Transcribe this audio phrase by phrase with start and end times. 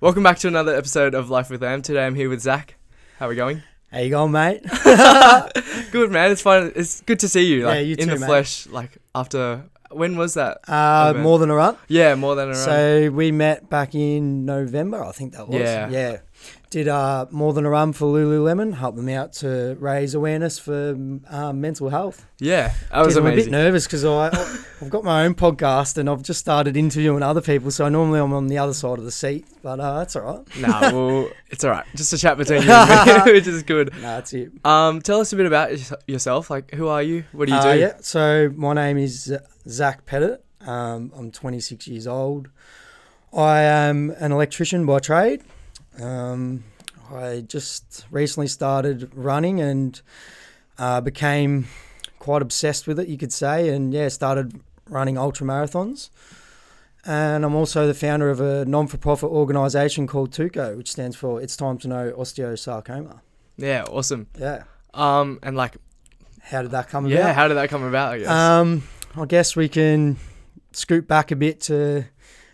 [0.00, 1.82] Welcome back to another episode of Life with Am.
[1.82, 2.76] Today I'm here with Zach.
[3.18, 3.62] How are we going?
[3.92, 4.62] How you going, mate?
[5.90, 6.30] Good man.
[6.32, 6.72] It's fine.
[6.74, 7.60] It's good to see you.
[7.60, 8.26] Yeah, Like you in the mate.
[8.26, 8.66] flesh.
[8.66, 10.58] Like after when was that?
[10.68, 11.22] Uh, event?
[11.22, 11.76] more than a run.
[11.88, 12.56] Yeah, more than a run.
[12.56, 15.60] So we met back in November, I think that was.
[15.60, 15.88] Yeah.
[15.88, 16.18] Yeah.
[16.68, 20.90] Did uh, more than a run for Lululemon, help them out to raise awareness for
[21.30, 22.26] um, mental health.
[22.40, 26.10] yeah, that was Geez, I'm a bit nervous because I've got my own podcast and
[26.10, 29.12] I've just started interviewing other people, so normally I'm on the other side of the
[29.12, 30.60] seat, but uh, that's all right.
[30.60, 31.86] nah, well, it's all right.
[31.94, 33.92] Just a chat between you and me, which is good.
[33.94, 34.50] No, that's it.
[34.64, 35.70] Um, tell us a bit about
[36.08, 36.50] yourself.
[36.50, 37.24] Like, who are you?
[37.30, 37.78] What do you Uh, do?
[37.78, 39.32] Yeah, so my name is
[39.68, 40.44] Zach Pettit.
[40.66, 42.48] Um, I'm 26 years old.
[43.32, 45.42] I am an electrician by trade.
[46.00, 46.64] Um,
[47.12, 50.00] I just recently started running and
[50.78, 51.66] uh, became
[52.18, 56.10] quite obsessed with it, you could say, and yeah, started running ultra marathons.
[57.04, 61.56] And I'm also the founder of a non-for-profit organisation called TUCO, which stands for It's
[61.56, 63.20] Time to Know Osteosarcoma.
[63.56, 64.26] Yeah, awesome.
[64.38, 64.64] Yeah.
[64.92, 65.76] Um, and like,
[66.42, 67.26] How did that come yeah, about?
[67.26, 68.14] Yeah, how did that come about?
[68.14, 68.28] I guess.
[68.28, 68.82] Um,
[69.16, 70.16] I guess we can
[70.72, 72.04] scoot back a bit to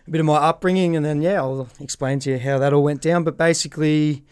[0.06, 2.82] a bit of my upbringing, and then yeah, I'll explain to you how that all
[2.82, 3.24] went down.
[3.24, 4.24] But basically,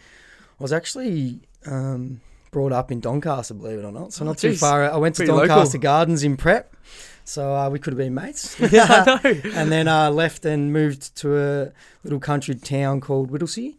[0.59, 4.13] I was actually um, brought up in Doncaster, believe it or not.
[4.13, 4.83] So Oh, not too far.
[4.83, 4.93] out.
[4.93, 5.47] I went to Pretty local.
[5.47, 6.75] Doncaster Gardens in prep,
[7.23, 8.59] so uh, we could have been mates.
[8.71, 9.41] yeah, I know.
[9.53, 11.71] and then uh, left and moved to a
[12.03, 13.75] little country town called Whittlesea.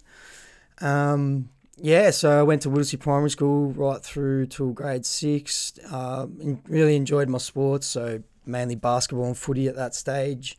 [0.80, 5.72] Um, yeah, so I went to Whittlesea Primary School right through till grade six.
[5.90, 10.56] And really enjoyed my sports, so mainly basketball and footy at that stage.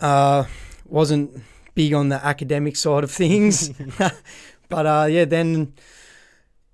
[0.00, 0.44] Uh,
[0.86, 1.42] wasn't
[1.74, 3.70] big on the academic side of things,
[4.68, 5.72] but uh, yeah, then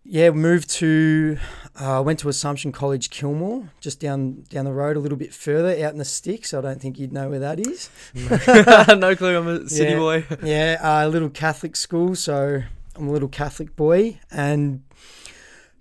[0.05, 1.39] yeah, moved to
[1.77, 5.71] uh, went to Assumption College, Kilmore, just down down the road a little bit further,
[5.85, 6.53] out in the sticks.
[6.55, 7.91] I don't think you'd know where that is.
[8.15, 9.37] no clue.
[9.39, 9.99] I'm a city Yeah.
[9.99, 10.25] boy.
[10.43, 12.63] Yeah, uh, a little Catholic school, so
[12.95, 14.83] I'm a little Catholic boy, and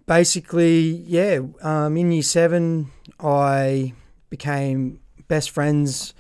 [0.05, 3.93] basically, yeah, um, in year seven, I
[4.29, 6.13] became best friends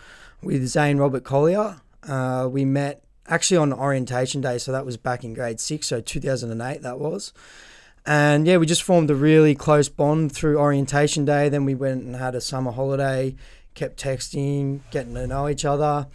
[0.43, 1.81] with Zane Robert Collier.
[2.07, 6.01] Uh, we met actually on orientation day, so that was back in grade six, so
[6.01, 7.33] 2008 that was.
[8.05, 11.47] And yeah, we just formed a really close bond through orientation day.
[11.47, 13.35] Then we went and had a summer holiday,
[13.75, 16.07] kept texting, getting to know each other.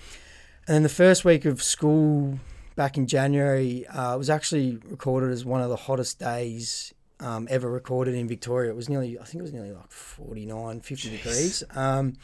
[0.67, 2.39] And then the first week of school
[2.77, 7.71] back in January uh, was actually recorded as one of the hottest days um, ever
[7.71, 8.71] recorded in Victoria.
[8.71, 11.65] It was nearly, I think it was nearly like 49, 50 degrees.
[11.75, 12.17] Um,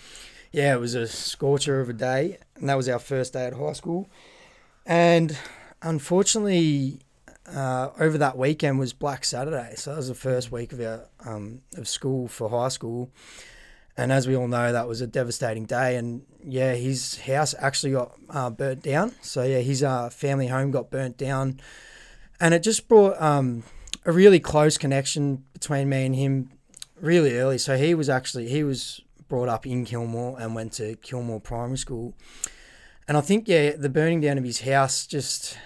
[0.54, 2.38] yeah, it was a scorcher of a day.
[2.54, 4.08] And that was our first day at high school.
[4.86, 5.36] And
[5.82, 7.00] unfortunately,
[7.52, 9.74] uh, over that weekend was Black Saturday.
[9.76, 13.10] So that was the first week of our um, of school for high school.
[13.96, 15.96] And as we all know, that was a devastating day.
[15.96, 19.12] And yeah, his house actually got uh, burnt down.
[19.22, 21.60] So yeah, his uh, family home got burnt down,
[22.38, 23.64] and it just brought um,
[24.04, 26.52] a really close connection between me and him
[27.00, 27.58] really early.
[27.58, 31.78] So he was actually he was brought up in Kilmore and went to Kilmore Primary
[31.78, 32.14] School.
[33.06, 35.58] And I think yeah, the burning down of his house, just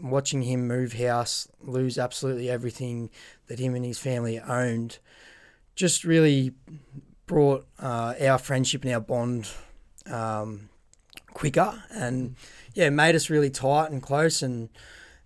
[0.00, 3.10] watching him move house, lose absolutely everything
[3.46, 4.98] that him and his family owned,
[5.74, 6.52] just really
[7.26, 9.48] brought uh, our friendship and our bond
[10.06, 10.68] um,
[11.32, 12.36] quicker and
[12.74, 14.68] yeah made us really tight and close and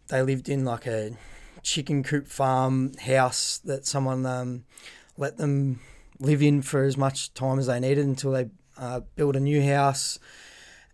[0.08, 1.16] they lived in like a
[1.62, 4.64] chicken coop farm house that someone um,
[5.16, 5.80] let them
[6.20, 10.18] live in for as much time as they needed until they uh, a new house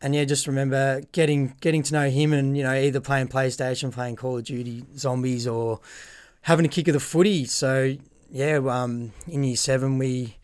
[0.00, 3.92] and yeah just remember getting getting to know him and you know either playing playstation
[3.92, 5.80] playing call of duty zombies or
[6.42, 7.94] having a kick of the footy so
[8.30, 10.36] yeah um, in year seven we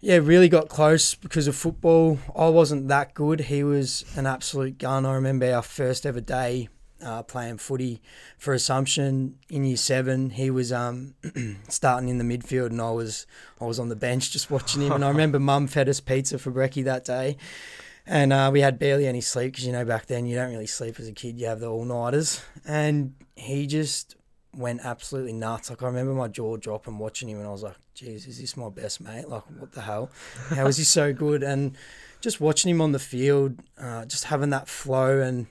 [0.00, 2.18] yeah, really got close because of football.
[2.34, 3.40] I wasn't that good.
[3.42, 5.04] He was an absolute gun.
[5.04, 6.68] I remember our first ever day
[7.02, 8.00] uh, playing footy
[8.38, 10.30] for Assumption in year seven.
[10.30, 11.14] He was um,
[11.68, 13.26] starting in the midfield, and I was
[13.60, 14.92] I was on the bench just watching him.
[14.92, 17.36] And I remember Mum fed us pizza for brekkie that day,
[18.06, 20.66] and uh, we had barely any sleep because you know back then you don't really
[20.66, 21.38] sleep as a kid.
[21.38, 24.16] You have the all nighters, and he just
[24.56, 25.70] went absolutely nuts.
[25.70, 28.56] Like I remember my jaw dropping watching him, and I was like, "Geez, is this
[28.56, 29.28] my best mate?
[29.28, 30.10] Like, what the hell?
[30.50, 31.76] How is he so good?" And
[32.20, 35.46] just watching him on the field, uh, just having that flow, and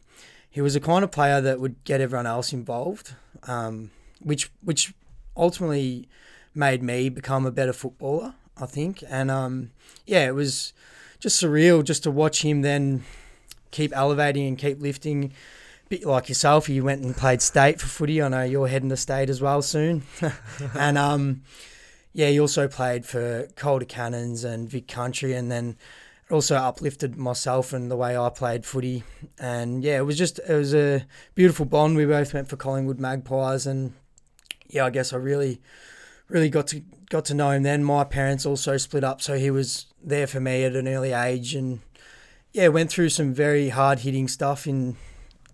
[0.50, 3.14] he was a kind of player that would get everyone else involved,
[3.44, 3.92] um,
[4.22, 4.94] which which
[5.38, 6.08] ultimately
[6.56, 8.34] made me become a better footballer.
[8.62, 9.72] I think, and um,
[10.06, 10.74] yeah, it was
[11.20, 13.04] just surreal just to watch him then
[13.72, 15.32] keep elevating and keep lifting
[15.90, 18.22] bit like yourself, you went and played state for footy.
[18.22, 20.04] I know you're heading to state as well soon.
[20.76, 21.42] and um,
[22.14, 25.78] yeah, you also played for Calder Cannons and Vic Country, and then
[26.32, 29.04] also uplifted myself and the way I played footy.
[29.40, 31.06] And yeah, it was just it was a
[31.36, 31.96] beautiful bond.
[31.98, 33.94] We both went for Collingwood Magpies, and
[34.68, 35.60] yeah, I guess I really,
[36.28, 37.84] really got to got to know him then.
[37.84, 41.56] My parents also split up, so he was there for me at an early age,
[41.56, 41.80] and
[42.54, 44.96] yeah, went through some very hard hitting stuff in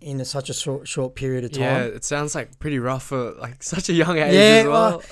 [0.01, 1.61] in a, such a short short period of time.
[1.61, 4.97] Yeah, it sounds like pretty rough for like such a young age Yeah, as well.
[4.97, 5.03] well,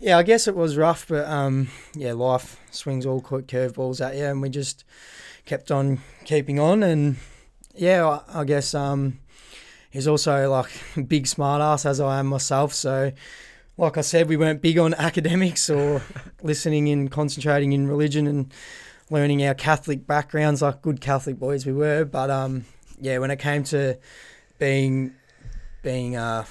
[0.00, 4.14] Yeah, I guess it was rough, but um, yeah, life swings all cur- curveballs at
[4.14, 4.84] you, and we just
[5.44, 6.84] kept on keeping on.
[6.84, 7.16] And
[7.74, 9.18] yeah, I, I guess um,
[9.90, 12.74] he's also like a big smart ass as I am myself.
[12.74, 13.10] So,
[13.76, 16.00] like I said, we weren't big on academics or
[16.44, 18.52] listening and concentrating in religion and
[19.10, 22.04] learning our Catholic backgrounds like good Catholic boys we were.
[22.04, 22.66] But um,
[23.00, 23.98] yeah, when it came to
[24.60, 25.12] being
[25.82, 26.44] being uh,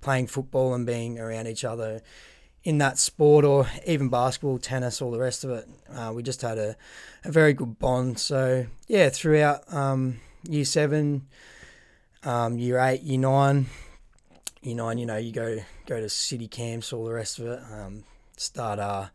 [0.00, 2.02] playing football and being around each other
[2.68, 5.66] in that sport or even basketball, tennis, all the rest of it.
[5.90, 6.76] Uh, we just had a,
[7.24, 8.18] a very good bond.
[8.18, 11.26] So, yeah, throughout um, year seven,
[12.24, 13.68] um, year eight, year nine,
[14.60, 15.56] year nine, you know, you go
[15.86, 17.60] go to city camps, all the rest of it.
[17.72, 18.04] Um,
[18.36, 19.06] start uh,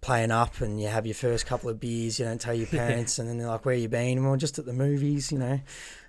[0.00, 3.18] playing up and you have your first couple of beers, you don't tell your parents,
[3.18, 4.22] and then they're like, where you been?
[4.22, 5.60] We're just at the movies, you know.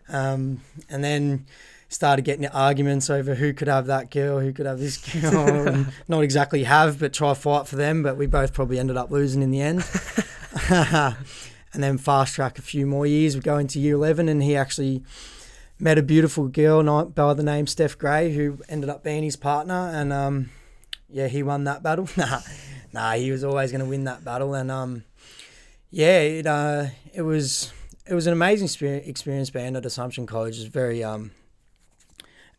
[0.08, 1.48] Um, and then
[1.90, 5.92] started getting arguments over who could have that girl, who could have this girl, and
[6.08, 8.04] not exactly have, but try fight for them.
[8.04, 9.84] But we both probably ended up losing in the end.
[10.70, 14.56] and then fast track a few more years, we go into year 11, and he
[14.56, 15.04] actually
[15.80, 19.92] met a beautiful girl by the name Steph Gray, who ended up being his partner.
[19.94, 20.50] And um,
[21.10, 22.08] yeah, he won that battle.
[22.18, 22.40] nah,
[22.94, 24.54] nah, he was always going to win that battle.
[24.54, 25.04] And um,
[25.92, 27.74] yeah, it uh, it was
[28.08, 30.56] it was an amazing experience, experience being at Assumption College.
[30.56, 31.32] It was very um,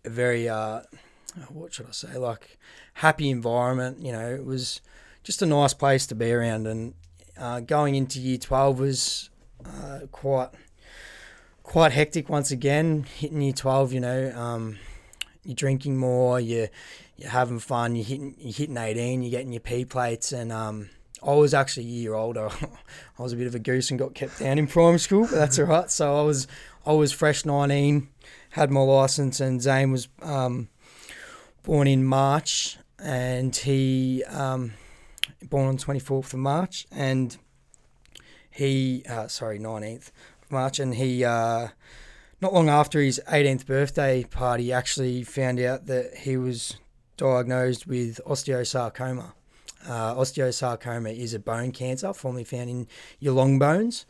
[0.06, 0.82] a very uh,
[1.49, 2.58] what should I say like
[2.94, 4.00] happy environment.
[4.00, 4.81] You know, it was
[5.23, 6.67] just a nice place to be around.
[6.67, 6.94] And
[7.38, 9.31] uh, going into year twelve was
[9.64, 10.50] uh, quite
[11.62, 13.05] quite hectic once again.
[13.17, 14.79] Hitting year twelve, you know, um,
[15.44, 16.69] you're drinking more, you
[17.17, 20.88] you're having fun, you're hitting you're hitting eighteen, you're getting your P plates, and um,
[21.26, 22.49] I was actually a year older.
[23.19, 25.32] I was a bit of a goose and got kept down in primary school, but
[25.37, 25.91] that's all right.
[25.91, 26.47] So I was
[26.87, 28.08] I was fresh nineteen,
[28.56, 30.69] had my license, and Zane was um,
[31.62, 34.73] born in March, and he um,
[35.43, 37.37] born on twenty fourth of March, and
[38.50, 40.11] he uh, sorry nineteenth
[40.43, 41.69] of March, and he uh,
[42.41, 46.79] not long after his eighteenth birthday party, actually found out that he was
[47.19, 49.35] diagnosed with osteosarcoma.
[49.87, 52.88] Uh, osteosarcoma is a bone cancer formerly found in
[53.20, 54.06] your long bones.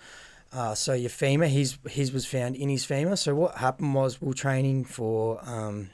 [0.56, 3.14] Uh, so your femur, his his was found in his femur.
[3.14, 5.90] So what happened was we were training for um,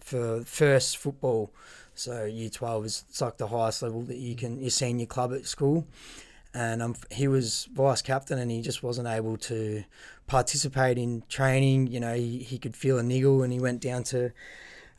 [0.00, 1.52] for first football.
[1.94, 5.32] So year twelve is it's like the highest level that you can your senior club
[5.32, 5.86] at school,
[6.52, 9.84] and um, he was vice captain and he just wasn't able to
[10.26, 11.86] participate in training.
[11.86, 14.32] You know he, he could feel a niggle and he went down to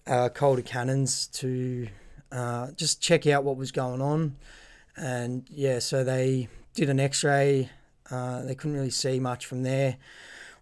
[0.07, 1.89] uh, Calder Cannons to
[2.31, 4.37] uh, just check out what was going on.
[4.95, 7.69] And yeah, so they did an x ray.
[8.11, 9.97] Uh, they couldn't really see much from there,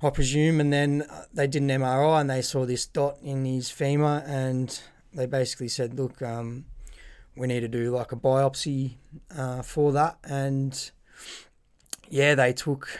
[0.01, 0.59] I presume.
[0.59, 4.23] And then uh, they did an MRI and they saw this dot in his femur.
[4.25, 4.79] And
[5.13, 6.65] they basically said, look, um,
[7.35, 8.95] we need to do like a biopsy
[9.35, 10.17] uh, for that.
[10.23, 10.91] And
[12.09, 12.99] yeah, they took,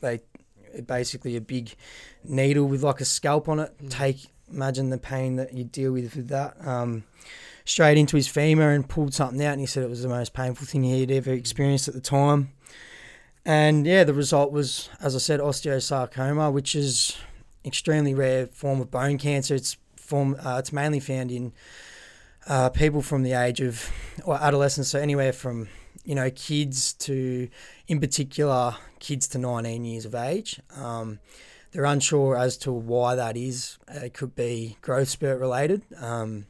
[0.00, 0.20] they
[0.86, 1.74] basically a big
[2.24, 3.74] needle with like a scalp on it.
[3.88, 6.56] Take, imagine the pain that you deal with with that.
[6.66, 7.04] Um,
[7.64, 10.32] straight into his femur and pulled something out, and he said it was the most
[10.32, 12.52] painful thing he had ever experienced at the time.
[13.44, 17.16] And yeah, the result was, as I said, osteosarcoma, which is
[17.64, 19.54] extremely rare form of bone cancer.
[19.54, 21.52] It's form, uh, it's mainly found in
[22.46, 23.90] uh, people from the age of
[24.24, 25.68] or adolescence, so anywhere from
[26.04, 27.48] you know kids to,
[27.88, 30.60] in particular, kids to 19 years of age.
[30.76, 31.20] Um,
[31.72, 33.78] they're unsure as to why that is.
[33.88, 35.82] It could be growth spurt related.
[36.00, 36.46] Um,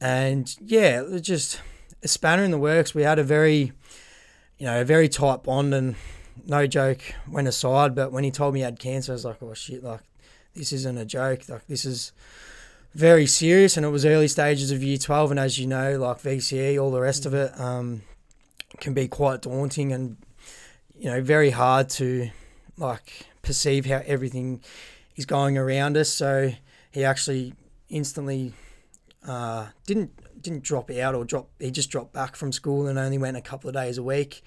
[0.00, 1.60] and yeah, just
[2.02, 2.94] a spanner in the works.
[2.94, 3.72] We had a very,
[4.62, 5.96] you know, a very tight bond, and
[6.46, 7.96] no joke went aside.
[7.96, 10.02] But when he told me he had cancer, I was like, oh shit, like
[10.54, 11.48] this isn't a joke.
[11.48, 12.12] Like this is
[12.94, 13.76] very serious.
[13.76, 16.92] And it was early stages of year twelve, and as you know, like VCE, all
[16.92, 18.02] the rest of it, um,
[18.78, 20.16] can be quite daunting and
[20.96, 22.30] you know very hard to
[22.78, 24.62] like perceive how everything
[25.16, 26.08] is going around us.
[26.08, 26.52] So
[26.92, 27.54] he actually
[27.88, 28.52] instantly
[29.26, 31.48] uh, didn't didn't drop out or drop.
[31.58, 34.42] He just dropped back from school and only went a couple of days a week.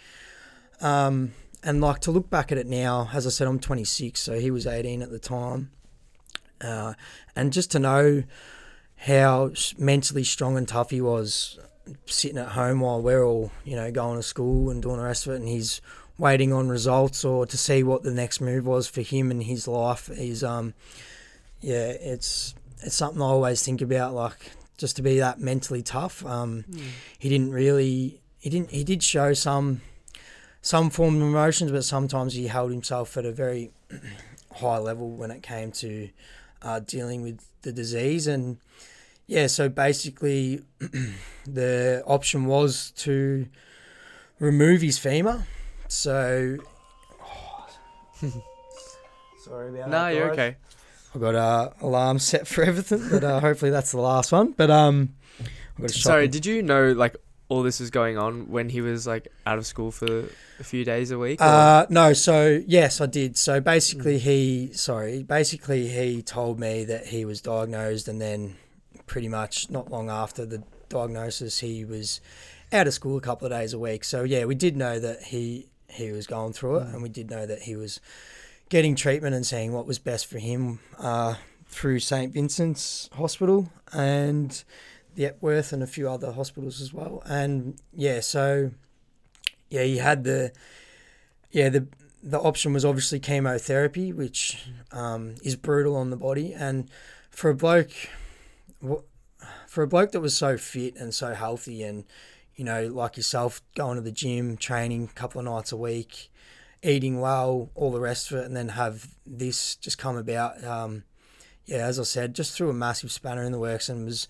[0.82, 1.34] Um,
[1.64, 4.52] and like to look back at it now, as I said, I'm 26, so he
[4.52, 5.72] was 18 at the time.
[6.62, 6.94] Uh,
[7.36, 8.24] and just to know
[8.98, 11.60] how mentally strong and tough he was,
[12.06, 15.28] sitting at home while we're all you know going to school and doing the rest
[15.28, 15.82] of it, and he's
[16.18, 19.68] waiting on results or to see what the next move was for him and his
[19.68, 20.74] life is um
[21.60, 26.26] yeah it's it's something I always think about like just to be that mentally tough.
[26.26, 26.66] Um
[27.18, 29.82] he didn't really he didn't he did show some
[30.62, 33.72] some form of emotions but sometimes he held himself at a very
[34.56, 36.10] high level when it came to
[36.62, 38.26] uh, dealing with the disease.
[38.28, 38.58] And
[39.28, 40.62] yeah so basically
[41.46, 43.48] the option was to
[44.40, 45.46] remove his femur.
[45.88, 46.58] So
[49.44, 50.56] sorry about No, that you're okay.
[51.16, 54.52] I've got a alarm set for everything, but uh, hopefully that's the last one.
[54.52, 57.16] But um, I've got a Sorry, did you know like
[57.48, 60.26] all this was going on when he was like out of school for
[60.60, 61.40] a few days a week?
[61.42, 63.38] Uh, no, so yes, I did.
[63.38, 68.58] So basically, he sorry, basically he told me that he was diagnosed, and then
[69.08, 72.20] pretty much not long after the diagnosis, he was
[72.74, 74.04] out of school a couple of days a week.
[74.04, 77.30] So yeah, we did know that he he was going through it, and we did
[77.30, 78.02] know that he was
[78.76, 84.66] getting treatment and seeing what was best for him uh, through St Vincent's Hospital and
[85.16, 87.24] the Epworth and a few other hospitals as well.
[87.26, 88.72] And yeah, so
[89.70, 90.52] yeah, he had the
[91.52, 91.88] yeah the
[92.22, 96.90] the option was obviously chemotherapy, which um, is brutal on the body, and
[97.30, 97.94] for a bloke,
[99.68, 102.04] for a bloke that was so fit and so healthy, and
[102.58, 106.30] you know like yourself, going to the gym, training a couple of nights a week,
[106.84, 110.64] eating well, all the rest of it, and then have this just come about.
[110.64, 111.04] Um,
[111.66, 114.28] yeah, as I said, just threw a massive spanner in the works and was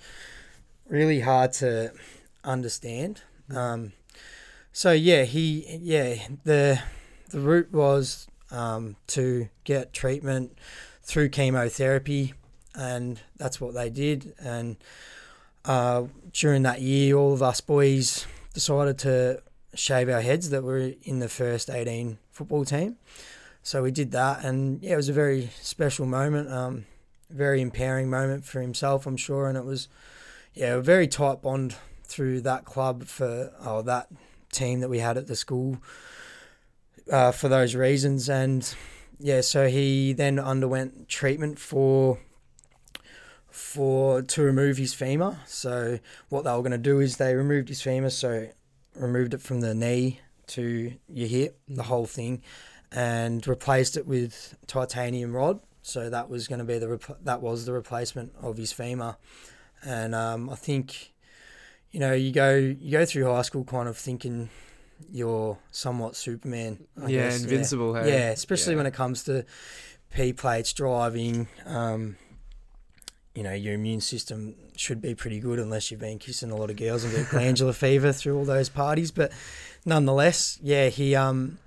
[0.87, 1.91] really hard to
[2.43, 3.21] understand.
[3.53, 3.93] Um,
[4.71, 6.81] so yeah, he yeah the
[7.29, 10.57] the route was um, to get treatment
[11.03, 12.33] through chemotherapy,
[12.73, 14.33] and that's what they did.
[14.39, 14.77] And
[15.65, 19.41] uh, during that year, all of us boys decided to
[19.73, 22.97] shave our heads that were in the first 18 football team.
[23.63, 26.85] So we did that, and yeah, it was a very special moment, um,
[27.31, 29.47] very empowering moment for himself, I'm sure.
[29.47, 29.87] And it was,
[30.53, 34.09] yeah, a very tight bond through that club for oh, that
[34.51, 35.79] team that we had at the school
[37.11, 38.29] uh, for those reasons.
[38.29, 38.71] And
[39.17, 42.19] yeah, so he then underwent treatment for
[43.49, 45.39] for to remove his femur.
[45.47, 48.49] So what they were going to do is they removed his femur, so
[48.93, 52.41] removed it from the knee to your hip, the whole thing,
[52.91, 55.59] and replaced it with titanium rod.
[55.81, 59.17] So that was going to be the repl- that was the replacement of his femur,
[59.83, 61.13] and um, I think,
[61.91, 64.49] you know, you go you go through high school kind of thinking
[65.11, 66.79] you're somewhat Superman.
[66.99, 67.93] I yeah, guess, invincible.
[67.95, 68.09] Hey?
[68.09, 68.77] yeah, especially Yeah.
[68.77, 69.45] when it comes to
[70.13, 71.47] P plates, driving.
[71.65, 72.17] Um,
[73.35, 76.69] you know, your immune system should be pretty good unless you've been kissing a lot
[76.69, 79.11] of girls and get glandular fever through all those parties.
[79.11, 79.33] But
[79.85, 81.59] nonetheless, yeah, he um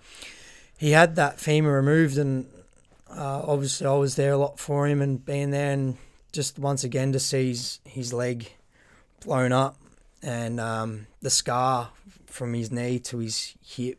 [0.77, 2.47] he had that femur removed, and
[3.11, 5.97] uh, obviously I was there a lot for him and being there, and
[6.33, 8.53] just once again to see his, his leg
[9.25, 9.77] blown up
[10.23, 11.91] and um, the scar
[12.27, 13.99] from his knee to his hip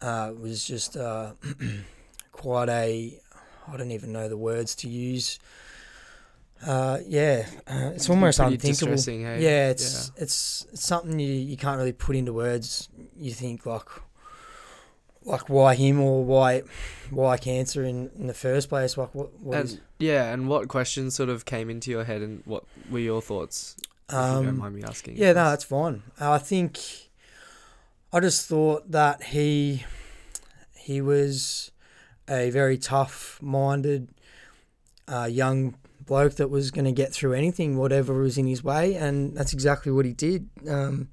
[0.00, 1.32] uh, was just uh,
[2.32, 3.18] quite a
[3.68, 5.38] I don't even know the words to use.
[6.66, 8.96] Uh, yeah, uh, it's almost unthinkable.
[8.96, 9.42] hey?
[9.42, 12.88] Yeah, it's it's it's something you, you can't really put into words.
[13.16, 13.88] You think like
[15.24, 16.62] like why him or why
[17.10, 18.98] why cancer in, in the first place?
[18.98, 22.20] Like what what And is- yeah, and what questions sort of came into your head,
[22.20, 23.76] and what were your thoughts?
[24.08, 25.16] If you don't um, mind me asking.
[25.16, 26.02] Yeah, no, that's fine.
[26.18, 26.78] I think
[28.12, 29.84] I just thought that he
[30.76, 31.70] he was
[32.28, 34.08] a very tough-minded
[35.08, 35.74] uh, young
[36.10, 39.52] bloke that was going to get through anything, whatever was in his way, and that's
[39.52, 41.08] exactly what he did, um,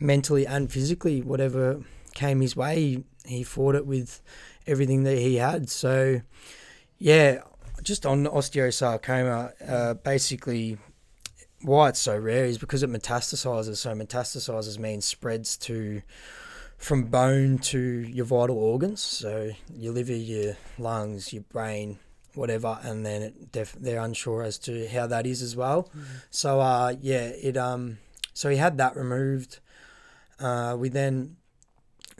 [0.00, 1.22] mentally and physically.
[1.22, 1.80] Whatever
[2.14, 4.20] came his way, he, he fought it with
[4.66, 5.70] everything that he had.
[5.70, 6.22] So,
[6.98, 7.42] yeah,
[7.84, 10.76] just on osteosarcoma, uh, basically
[11.62, 13.76] why it's so rare is because it metastasizes.
[13.76, 16.02] So metastasizes means spreads to
[16.76, 19.02] from bone to your vital organs.
[19.02, 22.00] So your liver, your lungs, your brain,
[22.36, 25.90] whatever, and then it def- they're unsure as to how that is as well.
[26.30, 27.98] So uh, yeah, it um,
[28.34, 29.60] so he had that removed.
[30.38, 31.36] Uh, we then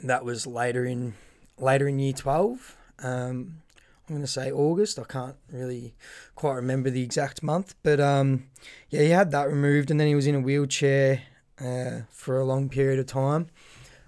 [0.03, 1.13] that was later in
[1.57, 2.75] later in year twelve.
[2.99, 3.61] Um,
[4.09, 4.97] I'm going to say August.
[4.99, 5.93] I can't really
[6.35, 8.45] quite remember the exact month, but um,
[8.89, 11.23] yeah, he had that removed, and then he was in a wheelchair
[11.59, 13.47] uh, for a long period of time,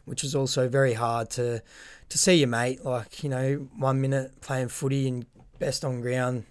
[0.05, 1.61] which was also very hard to
[2.07, 2.85] to see your mate.
[2.85, 5.25] Like you know, one minute playing footy and
[5.59, 6.45] best on ground,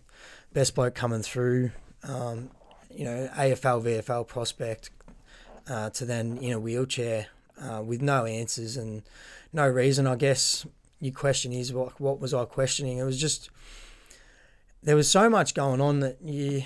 [0.52, 1.70] best bloke coming through.
[2.02, 2.50] Um,
[2.94, 4.90] you know, AFL VFL prospect
[5.68, 7.26] uh, to then in a wheelchair
[7.60, 9.02] uh, with no answers and
[9.52, 10.06] no reason.
[10.06, 10.66] I guess
[11.00, 12.98] your question is what what was I questioning?
[12.98, 13.50] It was just
[14.82, 16.62] there was so much going on that you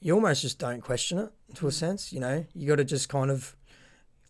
[0.00, 2.12] you almost just don't question it to a sense.
[2.12, 3.56] You know, you got to just kind of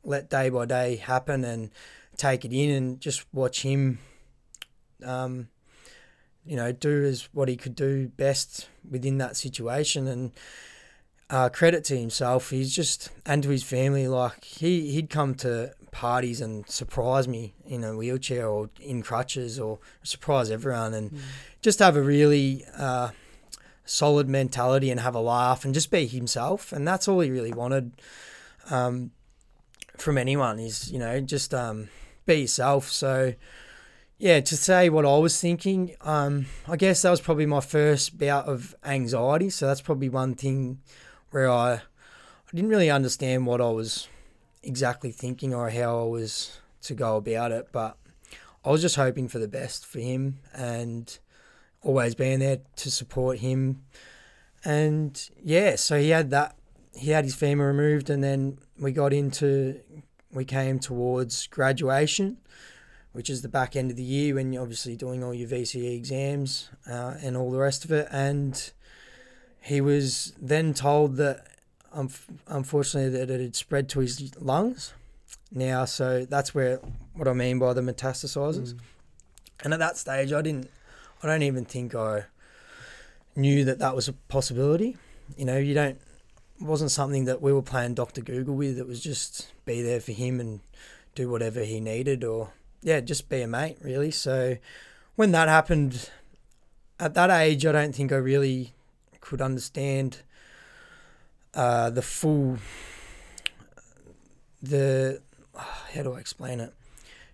[0.02, 1.71] let day by day happen and
[2.16, 3.99] take it in and just watch him.
[5.04, 5.49] Um,
[6.44, 10.32] you know, do as what he could do best within that situation, and
[11.28, 12.50] uh, credit to himself.
[12.50, 14.09] He's just and to his family.
[14.09, 19.59] Like he he'd come to parties and surprise me in a wheelchair or in crutches
[19.59, 21.18] or surprise everyone and mm.
[21.62, 23.11] just have a really uh,
[23.85, 26.73] solid mentality and have a laugh and just be himself.
[26.73, 27.92] And that's all he really wanted
[28.70, 29.11] um,
[29.97, 31.88] from anyone is, you know, just um,
[32.25, 32.88] be yourself.
[32.88, 33.35] So,
[34.21, 38.19] yeah, to say what I was thinking, um, I guess that was probably my first
[38.19, 39.49] bout of anxiety.
[39.49, 40.83] So that's probably one thing
[41.31, 41.81] where I, I
[42.55, 44.09] didn't really understand what I was
[44.62, 47.97] exactly thinking or how I was to go about it, but
[48.62, 51.19] I was just hoping for the best for him and
[51.81, 53.85] always being there to support him.
[54.67, 56.57] And yeah, so he had that,
[56.95, 59.81] he had his femur removed, and then we got into,
[60.31, 62.37] we came towards graduation,
[63.12, 65.97] which is the back end of the year when you're obviously doing all your VCE
[65.97, 68.07] exams uh, and all the rest of it.
[68.11, 68.71] And
[69.61, 71.47] he was then told that
[71.93, 72.09] um,
[72.47, 74.95] unfortunately that it had spread to his lungs
[75.50, 75.85] now.
[75.85, 76.81] So that's where
[77.14, 78.75] what I mean by the metastasizes.
[78.75, 78.81] Mm.
[79.64, 80.71] And at that stage, I didn't,
[81.23, 82.25] I don't even think I
[83.37, 84.97] knew that that was a possibility.
[85.37, 85.99] You know, you don't,
[86.61, 88.21] it wasn't something that we were playing Dr.
[88.21, 88.79] Google with.
[88.79, 90.61] It was just be there for him and
[91.14, 94.10] do whatever he needed or, yeah, just be a mate, really.
[94.10, 94.56] So
[95.16, 96.10] when that happened,
[96.99, 98.72] at that age, I don't think I really
[99.20, 100.18] could understand
[101.54, 102.58] uh, the full
[104.62, 105.20] the
[105.54, 106.72] how do I explain it?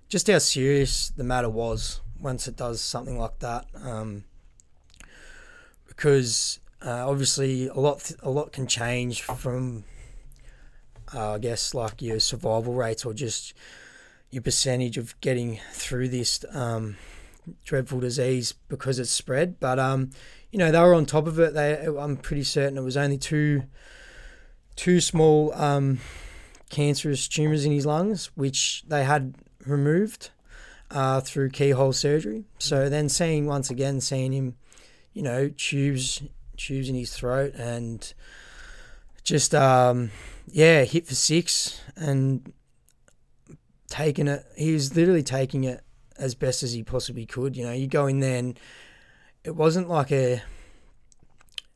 [0.09, 4.25] Just how serious the matter was once it does something like that, um,
[5.89, 9.85] because uh, obviously a lot a lot can change from
[11.15, 13.55] uh, I guess like your survival rates or just
[14.31, 16.97] your percentage of getting through this um,
[17.65, 19.59] dreadful disease because it's spread.
[19.61, 20.11] But um,
[20.51, 21.55] you know they were on top of it.
[21.55, 23.65] They I'm pretty certain it was only two
[24.75, 26.01] two small um,
[26.71, 29.35] cancerous tumors in his lungs, which they had
[29.65, 30.31] removed
[30.91, 32.45] uh, through keyhole surgery.
[32.59, 34.57] So then seeing once again, seeing him,
[35.13, 36.23] you know, tubes
[36.57, 38.15] tubes in his throat and
[39.25, 40.11] just um,
[40.47, 42.53] yeah, hit for six and
[43.89, 44.45] taking it.
[44.57, 45.83] He was literally taking it
[46.19, 47.57] as best as he possibly could.
[47.57, 48.59] You know, you go in there and
[49.45, 50.43] it wasn't like a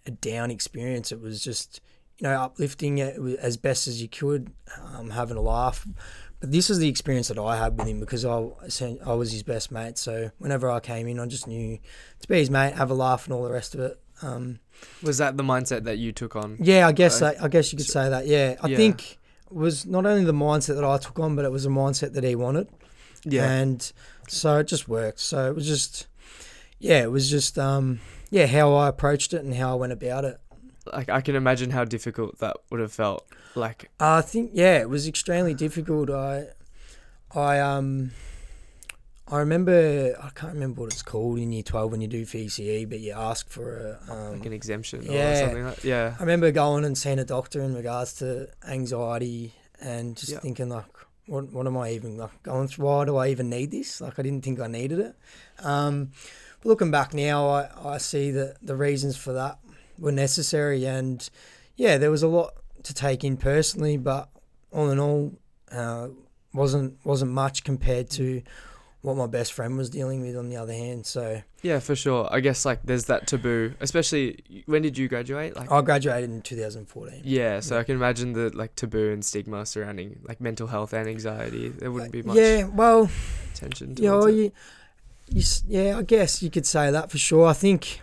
[0.06, 1.12] a down experience.
[1.12, 1.80] It was just
[2.20, 4.52] you know, uplifting it as best as you could,
[4.94, 5.86] um, having a laugh.
[6.38, 8.46] But this is the experience that I had with him because I,
[9.06, 9.98] I was his best mate.
[9.98, 11.78] So whenever I came in, I just knew
[12.20, 14.00] to be his mate, have a laugh, and all the rest of it.
[14.22, 14.60] Um,
[15.02, 16.56] was that the mindset that you took on?
[16.60, 18.26] Yeah, I guess I, I guess you could say that.
[18.26, 18.76] Yeah, I yeah.
[18.76, 19.18] think
[19.50, 22.24] was not only the mindset that I took on, but it was a mindset that
[22.24, 22.68] he wanted.
[23.24, 23.92] Yeah, and
[24.28, 25.20] so it just worked.
[25.20, 26.06] So it was just,
[26.78, 30.24] yeah, it was just, um, yeah, how I approached it and how I went about
[30.24, 30.40] it
[30.92, 33.26] like I can imagine how difficult that would have felt.
[33.54, 36.10] Like I think yeah, it was extremely difficult.
[36.10, 36.48] I
[37.34, 38.12] I um
[39.30, 42.88] I remember I can't remember what it's called in year twelve when you do VCE,
[42.88, 46.14] but you ask for a um, like an exemption yeah, or something like yeah.
[46.18, 50.42] I remember going and seeing a doctor in regards to anxiety and just yep.
[50.42, 50.84] thinking like
[51.26, 52.86] what what am I even like going through?
[52.86, 54.00] Why do I even need this?
[54.00, 55.16] Like I didn't think I needed it.
[55.62, 56.10] Um,
[56.64, 59.58] looking back now, I, I see that the reasons for that
[59.96, 60.84] were necessary.
[60.84, 61.28] And
[61.76, 64.28] yeah, there was a lot to take in personally, but
[64.72, 65.38] all in all,
[65.70, 66.08] uh,
[66.52, 68.42] wasn't wasn't much compared to
[69.02, 70.36] what my best friend was dealing with.
[70.36, 72.28] On the other hand, so yeah, for sure.
[72.30, 75.56] I guess like there's that taboo, especially when did you graduate?
[75.56, 77.22] Like I graduated in 2014.
[77.24, 77.80] Yeah, so yeah.
[77.80, 81.68] I can imagine the like taboo and stigma surrounding like mental health and anxiety.
[81.68, 82.36] There wouldn't be much.
[82.36, 83.10] Yeah, well,
[83.54, 83.94] attention.
[83.98, 84.52] Know, you,
[85.28, 87.46] you, yeah, I guess you could say that for sure.
[87.46, 88.00] I think.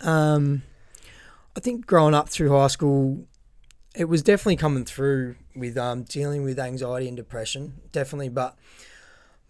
[0.00, 0.62] Um,
[1.58, 3.26] I think growing up through high school,
[3.96, 8.28] it was definitely coming through with um, dealing with anxiety and depression, definitely.
[8.28, 8.56] But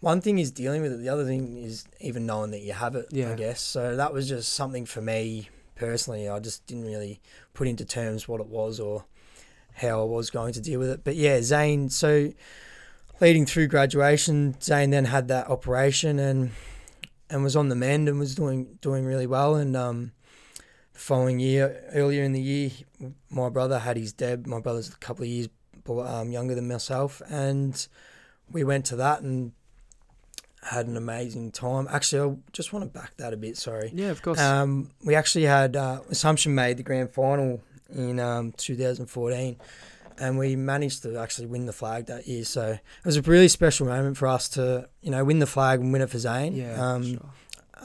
[0.00, 1.00] one thing is dealing with it.
[1.00, 3.06] The other thing is even knowing that you have it.
[3.10, 3.32] Yeah.
[3.32, 3.96] I guess so.
[3.96, 6.28] That was just something for me personally.
[6.28, 7.20] I just didn't really
[7.54, 9.04] put into terms what it was or
[9.74, 11.04] how I was going to deal with it.
[11.04, 11.88] But yeah, Zane.
[11.88, 12.32] So
[13.20, 16.52] leading through graduation, Zane then had that operation and
[17.30, 19.56] and was on the mend and was doing doing really well.
[19.56, 20.12] And um,
[20.92, 22.70] following year, earlier in the year,
[23.30, 24.46] my brother had his deb.
[24.46, 25.48] My brother's a couple of years
[25.88, 27.88] um, younger than myself, and
[28.50, 29.52] we went to that and
[30.68, 31.86] had an amazing time.
[31.90, 33.56] Actually, I just want to back that a bit.
[33.56, 33.90] Sorry.
[33.94, 34.40] Yeah, of course.
[34.40, 37.60] Um, we actually had uh, Assumption made the grand final
[37.94, 39.56] in um, 2014,
[40.18, 42.44] and we managed to actually win the flag that year.
[42.44, 45.80] So it was a really special moment for us to, you know, win the flag
[45.80, 46.54] and win it for Zane.
[46.54, 47.30] yeah, Um, sure.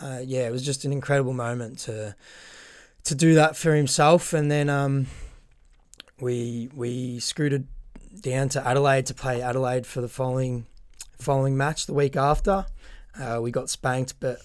[0.02, 2.16] uh, yeah, it was just an incredible moment to
[3.06, 5.08] to do that for himself, and then um,
[6.20, 7.68] we we scooted
[8.22, 10.66] down to Adelaide to play Adelaide for the following
[11.20, 12.66] following match the week after.
[13.20, 14.40] Uh, we got spanked, but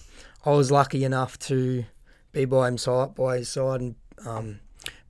[0.45, 1.85] I was lucky enough to
[2.31, 4.59] be by him side by his side and um,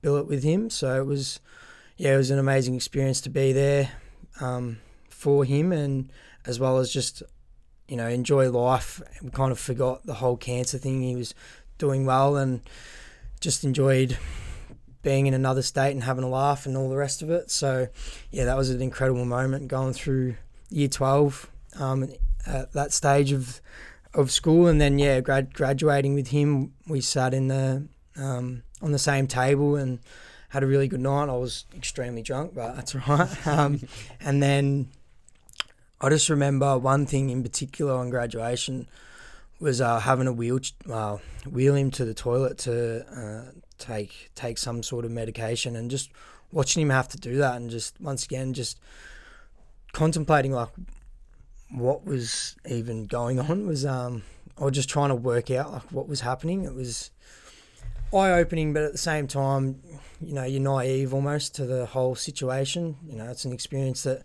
[0.00, 0.70] bill it with him.
[0.70, 1.40] So it was
[1.96, 3.90] yeah, it was an amazing experience to be there
[4.40, 4.78] um,
[5.10, 6.10] for him, and
[6.46, 7.22] as well as just
[7.90, 9.02] you know, enjoy life.
[9.20, 11.02] We kind of forgot the whole cancer thing.
[11.02, 11.34] He was
[11.76, 12.60] doing well and
[13.40, 14.16] just enjoyed
[15.02, 17.50] being in another state and having a laugh and all the rest of it.
[17.50, 17.88] So,
[18.30, 20.36] yeah, that was an incredible moment going through
[20.68, 22.08] year 12 um,
[22.46, 23.60] at that stage of
[24.14, 24.66] of school.
[24.66, 29.26] And then, yeah, grad- graduating with him, we sat in the um, on the same
[29.26, 30.00] table and
[30.48, 31.28] had a really good night.
[31.28, 33.28] I was extremely drunk, but that's right.
[33.46, 33.80] Um,
[34.20, 34.88] and then
[36.00, 38.88] I just remember one thing in particular on graduation
[39.60, 40.58] was uh, having a wheel
[40.90, 45.90] uh, wheel him to the toilet to uh, take take some sort of medication and
[45.90, 46.10] just
[46.52, 48.80] watching him have to do that and just once again just
[49.92, 50.68] contemplating like
[51.72, 54.22] what was even going on was um
[54.56, 57.10] or just trying to work out like what was happening it was
[58.12, 59.80] eye opening but at the same time
[60.20, 64.24] you know you're naive almost to the whole situation you know it's an experience that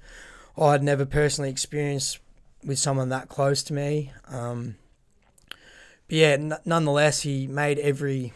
[0.57, 2.19] I'd never personally experienced
[2.63, 4.11] with someone that close to me.
[4.27, 4.75] Um,
[5.51, 8.33] but yeah, n- nonetheless, he made every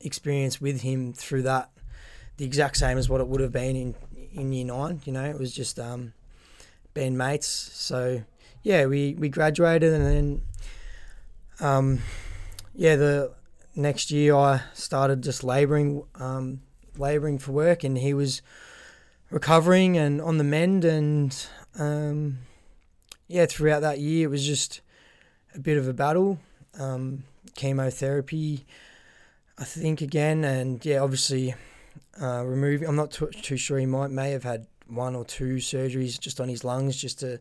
[0.00, 1.70] experience with him through that
[2.38, 3.94] the exact same as what it would have been in
[4.32, 5.00] in year nine.
[5.04, 6.14] You know, it was just um,
[6.94, 7.46] being mates.
[7.46, 8.22] So
[8.62, 10.42] yeah, we we graduated and then
[11.60, 12.00] um,
[12.74, 13.32] yeah, the
[13.74, 16.60] next year I started just labouring um,
[16.96, 18.42] labouring for work, and he was
[19.32, 21.46] recovering and on the mend and
[21.78, 22.38] um,
[23.28, 24.82] yeah throughout that year it was just
[25.54, 26.38] a bit of a battle
[26.78, 28.66] um, chemotherapy
[29.56, 31.54] I think again and yeah obviously
[32.20, 35.56] uh, removing I'm not too, too sure he might may have had one or two
[35.56, 37.40] surgeries just on his lungs just to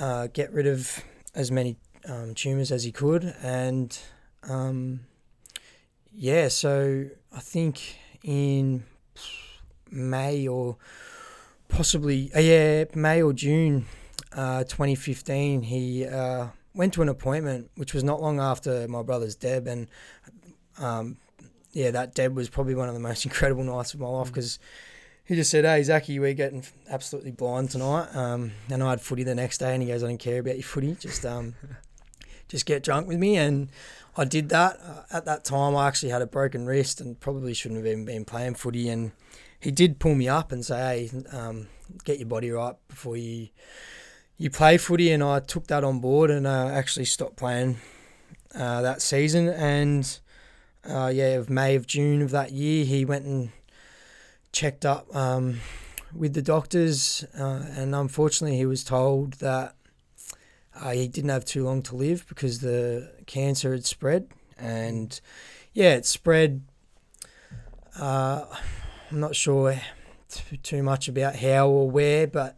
[0.00, 1.02] uh, get rid of
[1.34, 1.76] as many
[2.08, 3.34] um, tumors as he could.
[3.42, 3.96] And
[4.42, 5.00] um,
[6.12, 8.84] yeah so I think in
[9.90, 10.76] May or
[11.68, 13.86] possibly uh, yeah May or June
[14.32, 19.34] uh, 2015 he uh, went to an appointment which was not long after my brother's
[19.34, 19.66] deb.
[19.66, 19.88] And
[20.78, 21.18] um,
[21.72, 24.58] yeah that deb was probably one of the most incredible nights of my life because
[25.26, 28.14] he just said hey Zachy we're getting absolutely blind tonight.
[28.14, 30.54] Um, and I had footy the next day and he goes I don't care about
[30.54, 30.94] your footy.
[30.94, 31.54] Just um,
[32.48, 33.36] just get drunk with me.
[33.36, 33.68] And
[34.16, 34.78] I did that.
[34.82, 38.04] Uh, at that time I actually had a broken wrist and probably shouldn't have even
[38.04, 38.88] been playing footy.
[38.88, 39.12] And
[39.58, 41.68] he did pull me up and say, "Hey, um,
[42.04, 43.48] get your body right before you
[44.38, 47.78] you play footy." And I took that on board and uh, actually stopped playing
[48.54, 49.48] uh, that season.
[49.48, 50.18] And
[50.88, 53.50] uh, yeah, of May of June of that year, he went and
[54.56, 55.60] checked up um,
[56.14, 59.74] with the doctors, uh, and unfortunately, he was told that
[60.74, 64.28] uh, he didn't have too long to live because the cancer had spread.
[64.58, 65.20] And
[65.74, 66.62] yeah, it spread.
[68.00, 68.46] Uh,
[69.10, 69.78] I'm not sure
[70.30, 72.56] too, too much about how or where, but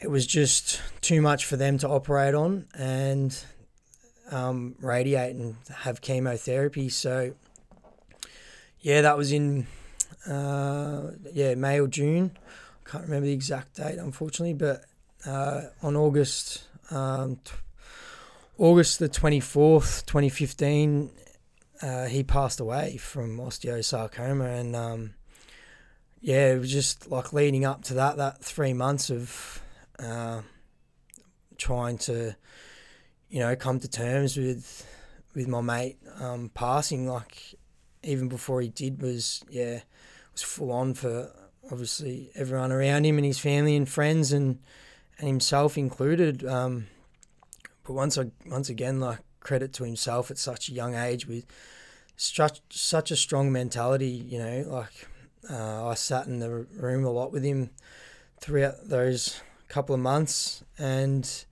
[0.00, 3.44] it was just too much for them to operate on and
[4.30, 6.88] um, radiate and have chemotherapy.
[6.88, 7.34] So,
[8.80, 9.66] yeah, that was in
[10.28, 12.36] uh, yeah May or June.
[12.86, 14.84] I can't remember the exact date, unfortunately, but
[15.26, 17.52] uh, on August um, t-
[18.58, 21.10] August the twenty fourth, twenty fifteen,
[21.80, 25.14] uh, he passed away from osteosarcoma, and um,
[26.20, 29.60] yeah, it was just like leading up to that, that three months of
[29.98, 30.42] uh,
[31.58, 32.36] trying to,
[33.28, 34.86] you know, come to terms with
[35.34, 37.08] with my mate um, passing.
[37.08, 37.54] Like
[38.02, 39.80] even before he did, was yeah,
[40.32, 41.30] was full on for
[41.70, 44.58] obviously everyone around him and his family and friends and
[45.18, 46.44] and himself included.
[46.44, 46.86] Um,
[47.84, 51.44] but once I once again, like credit to himself at such a young age with
[52.16, 54.08] such such a strong mentality.
[54.08, 55.08] You know, like
[55.50, 57.70] uh, I sat in the room a lot with him
[58.40, 61.44] throughout those couple of months, and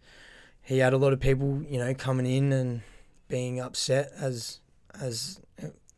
[0.63, 2.83] he had a lot of people, you know, coming in and
[3.29, 4.61] being upset as
[5.01, 5.41] as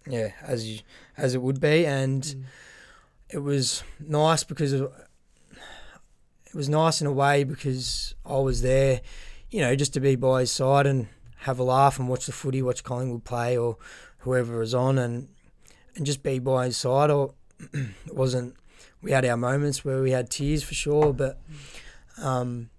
[0.06, 0.80] yeah as you,
[1.16, 2.44] as it would be, and Mm.
[3.32, 4.92] It was nice because of,
[6.46, 9.00] it was nice in a way because I was there,
[9.50, 12.32] you know, just to be by his side and have a laugh and watch the
[12.32, 13.76] footy, watch Collingwood play or
[14.18, 15.28] whoever was on, and
[15.94, 17.10] and just be by his side.
[17.10, 17.34] Or
[17.72, 18.54] it wasn't.
[19.00, 21.40] We had our moments where we had tears for sure, but
[22.18, 22.70] um,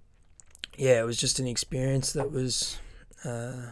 [0.78, 2.78] yeah, it was just an experience that was
[3.26, 3.72] uh,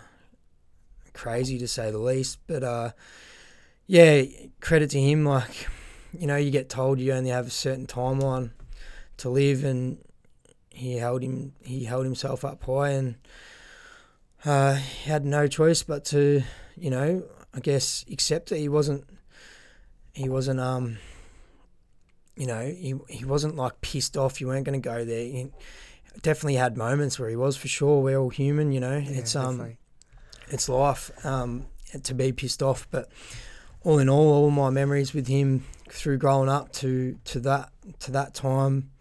[1.13, 2.39] crazy to say the least.
[2.47, 2.91] But uh,
[3.87, 4.23] yeah,
[4.59, 5.25] credit to him.
[5.25, 5.67] Like
[6.17, 8.51] you know, you get told you only have a certain timeline
[9.17, 9.97] to live, and
[10.69, 11.53] he held him.
[11.63, 13.15] He held himself up high, and
[14.45, 16.43] uh, he had no choice but to,
[16.75, 19.05] you know, I guess accept that He wasn't.
[20.13, 20.59] He wasn't.
[20.59, 20.97] Um.
[22.35, 24.41] You know, he he wasn't like pissed off.
[24.41, 25.23] You weren't going to go there.
[25.23, 25.51] He
[26.21, 28.01] definitely had moments where he was for sure.
[28.01, 28.97] We're all human, you know.
[28.97, 29.77] Yeah, it's um, definitely.
[30.49, 31.11] it's life.
[31.25, 31.67] Um,
[32.03, 33.09] to be pissed off, but
[33.83, 38.11] all in all, all my memories with him through growing up to to that to
[38.11, 38.91] that time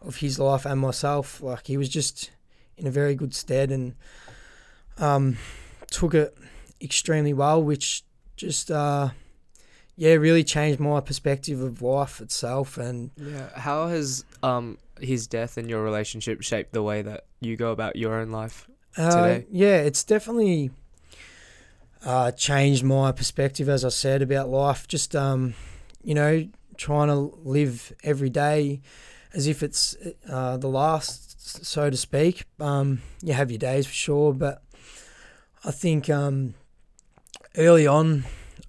[0.00, 2.30] of his life and myself, like he was just
[2.76, 3.94] in a very good stead and
[4.98, 5.36] um,
[5.90, 6.36] took it
[6.80, 8.04] extremely well, which
[8.36, 9.10] just uh,
[9.96, 13.48] yeah really changed my perspective of life itself and Yeah.
[13.54, 17.96] How has um his death and your relationship shaped the way that you go about
[17.96, 18.68] your own life?
[18.96, 19.46] Uh, today?
[19.50, 20.70] Yeah, it's definitely
[22.06, 24.86] uh, changed my perspective, as I said, about life.
[24.86, 25.54] Just, um,
[26.04, 28.80] you know, trying to live every day
[29.34, 29.96] as if it's
[30.30, 32.44] uh, the last, so to speak.
[32.60, 34.62] Um, you have your days for sure, but
[35.64, 36.54] I think um,
[37.58, 38.24] early on,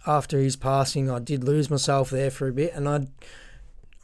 [0.07, 3.07] after his passing, I did lose myself there for a bit, and I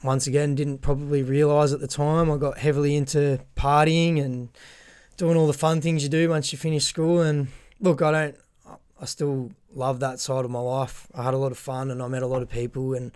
[0.04, 2.30] once again didn't probably realise at the time.
[2.30, 4.50] I got heavily into partying and
[5.18, 7.22] doing all the fun things you do once you finish school.
[7.22, 7.48] And
[7.80, 8.36] look, I don't,
[9.04, 11.08] I still love that side of my life.
[11.14, 13.12] I had a lot of fun and I met a lot of people and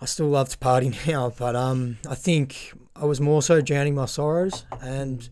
[0.00, 1.32] I still love to party now.
[1.38, 5.28] But um, I think I was more so drowning my sorrows and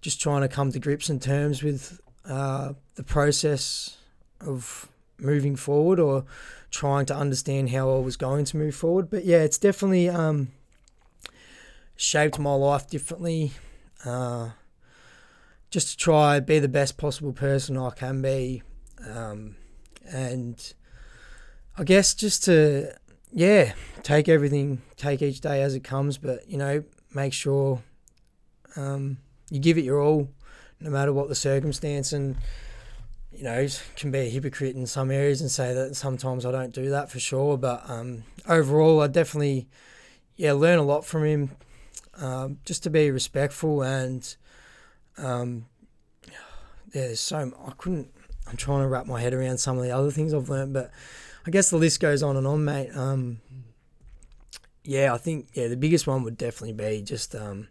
[0.00, 3.98] just trying to come to grips and terms with uh, the process
[4.40, 6.24] of moving forward or
[6.72, 9.10] trying to understand how I was going to move forward.
[9.10, 10.48] But yeah, it's definitely um,
[11.94, 13.52] shaped my life differently.
[14.04, 14.50] Uh,
[15.70, 18.62] just to try be the best possible person I can be,
[19.06, 19.56] um,
[20.06, 20.74] and
[21.76, 22.94] I guess just to
[23.32, 26.82] yeah take everything, take each day as it comes, but you know
[27.14, 27.82] make sure
[28.76, 29.18] um,
[29.50, 30.28] you give it your all,
[30.80, 32.36] no matter what the circumstance, and
[33.32, 36.74] you know can be a hypocrite in some areas and say that sometimes I don't
[36.74, 39.68] do that for sure, but um, overall I definitely
[40.36, 41.50] yeah learn a lot from him,
[42.16, 44.36] um, just to be respectful and.
[45.18, 45.66] Um,
[46.28, 46.34] yeah,
[46.92, 48.12] there's so I couldn't.
[48.48, 50.90] I'm trying to wrap my head around some of the other things I've learned, but
[51.46, 52.90] I guess the list goes on and on, mate.
[52.94, 53.40] Um,
[54.84, 57.68] yeah, I think yeah the biggest one would definitely be just um,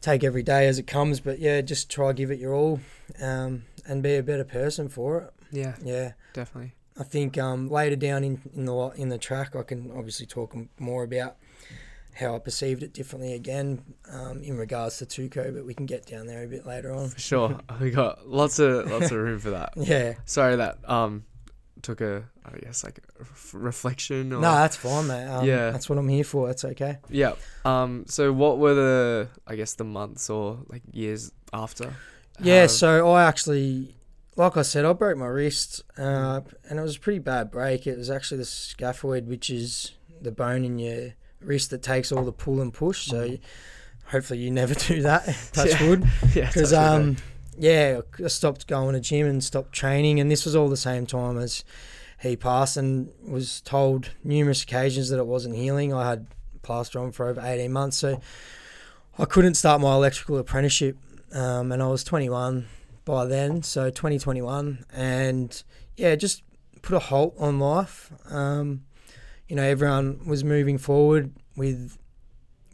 [0.00, 2.80] take every day as it comes, but yeah, just try give it your all,
[3.22, 5.32] um, and be a better person for it.
[5.50, 6.74] Yeah, Yeah, definitely.
[6.98, 10.54] I think um, later down in, in the in the track, I can obviously talk
[10.78, 11.36] more about
[12.18, 16.04] how I perceived it differently again um, in regards to Tuco, but we can get
[16.06, 17.08] down there a bit later on.
[17.10, 17.60] For sure.
[17.80, 19.72] we got lots of lots of room for that.
[19.76, 20.14] Yeah.
[20.24, 21.24] Sorry that um
[21.82, 22.98] took a I guess like
[23.52, 25.26] reflection or No, that's fine, mate.
[25.26, 25.70] Um, Yeah.
[25.70, 26.48] That's what I'm here for.
[26.48, 26.98] That's okay.
[27.08, 27.34] Yeah.
[27.64, 31.94] Um so what were the I guess the months or like years after?
[32.40, 33.96] Yeah, How- so I actually,
[34.36, 37.84] like I said, I broke my wrist, uh, and it was a pretty bad break.
[37.84, 42.24] It was actually the scaphoid, which is the bone in your wrist that takes all
[42.24, 43.06] the pull and push.
[43.06, 43.30] So Mhm.
[43.32, 43.38] you,
[44.06, 45.24] hopefully you never do that.
[45.52, 45.86] Touch Yeah.
[45.88, 46.04] wood.
[46.34, 47.16] yeah, Because wood, um,
[47.58, 51.06] yeah, I stopped going to gym and stopped training, and this was all the same
[51.06, 51.64] time as
[52.20, 55.92] he passed, and was told numerous occasions that it wasn't healing.
[55.94, 56.26] I had
[56.62, 58.20] plaster on for over eighteen months, so
[59.18, 60.96] I couldn't start my electrical apprenticeship,
[61.32, 62.66] um, and I was twenty one
[63.04, 65.62] by then, so twenty twenty one, and
[65.96, 66.42] yeah, just
[66.82, 68.12] put a halt on life.
[68.30, 68.84] Um,
[69.48, 71.98] you know, everyone was moving forward with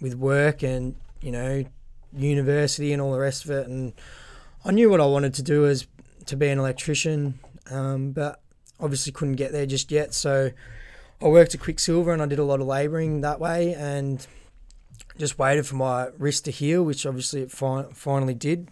[0.00, 1.64] with work and you know
[2.12, 3.92] university and all the rest of it, and
[4.64, 5.86] I knew what I wanted to do was
[6.26, 7.38] to be an electrician,
[7.70, 8.40] um, but
[8.80, 10.14] obviously couldn't get there just yet.
[10.14, 10.50] So
[11.22, 14.26] I worked at Quiksilver and I did a lot of labouring that way, and
[15.18, 18.68] just waited for my wrist to heal, which obviously it fi- finally did,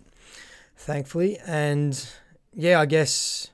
[0.77, 1.39] thankfully.
[1.47, 2.05] And
[2.53, 3.51] yeah, I guess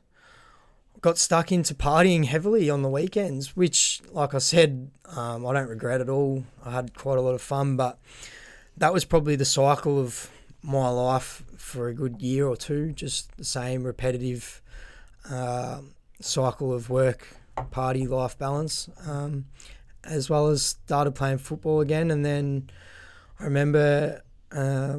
[1.01, 5.69] got stuck into partying heavily on the weekends, which, like I said, um, I don't
[5.69, 6.45] regret at all.
[6.65, 7.99] I had quite a lot of fun, but
[8.77, 10.31] that was probably the cycle of
[10.63, 12.93] my life for a good year or two.
[12.93, 14.61] Just the same repetitive
[15.31, 15.81] uh,
[16.21, 17.29] cycle of work,
[17.71, 19.47] party, life balance, um,
[20.05, 22.11] as well as started playing football again.
[22.11, 22.71] And then
[23.39, 24.99] I remember uh,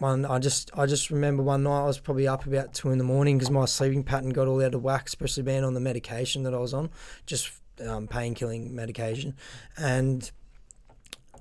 [0.00, 0.24] one.
[0.24, 3.04] I just I just remember one night I was probably up about two in the
[3.04, 6.42] morning because my sleeping pattern got all out of whack, especially being on the medication
[6.44, 6.90] that I was on,
[7.26, 7.50] just
[7.86, 9.34] um, pain killing medication,
[9.76, 10.30] and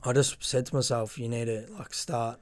[0.04, 2.40] I just said to myself, you need to like start,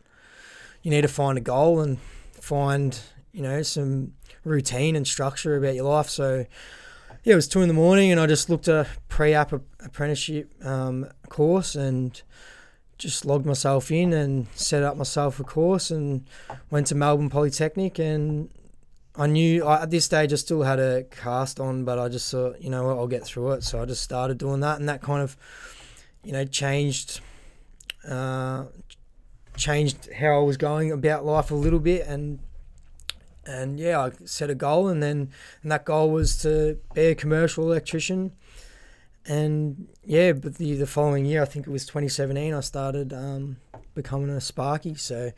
[0.84, 2.00] you need to find a goal and
[2.34, 3.00] find
[3.32, 6.10] you know some routine and structure about your life.
[6.10, 6.46] So
[7.24, 11.08] yeah, it was two in the morning, and I just looked a pre-app apprenticeship um,
[11.30, 12.22] course and
[12.98, 16.26] just logged myself in and set up myself a course and
[16.72, 18.50] went to Melbourne Polytechnic and
[19.18, 22.30] I knew I, at this stage I still had a cast on, but I just
[22.30, 23.64] thought, you know what, I'll get through it.
[23.64, 25.36] So I just started doing that, and that kind of,
[26.24, 27.22] you know, changed,
[28.08, 28.66] uh,
[29.56, 32.40] changed how I was going about life a little bit, and
[33.44, 35.32] and yeah, I set a goal, and then
[35.64, 38.34] and that goal was to be a commercial electrician
[39.28, 43.58] and yeah, but the the following year, I think it was 2017, I started um,
[43.94, 44.96] becoming a Sparky.
[44.96, 45.32] So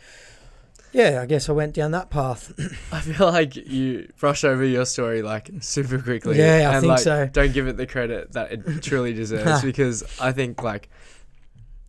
[0.91, 2.54] yeah, I guess I went down that path.
[2.91, 6.38] I feel like you brush over your story like super quickly.
[6.38, 7.28] Yeah, I and, think like, so.
[7.28, 10.89] Don't give it the credit that it truly deserves because I think like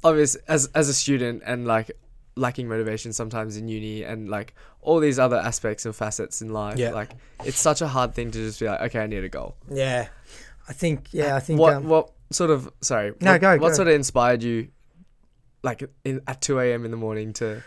[0.03, 1.91] obvious as as a student and like
[2.37, 6.79] lacking motivation sometimes in uni and like all these other aspects and facets in life.
[6.79, 6.93] Yeah.
[6.93, 7.11] Like
[7.45, 9.57] it's such a hard thing to just be like, okay, I need a goal.
[9.71, 10.09] Yeah,
[10.71, 13.69] I think yeah, I think what um, what sort of sorry No, what, go, what
[13.71, 13.75] go.
[13.75, 14.69] sort of inspired you
[15.63, 17.63] like in, at 2 a.m in the morning to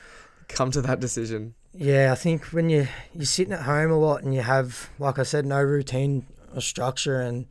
[0.47, 4.23] come to that decision Yeah, I think when you you're sitting at home a lot
[4.23, 7.45] and you have, like I said, no routine or structure and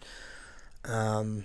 [0.85, 1.45] um,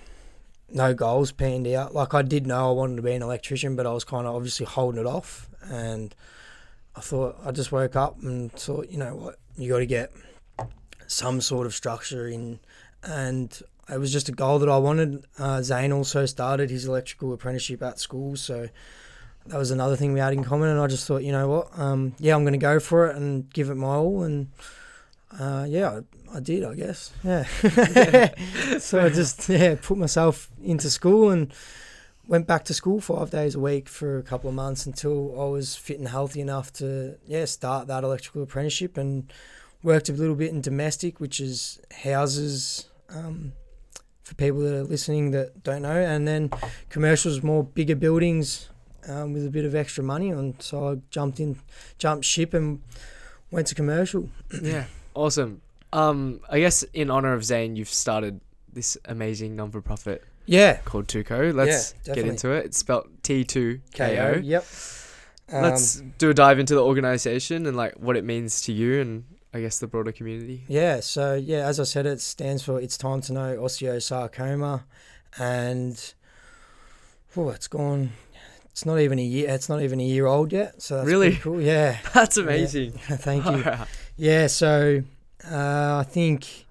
[0.70, 1.94] no goals panned out.
[1.94, 4.36] Like I did know I wanted to be an electrician, but I was kind of
[4.36, 5.50] obviously holding it off.
[5.64, 6.16] And
[6.96, 10.12] I thought I just woke up and thought, you know what, you got to get
[11.08, 12.60] some sort of structure in,
[13.04, 15.26] and it was just a goal that I wanted.
[15.38, 18.68] Uh, Zane also started his electrical apprenticeship at school, so
[19.46, 20.70] that was another thing we had in common.
[20.70, 23.16] And I just thought, you know what, um, yeah, I'm going to go for it
[23.16, 24.24] and give it my all.
[24.24, 24.50] And
[25.40, 26.02] uh, yeah,
[26.34, 27.12] I, I did, I guess.
[27.24, 27.44] Yeah.
[28.80, 31.54] so I just yeah put myself into school and
[32.28, 35.46] went back to school five days a week for a couple of months until I
[35.46, 39.32] was fit and healthy enough to yeah start that electrical apprenticeship and
[39.82, 42.90] worked a little bit in domestic, which is houses.
[43.10, 43.54] Um,
[44.28, 46.50] for people that are listening that don't know, and then
[46.90, 48.70] commercials, more bigger buildings
[49.08, 51.58] um, with a bit of extra money And So I jumped in,
[51.98, 52.82] jumped ship, and
[53.52, 54.30] went to commercial.
[54.62, 55.62] yeah awesome
[55.94, 58.42] um i guess in honor of zane you've started
[58.74, 61.54] this amazing non-for-profit Yeah, called Tuco.
[61.54, 62.66] Let's Yeah, get into it.
[62.66, 63.80] It's spelled T two.
[63.94, 64.34] K O.
[64.36, 64.66] Yep.
[65.52, 69.02] Um, Let's do a dive into the organization and like what it means to you
[69.02, 69.24] and
[69.58, 70.64] I guess the broader community.
[70.68, 74.84] Yeah, so yeah, as I said, it stands for It's Time to Know Osteosarcoma,
[75.40, 76.14] and
[77.36, 78.12] oh, it's gone.
[78.70, 79.50] It's not even a year.
[79.50, 80.80] It's not even a year old yet.
[80.84, 81.36] So that's Really?
[81.38, 81.60] cool.
[81.60, 82.92] Yeah, That's amazing.
[82.98, 83.64] thank you.
[84.16, 85.02] Yeah, so
[85.50, 86.66] uh, I think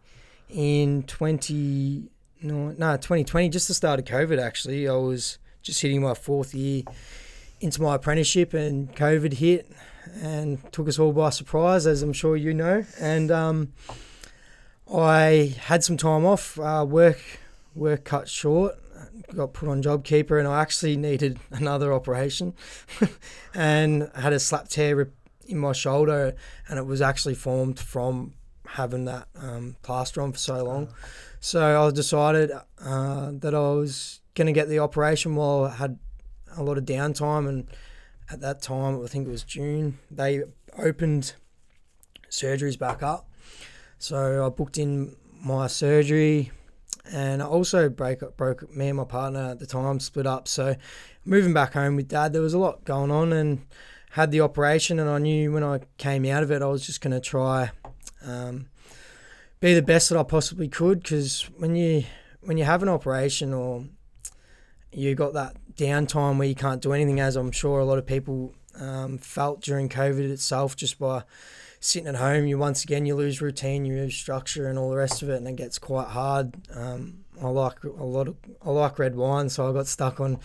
[0.48, 2.04] in 20,
[2.42, 6.54] no, no, 2020, just the start of COVID, actually, I was just hitting my fourth
[6.54, 6.84] year
[7.60, 9.68] into my apprenticeship and COVID hit
[10.22, 12.84] and took us all by surprise, as I'm sure you know.
[13.00, 13.72] And um,
[14.92, 17.20] I had some time off, uh, work,
[17.74, 18.76] work cut short,
[19.34, 22.54] got put on JobKeeper, and I actually needed another operation
[23.54, 25.10] and had a slap tear
[25.48, 26.34] in my shoulder
[26.68, 28.34] and it was actually formed from
[28.66, 30.88] having that um, plaster on for so long.
[31.40, 35.98] So I decided uh, that I was going to get the operation while I had
[36.56, 37.48] a lot of downtime.
[37.48, 37.66] And
[38.30, 40.42] at that time, I think it was June, they
[40.78, 41.34] opened
[42.30, 43.28] surgeries back up.
[43.98, 46.50] So I booked in my surgery.
[47.12, 50.48] And I also break broke me and my partner at the time split up.
[50.48, 50.74] So
[51.24, 53.64] moving back home with dad, there was a lot going on, and
[54.10, 57.00] had the operation, and I knew when I came out of it, I was just
[57.00, 57.70] going to try
[58.24, 58.66] um,
[59.60, 61.02] be the best that I possibly could.
[61.02, 62.04] Because when you
[62.40, 63.84] when you have an operation or
[64.90, 68.06] you got that downtime where you can't do anything, as I'm sure a lot of
[68.06, 71.22] people um, felt during COVID itself, just by
[71.80, 74.96] sitting at home, you once again you lose routine, you lose structure, and all the
[74.96, 76.54] rest of it, and it gets quite hard.
[76.74, 80.38] Um, I like a lot of I like red wine, so I got stuck on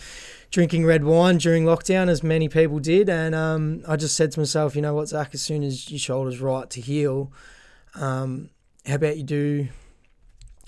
[0.51, 4.39] drinking red wine during lockdown, as many people did, and um, I just said to
[4.39, 7.31] myself, you know what, Zach, as soon as your shoulder's right to heal,
[7.95, 8.49] um,
[8.85, 9.67] how about you do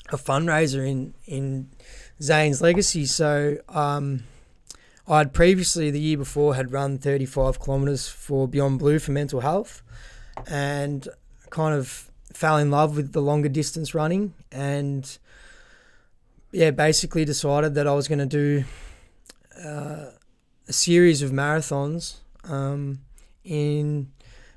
[0.09, 1.69] a fundraiser in in
[2.21, 3.05] Zane's legacy?
[3.05, 4.23] So um,
[5.07, 9.41] I had previously the year before had run 35 kilometers for Beyond Blue for mental
[9.41, 9.81] health,
[10.47, 11.07] and
[11.49, 15.17] kind of fell in love with the longer distance running and
[16.51, 18.63] yeah, basically decided that I was going to do
[19.63, 20.05] uh,
[20.67, 22.99] a series of marathons um,
[23.43, 24.11] in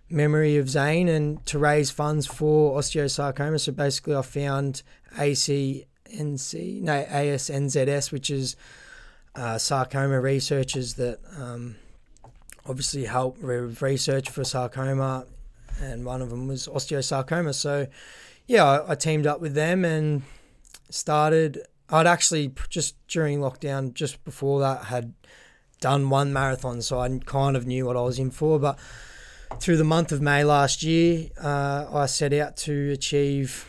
[0.08, 3.58] memory of Zane and to raise funds for osteosarcoma.
[3.60, 4.82] So basically, I found
[5.16, 5.84] ACNC,
[6.82, 8.56] no, ASNZS, which is
[9.36, 11.76] uh, sarcoma researchers that um,
[12.66, 15.26] obviously help with research for sarcoma,
[15.80, 17.54] and one of them was osteosarcoma.
[17.54, 17.86] So,
[18.46, 20.22] yeah, I, I teamed up with them and
[20.90, 21.60] started.
[21.88, 25.12] I'd actually just during lockdown, just before that, had
[25.80, 28.58] done one marathon, so I kind of knew what I was in for.
[28.58, 28.78] But
[29.60, 33.68] through the month of May last year, uh, I set out to achieve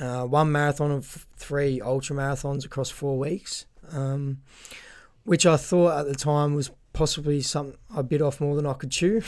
[0.00, 4.38] uh, one marathon of three ultra marathons across four weeks, um,
[5.26, 8.72] which I thought at the time was possibly something I bit off more than I
[8.72, 9.22] could chew.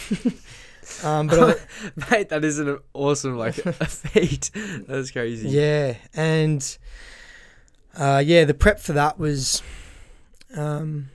[1.04, 1.54] um, but I,
[2.10, 4.50] mate, that is an awesome like a feat.
[4.54, 5.48] That's crazy.
[5.50, 6.78] Yeah, and
[7.96, 9.62] uh, yeah, the prep for that was.
[10.56, 11.10] Um,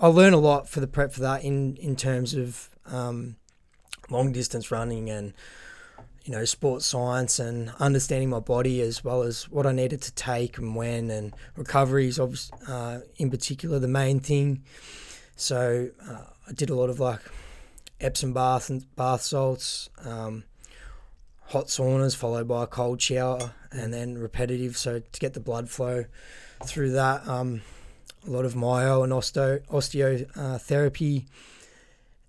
[0.00, 3.36] I learned a lot for the prep for that in in terms of um,
[4.10, 5.32] long distance running and
[6.26, 10.12] you know sports science and understanding my body as well as what I needed to
[10.12, 14.64] take and when and recovery is obviously uh, in particular the main thing.
[15.36, 17.20] So uh, I did a lot of like
[18.00, 20.42] Epsom bath and bath salts, um,
[21.44, 24.76] hot saunas followed by a cold shower, and then repetitive.
[24.76, 26.06] So to get the blood flow
[26.64, 27.62] through that, um,
[28.26, 31.26] a lot of myo and osteo osteotherapy.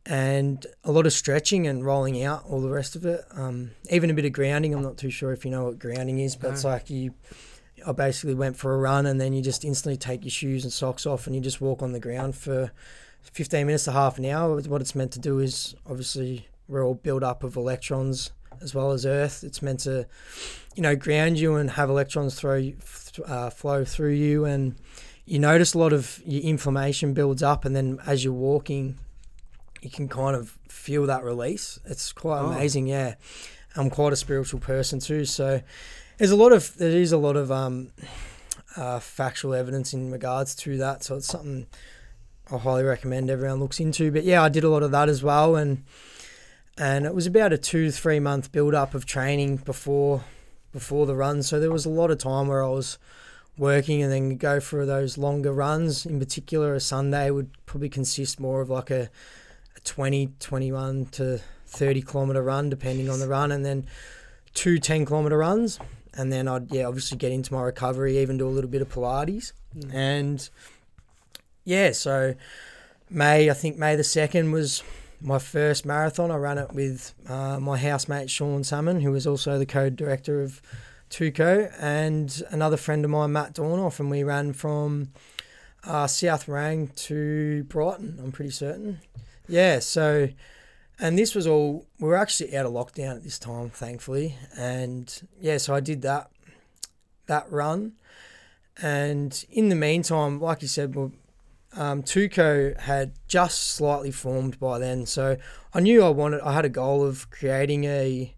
[0.10, 3.26] And a lot of stretching and rolling out all the rest of it.
[3.32, 4.74] Um, even a bit of grounding.
[4.74, 6.54] I'm not too sure if you know what grounding is, but no.
[6.54, 7.14] it's like you.
[7.86, 10.74] I basically went for a run and then you just instantly take your shoes and
[10.74, 12.72] socks off and you just walk on the ground for
[13.22, 14.60] 15 minutes to half an hour.
[14.62, 18.32] What it's meant to do is obviously we're all built up of electrons
[18.62, 19.44] as well as earth.
[19.44, 20.08] It's meant to,
[20.76, 22.72] you know, ground you and have electrons throw
[23.26, 24.76] uh, flow through you and
[25.26, 28.98] you notice a lot of your inflammation builds up and then as you're walking
[29.82, 31.80] you can kind of feel that release.
[31.86, 32.48] It's quite oh.
[32.48, 32.88] amazing.
[32.88, 33.16] Yeah,
[33.76, 35.62] I'm quite a spiritual person too, so
[36.18, 37.92] there's a lot of there is a lot of um,
[38.76, 41.04] uh, factual evidence in regards to that.
[41.04, 41.68] So it's something
[42.52, 44.12] I highly recommend everyone looks into.
[44.12, 45.84] But yeah, I did a lot of that as well, and
[46.78, 50.24] and it was about a two three month build up of training before
[50.72, 51.44] before the run.
[51.44, 52.98] So there was a lot of time where I was
[53.58, 56.06] working and then go for those longer runs.
[56.06, 59.10] In particular, a Sunday would probably consist more of like a
[59.84, 63.86] 20, 21 to 30 kilometer run, depending on the run, and then
[64.54, 65.80] two 10 kilometer runs.
[66.14, 68.90] And then I'd, yeah, obviously get into my recovery, even do a little bit of
[68.90, 69.54] Pilates.
[69.78, 69.94] Mm.
[69.94, 70.50] And
[71.64, 72.34] yeah, so
[73.10, 74.84] May, I think May the 2nd was
[75.22, 76.32] my first marathon.
[76.32, 80.42] I ran it with uh, my housemate Sean Salmon, who was also the co director
[80.42, 80.62] of
[81.10, 85.10] Tuco, and another friend of mine, Matt Dornoff, and we ran from
[85.84, 89.00] uh, South Morang to Brighton, I'm pretty certain.
[89.48, 90.30] Yeah, so
[91.00, 94.36] and this was all we were actually out of lockdown at this time, thankfully.
[94.58, 96.30] And yeah, so I did that
[97.28, 97.94] that run.
[98.82, 101.12] And in the meantime, like you said, well,
[101.76, 105.06] um, Tuco had just slightly formed by then.
[105.06, 105.38] So
[105.74, 108.34] I knew I wanted, I had a goal of creating a,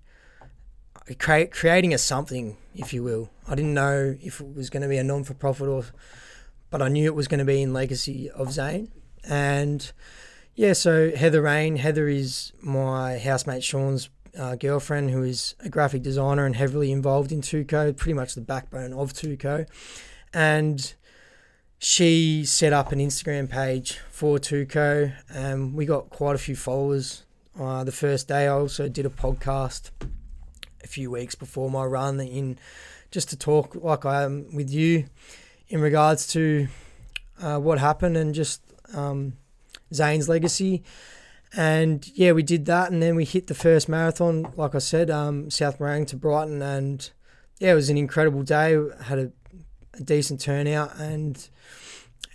[1.19, 3.29] create, creating a something, if you will.
[3.47, 5.85] I didn't know if it was going to be a non for profit or,
[6.69, 8.91] but I knew it was going to be in legacy of Zane.
[9.23, 9.91] And
[10.55, 11.77] yeah, so Heather Rain.
[11.77, 17.31] Heather is my housemate Sean's uh, girlfriend, who is a graphic designer and heavily involved
[17.31, 19.65] in Tuco, pretty much the backbone of Tuco.
[20.33, 20.93] And
[21.79, 27.23] she set up an Instagram page for Tuco, and we got quite a few followers.
[27.59, 29.91] Uh, the first day, I also did a podcast
[30.83, 32.57] a few weeks before my run in
[33.11, 35.05] just to talk like I am with you
[35.67, 36.67] in regards to
[37.41, 38.61] uh, what happened and just
[38.93, 39.33] um,
[39.93, 40.83] Zane's legacy.
[41.55, 44.53] And yeah, we did that, and then we hit the first marathon.
[44.55, 47.09] Like I said, um, South Morang to Brighton, and
[47.59, 48.77] yeah, it was an incredible day.
[49.03, 49.31] Had a,
[49.95, 51.49] a decent turnout, and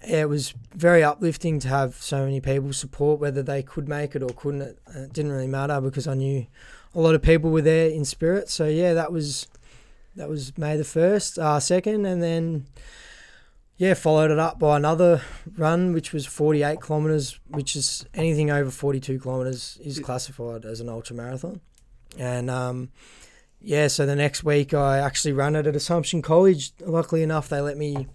[0.05, 4.16] yeah, it was very uplifting to have so many people support, whether they could make
[4.16, 4.62] it or couldn't.
[4.62, 6.46] It, it didn't really matter because I knew
[6.92, 8.50] a lot of people were there in spirit.
[8.50, 9.46] So yeah, that was
[10.16, 12.66] that was May the first, uh, second, and then
[13.77, 15.22] yeah, followed it up by another
[15.57, 20.89] run, which was 48 kilometres, which is anything over 42 kilometres is classified as an
[20.89, 21.61] ultra marathon.
[22.16, 22.91] And um,
[23.61, 26.72] yeah, so the next week I actually ran it at Assumption College.
[26.81, 28.07] Luckily enough, they let me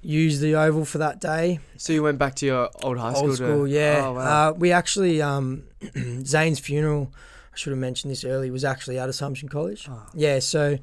[0.00, 1.60] use the oval for that day.
[1.76, 3.28] So you went back to your old high school?
[3.28, 3.70] Old school, to...
[3.70, 4.02] yeah.
[4.06, 4.48] Oh, wow.
[4.48, 5.64] uh, we actually, um,
[6.24, 7.12] Zane's funeral,
[7.52, 9.86] I should have mentioned this earlier, was actually at Assumption College.
[9.90, 10.06] Oh.
[10.14, 10.78] Yeah, so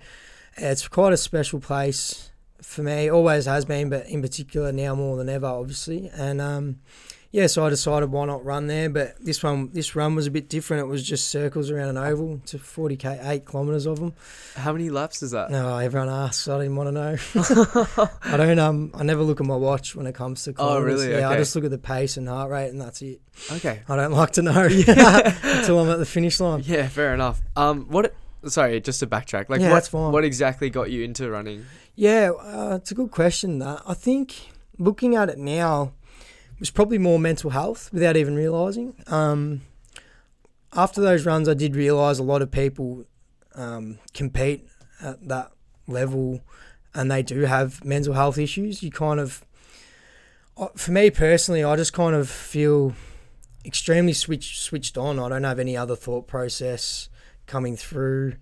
[0.57, 2.30] it's quite a special place
[2.61, 3.09] for me.
[3.09, 6.09] Always has been, but in particular now more than ever, obviously.
[6.13, 6.79] And um,
[7.31, 8.89] yeah, so I decided why not run there.
[8.89, 10.83] But this one, this run was a bit different.
[10.83, 14.13] It was just circles around an oval to 40k, eight kilometres of them.
[14.55, 15.49] How many laps is that?
[15.49, 16.47] No, everyone asks.
[16.47, 18.09] I didn't want to know.
[18.23, 18.59] I don't.
[18.59, 21.01] Um, I never look at my watch when it comes to kilometres.
[21.03, 21.19] Oh, really?
[21.19, 23.21] Yeah, I just look at the pace and heart rate, and that's it.
[23.51, 23.81] Okay.
[23.87, 26.63] I don't like to know until I'm at the finish line.
[26.65, 27.41] Yeah, fair enough.
[27.55, 28.13] Um, what?
[28.45, 29.49] Sorry, just to backtrack.
[29.49, 29.75] Like, Yeah, what?
[29.75, 30.11] that's fine.
[30.11, 31.63] What exactly got you into running?
[32.01, 33.59] Yeah, uh, it's a good question.
[33.59, 34.49] That I think
[34.79, 35.93] looking at it now
[36.59, 38.95] was probably more mental health without even realizing.
[39.05, 39.61] Um,
[40.73, 43.05] after those runs, I did realize a lot of people
[43.53, 44.67] um, compete
[44.99, 45.51] at that
[45.85, 46.41] level,
[46.95, 48.81] and they do have mental health issues.
[48.81, 49.45] You kind of,
[50.57, 52.95] uh, for me personally, I just kind of feel
[53.63, 55.19] extremely switch switched on.
[55.19, 57.09] I don't have any other thought process
[57.45, 58.37] coming through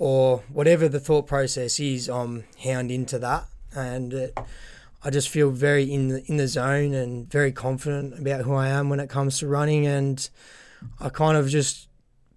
[0.00, 3.44] or whatever the thought process is, I'm hound into that,
[3.76, 4.38] and it,
[5.04, 8.68] I just feel very in the in the zone and very confident about who I
[8.68, 10.28] am when it comes to running, and
[10.98, 11.86] I kind of just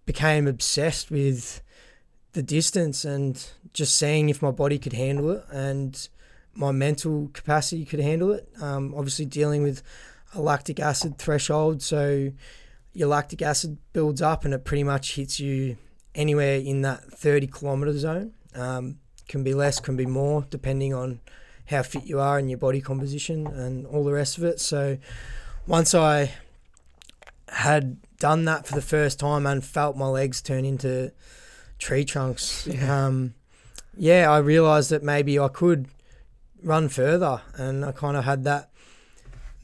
[0.05, 1.61] became obsessed with
[2.33, 6.09] the distance and just seeing if my body could handle it and
[6.53, 8.49] my mental capacity could handle it.
[8.61, 9.81] Um, obviously, dealing with
[10.35, 12.29] a lactic acid threshold, so
[12.91, 15.77] your lactic acid builds up and it pretty much hits you
[16.15, 18.33] anywhere in that 30 kilometer zone.
[18.55, 21.19] Um, can be less, can be more, depending on
[21.67, 24.59] how fit you are and your body composition and all the rest of it.
[24.59, 24.97] So
[25.65, 26.33] once I
[27.49, 31.11] had done that for the first time and felt my legs turn into
[31.79, 33.05] tree trunks, Yeah.
[33.05, 33.33] um,
[33.95, 35.87] yeah, I realized that maybe I could
[36.63, 38.69] run further, and I kind of had that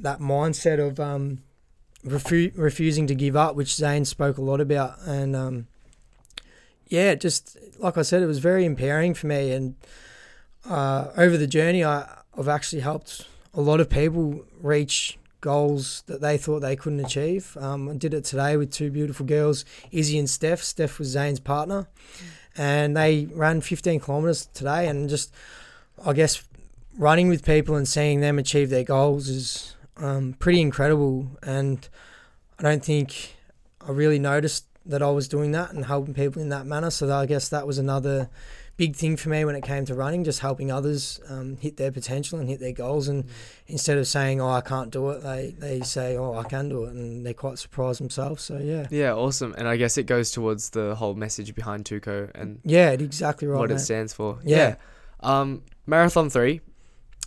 [0.01, 1.39] that mindset of um,
[2.05, 5.67] refu- refusing to give up, which Zane spoke a lot about, and um,
[6.89, 9.51] yeah, just like I said, it was very empowering for me.
[9.51, 9.75] And
[10.67, 16.19] uh, over the journey, I, I've actually helped a lot of people reach goals that
[16.19, 17.55] they thought they couldn't achieve.
[17.59, 20.61] Um, I did it today with two beautiful girls, Izzy and Steph.
[20.61, 21.87] Steph was Zane's partner,
[22.57, 24.87] and they ran 15 kilometers today.
[24.87, 25.33] And just,
[26.05, 26.43] I guess,
[26.97, 31.27] running with people and seeing them achieve their goals is um, pretty incredible.
[31.43, 31.87] And
[32.57, 33.35] I don't think
[33.87, 36.89] I really noticed that I was doing that and helping people in that manner.
[36.89, 38.29] So I guess that was another
[38.75, 41.91] big thing for me when it came to running, just helping others um, hit their
[41.91, 43.07] potential and hit their goals.
[43.07, 43.25] And
[43.67, 46.85] instead of saying, "Oh, I can't do it," they they say, "Oh, I can do
[46.85, 48.43] it," and they're quite surprised themselves.
[48.43, 49.53] So yeah, Yeah, awesome.
[49.57, 53.59] And I guess it goes towards the whole message behind Tuco and yeah, exactly right.
[53.59, 54.39] what it stands for.
[54.43, 54.75] Yeah.
[55.21, 56.61] Um, Marathon three,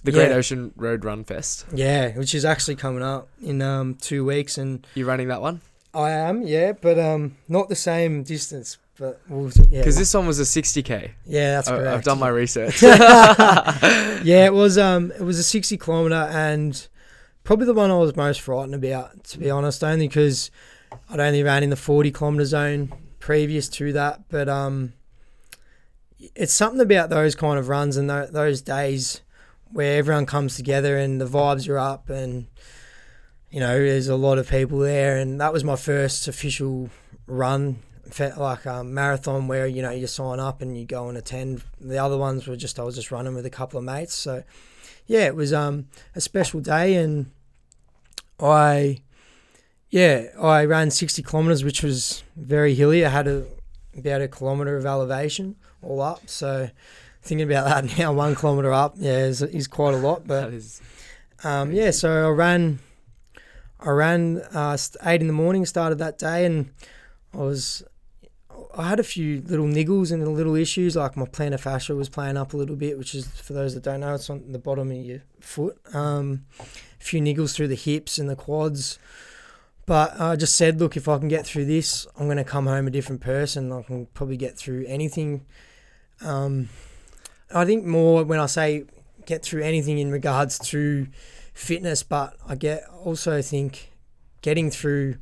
[0.04, 0.36] the Great Yeah.
[0.36, 1.66] Ocean Road Run Fest.
[1.74, 5.60] Yeah, which is actually coming up in um, two weeks, and you're running that one?
[5.94, 8.78] I am, yeah, but um, not the same distance.
[8.98, 11.10] But we'll, yeah, Because this one was a 60k.
[11.26, 11.94] yeah, that's I- correct.
[11.94, 12.82] I've done my research.
[12.82, 16.86] yeah, it was um it was a 60 kilometer and
[17.44, 20.50] probably the one I was most frightened about to be honest only because
[21.10, 24.92] I'd only ran in the 40 kilometer zone previous to that but um
[26.34, 29.22] it's something about those kind of runs and tho- those days
[29.72, 32.46] where everyone comes together and the vibes are up and
[33.52, 36.88] you know there's a lot of people there and that was my first official
[37.26, 37.76] run
[38.36, 41.62] like a marathon where you know you sign up and you go and attend.
[41.80, 44.42] The other ones were just I was just running with a couple of mates so
[45.06, 45.86] yeah it was um
[46.16, 47.30] a special day and
[48.40, 48.98] I
[49.90, 53.04] yeah I ran 60 kilometers which was very hilly.
[53.04, 53.44] I had a
[53.96, 56.70] about a kilometer of elevation all up so
[57.22, 60.52] thinking about that now one kilometer up yeah is, is quite a lot but
[61.44, 62.78] um, yeah, so I ran,
[63.84, 65.66] I ran uh, eight in the morning.
[65.66, 66.70] Started that day, and
[67.34, 67.82] I was,
[68.76, 70.96] I had a few little niggles and little issues.
[70.96, 73.82] Like my plantar fascia was playing up a little bit, which is for those that
[73.82, 75.78] don't know, it's on the bottom of your foot.
[75.94, 78.98] Um, a few niggles through the hips and the quads.
[79.84, 82.66] But I just said, look, if I can get through this, I'm going to come
[82.66, 83.72] home a different person.
[83.72, 85.44] I can probably get through anything.
[86.20, 86.68] Um,
[87.52, 88.84] I think more when I say
[89.26, 91.08] get through anything in regards to
[91.52, 93.92] fitness, but I get also think
[94.40, 95.16] getting through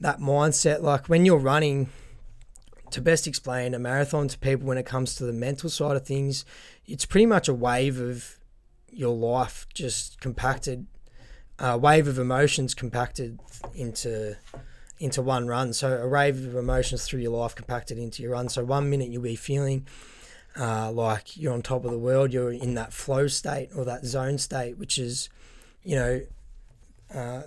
[0.00, 0.82] that mindset.
[0.82, 1.90] Like when you're running,
[2.92, 6.06] to best explain a marathon to people when it comes to the mental side of
[6.06, 6.44] things,
[6.86, 8.38] it's pretty much a wave of
[8.90, 10.86] your life just compacted,
[11.58, 13.40] a wave of emotions compacted
[13.74, 14.36] into
[14.98, 15.72] into one run.
[15.72, 18.48] So a wave of emotions through your life compacted into your run.
[18.48, 19.86] So one minute you'll be feeling
[20.58, 24.04] uh, like you're on top of the world, you're in that flow state or that
[24.04, 25.28] zone state, which is,
[25.82, 26.20] you know,
[27.14, 27.42] uh,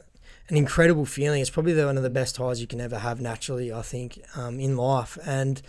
[0.50, 1.42] an incredible feeling.
[1.42, 4.60] It's probably one of the best highs you can ever have naturally, I think, um,
[4.60, 5.18] in life.
[5.26, 5.62] And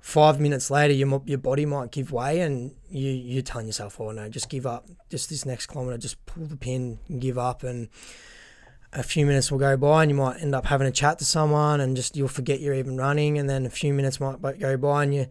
[0.00, 4.12] five minutes later, your your body might give way, and you you're telling yourself, "Oh
[4.12, 4.86] no, just give up.
[5.10, 7.88] Just this next kilometer, just pull the pin and give up." And
[8.92, 11.24] a few minutes will go by, and you might end up having a chat to
[11.24, 14.76] someone, and just you'll forget you're even running, and then a few minutes might go
[14.76, 15.28] by, and you're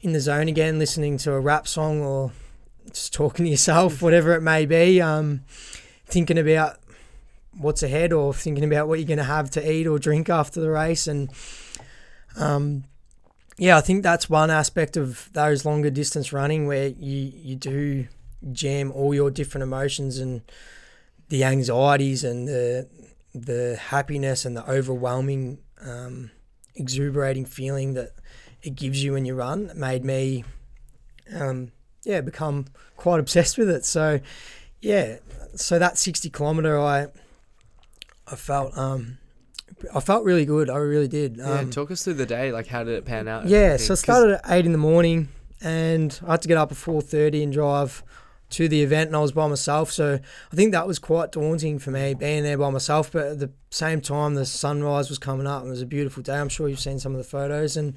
[0.00, 2.32] in the zone again, listening to a rap song or
[2.92, 5.42] just talking to yourself, whatever it may be, um,
[6.06, 6.78] thinking about
[7.58, 10.60] what's ahead or thinking about what you're going to have to eat or drink after
[10.60, 11.30] the race, and
[12.36, 12.84] um,
[13.58, 18.06] yeah, I think that's one aspect of those longer distance running where you you do
[18.52, 20.40] jam all your different emotions and
[21.28, 22.88] the anxieties and the
[23.34, 26.30] the happiness and the overwhelming um,
[26.74, 28.12] exuberating feeling that
[28.62, 30.44] it gives you when you run it made me
[31.34, 31.70] um,
[32.04, 34.20] yeah become quite obsessed with it so
[34.80, 35.16] yeah
[35.54, 37.08] so that 60 kilometer I
[38.26, 39.18] I felt um,
[39.94, 42.52] I felt really good I really did Yeah, um, talk us through the day.
[42.52, 43.46] Like, how did it pan out?
[43.46, 45.28] yeah, so I started at eight in the morning,
[45.60, 48.02] and I had to get up at four thirty and drive
[48.50, 49.90] to the event, and I was by myself.
[49.90, 50.18] So
[50.52, 53.10] I think that was quite daunting for me being there by myself.
[53.10, 56.22] But at the same time, the sunrise was coming up, and it was a beautiful
[56.22, 56.38] day.
[56.38, 57.94] I'm sure you've seen some of the photos, and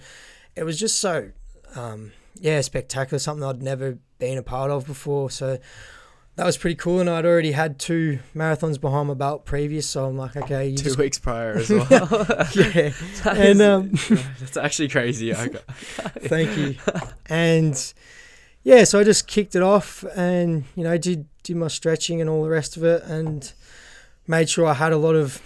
[0.56, 1.32] it was just so,
[1.76, 3.20] um, yeah, spectacular.
[3.20, 5.30] Something I'd never been a part of before.
[5.30, 5.60] So.
[6.36, 10.06] That was pretty cool, and I'd already had two marathons behind my belt previous, so
[10.08, 11.86] I'm like, okay, you two just, weeks prior as well.
[11.92, 11.92] yeah,
[13.24, 13.92] That and is- um,
[14.40, 15.32] that's actually crazy.
[15.32, 16.76] I Thank you.
[17.28, 17.94] And
[18.64, 22.28] yeah, so I just kicked it off and, you know, did did my stretching and
[22.28, 23.54] all the rest of it and
[24.26, 25.40] made sure I had a lot of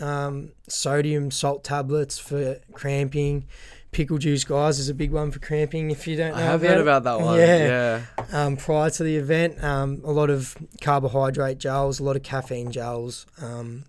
[0.00, 3.46] um, sodium salt tablets for cramping.
[3.94, 5.92] Pickle juice, guys, is a big one for cramping.
[5.92, 7.38] If you don't know, I have about heard about that one.
[7.38, 8.02] Yeah.
[8.18, 8.24] Yeah.
[8.32, 12.72] Um, prior to the event, um, a lot of carbohydrate gels, a lot of caffeine
[12.72, 13.84] gels, um,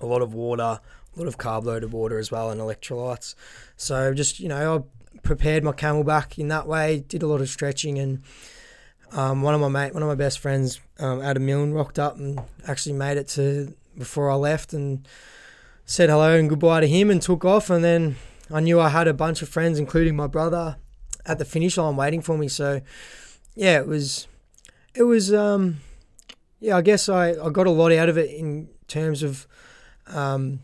[0.00, 3.34] a lot of water, a lot of carb loaded water as well, and electrolytes.
[3.76, 7.04] So just you know, I prepared my CamelBak in that way.
[7.06, 8.22] Did a lot of stretching, and
[9.12, 12.16] um, one of my mate, one of my best friends, um, Adam Milne, rocked up
[12.16, 15.06] and actually made it to before I left and
[15.84, 17.68] said hello and goodbye to him and took off.
[17.68, 18.16] And then
[18.50, 20.76] I knew I had a bunch of friends, including my brother,
[21.24, 22.48] at the finish line waiting for me.
[22.48, 22.80] So
[23.54, 24.28] yeah, it was,
[24.94, 25.78] it was, um,
[26.60, 29.46] yeah, I guess I, I got a lot out of it in terms of
[30.06, 30.60] um,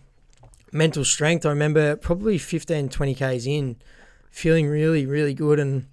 [0.70, 1.44] mental strength.
[1.44, 3.76] I remember probably 15, 20 Ks in,
[4.30, 5.58] feeling really, really good.
[5.58, 5.86] And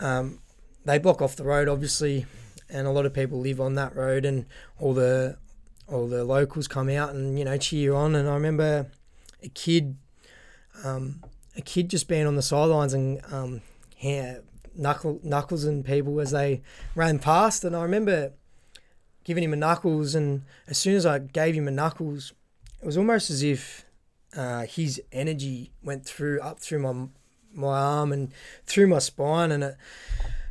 [0.00, 0.40] um,
[0.84, 2.26] they block off the road, obviously,
[2.68, 4.46] and a lot of people live on that road, and
[4.78, 5.36] all the
[5.88, 8.14] all the locals come out and you know cheer you on.
[8.14, 8.86] And I remember
[9.42, 9.96] a kid,
[10.84, 11.22] um,
[11.56, 13.62] a kid just being on the sidelines and um,
[13.98, 14.38] yeah,
[14.74, 16.62] knuckle knuckles and people as they
[16.94, 18.32] ran past, and I remember
[19.24, 22.32] giving him a knuckles, and as soon as I gave him a knuckles,
[22.80, 23.84] it was almost as if
[24.36, 27.08] uh, his energy went through up through my
[27.54, 28.32] my arm and
[28.66, 29.76] through my spine, and it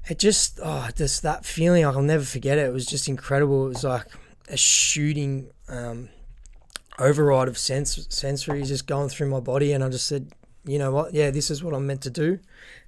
[0.09, 2.67] it just oh just that feeling I'll never forget it.
[2.67, 3.65] It was just incredible.
[3.65, 4.07] It was like
[4.49, 6.09] a shooting um,
[6.99, 10.31] override of sense sensories just going through my body, and I just said,
[10.65, 11.13] you know what?
[11.13, 12.39] Yeah, this is what I'm meant to do.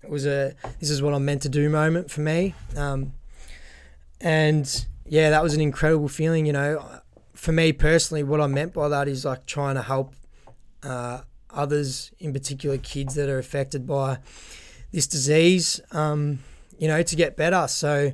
[0.03, 3.13] It was a this is what I'm meant to do moment for me, um,
[4.21, 6.45] and yeah, that was an incredible feeling.
[6.45, 7.01] You know,
[7.33, 10.13] for me personally, what I meant by that is like trying to help
[10.83, 14.19] uh, others, in particular kids that are affected by
[14.91, 16.39] this disease, um,
[16.77, 17.67] you know, to get better.
[17.67, 18.13] So,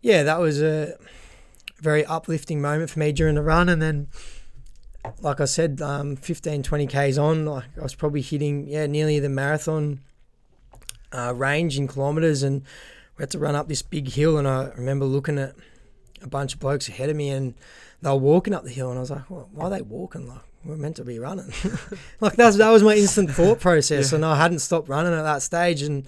[0.00, 0.96] yeah, that was a
[1.80, 3.68] very uplifting moment for me during the run.
[3.68, 4.08] And then,
[5.20, 9.18] like I said, um, 15, 20 Ks on, like I was probably hitting, yeah, nearly
[9.20, 10.00] the marathon
[11.12, 12.42] uh, range in kilometres.
[12.42, 12.62] And
[13.16, 14.38] we had to run up this big hill.
[14.38, 15.54] And I remember looking at
[16.22, 17.54] a bunch of blokes ahead of me and
[18.02, 18.90] they were walking up the hill.
[18.90, 20.26] And I was like, well, why are they walking?
[20.28, 21.52] Like, we're meant to be running.
[22.20, 24.16] like that's that was my instant thought process, Yeah.
[24.16, 25.82] and I hadn't stopped running at that stage.
[25.82, 26.06] And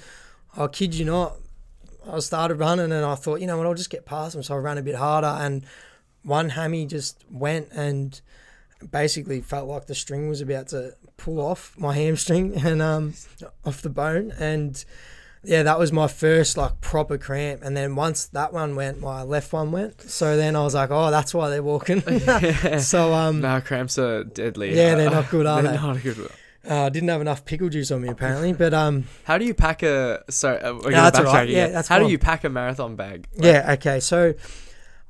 [0.56, 1.36] I kid you not,
[2.10, 4.42] I started running, and I thought, you know what, I'll just get past them.
[4.42, 5.62] So I ran a bit harder, and
[6.22, 8.18] one hammy just went and
[8.90, 13.14] basically felt like the string was about to pull off my hamstring and um
[13.64, 14.84] off the bone and
[15.42, 19.22] yeah that was my first like proper cramp and then once that one went my
[19.22, 22.00] left one went so then i was like oh that's why they're walking
[22.80, 24.76] so um no, cramps are deadly.
[24.76, 25.78] Yeah, they're not good, are they're they?
[25.78, 26.30] not good.
[26.68, 29.54] Uh, I didn't have enough pickle juice on me apparently, but um, How do you
[29.54, 30.24] pack a?
[30.28, 31.48] Sorry, uh, gonna that's right.
[31.48, 33.28] Yeah, that's How do you pack a marathon bag?
[33.36, 34.00] Like, yeah, okay.
[34.00, 34.34] So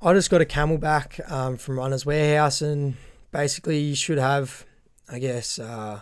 [0.02, 2.96] I just got a CamelBak um, from Runner's Warehouse, and
[3.36, 4.64] basically you should have,
[5.10, 6.00] I guess, uh,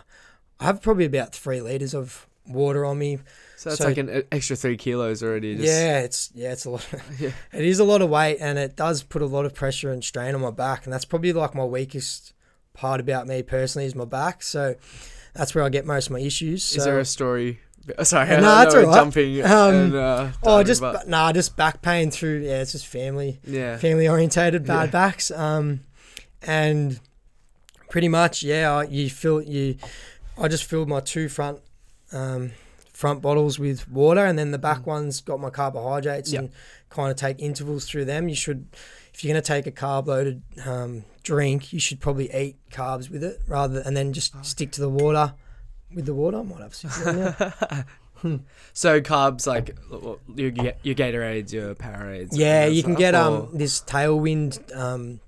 [0.59, 3.17] I have probably about three liters of water on me.
[3.57, 5.55] So that's So- like an extra three kilos already.
[5.55, 6.87] Just, yeah, it's yeah, it's a lot.
[7.19, 7.31] Yeah.
[7.51, 10.03] it is a lot of weight, and it does put a lot of pressure and
[10.03, 12.33] strain on my back, and that's probably like my weakest
[12.73, 14.41] part about me personally is my back.
[14.43, 14.75] So
[15.33, 16.63] that's where I get most of my issues.
[16.63, 17.59] So Is there a story
[18.03, 18.95] Sorry, No, I that's alright.
[18.95, 19.43] jumping.
[19.43, 22.39] Um, and, uh, Oh, just but- nah, just back pain through.
[22.39, 23.77] Yeah, it's just family, yeah.
[23.77, 24.91] family orientated bad Yeah.
[24.91, 25.29] backs.
[25.31, 25.81] Um,
[26.41, 26.99] and
[27.95, 29.77] pretty much, yeah, I, you fill you.
[30.37, 31.59] I just filled my two front,
[32.11, 32.51] um,
[32.91, 34.85] front bottles with water, and then the back Mm.
[34.87, 36.39] ones got my carbohydrates Yep.
[36.41, 36.49] and
[36.89, 38.27] kind of take intervals through them.
[38.27, 38.67] You should,
[39.13, 43.23] if you're gonna take a carb loaded um, drink, you should probably eat carbs with
[43.23, 44.39] it rather, and then just Oh.
[44.41, 45.33] stick to the water.
[45.95, 47.53] With the water, I might have six now.
[48.73, 49.77] So carbs like
[50.35, 52.29] your your Gatorades, your Powerades.
[52.33, 55.19] Yeah, you can stuff, get or- um this Tailwind um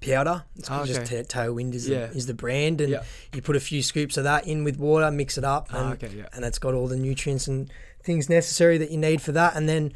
[0.00, 0.44] powder.
[0.56, 1.22] It's Oh, just okay.
[1.22, 2.06] Ta- Tailwind is Yeah.
[2.06, 3.02] the, is the brand, and Yeah.
[3.34, 5.92] you put a few scoops of that in with water, mix it up, and Ah,
[5.92, 6.26] okay, yeah.
[6.32, 7.70] and it's got all the nutrients and
[8.02, 9.56] things necessary that you need for that.
[9.56, 9.92] And then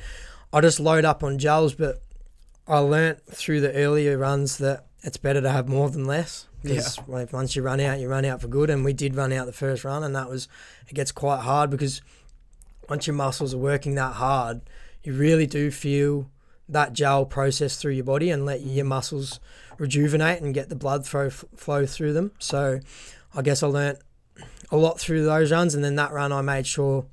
[0.52, 2.02] I just load up on gels, but
[2.66, 6.46] I learnt through the earlier runs that it's better to have more than less.
[6.62, 8.70] Because once you run out, you run out for good.
[8.70, 10.46] And we did run out the first run, and that was
[10.88, 12.00] it gets quite hard because
[12.88, 14.60] once your muscles are working that hard,
[15.02, 16.30] you really do feel
[16.68, 19.40] that gel process through your body and let your muscles
[19.82, 22.30] rejuvenate and get the blood flow flow through them.
[22.38, 22.80] So,
[23.34, 23.98] I guess I learnt
[24.70, 27.04] a lot through those runs, and then that run I made sure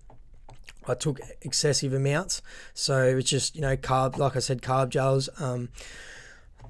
[0.88, 2.42] I took excessive amounts.
[2.74, 5.70] So it's just you know carb, like I said, carb gels, um,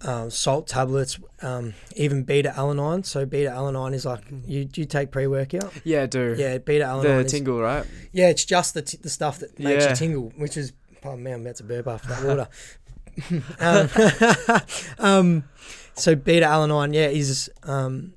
[0.02, 3.06] um, salt tablets, um, even beta alanine.
[3.06, 5.72] So beta alanine is like you do you take pre workout.
[5.84, 6.36] Yeah, do.
[6.38, 7.04] Yeah, beta alanine.
[7.04, 7.86] The is, tingle, right?
[8.12, 9.90] yeah, it's just the, t- the stuff that makes Yeah.
[9.92, 10.74] you tingle, which is
[11.04, 12.48] oh man, I'm about to burp after that water.
[15.00, 15.44] um, um,
[16.00, 18.14] so beta alanine, yeah, is um,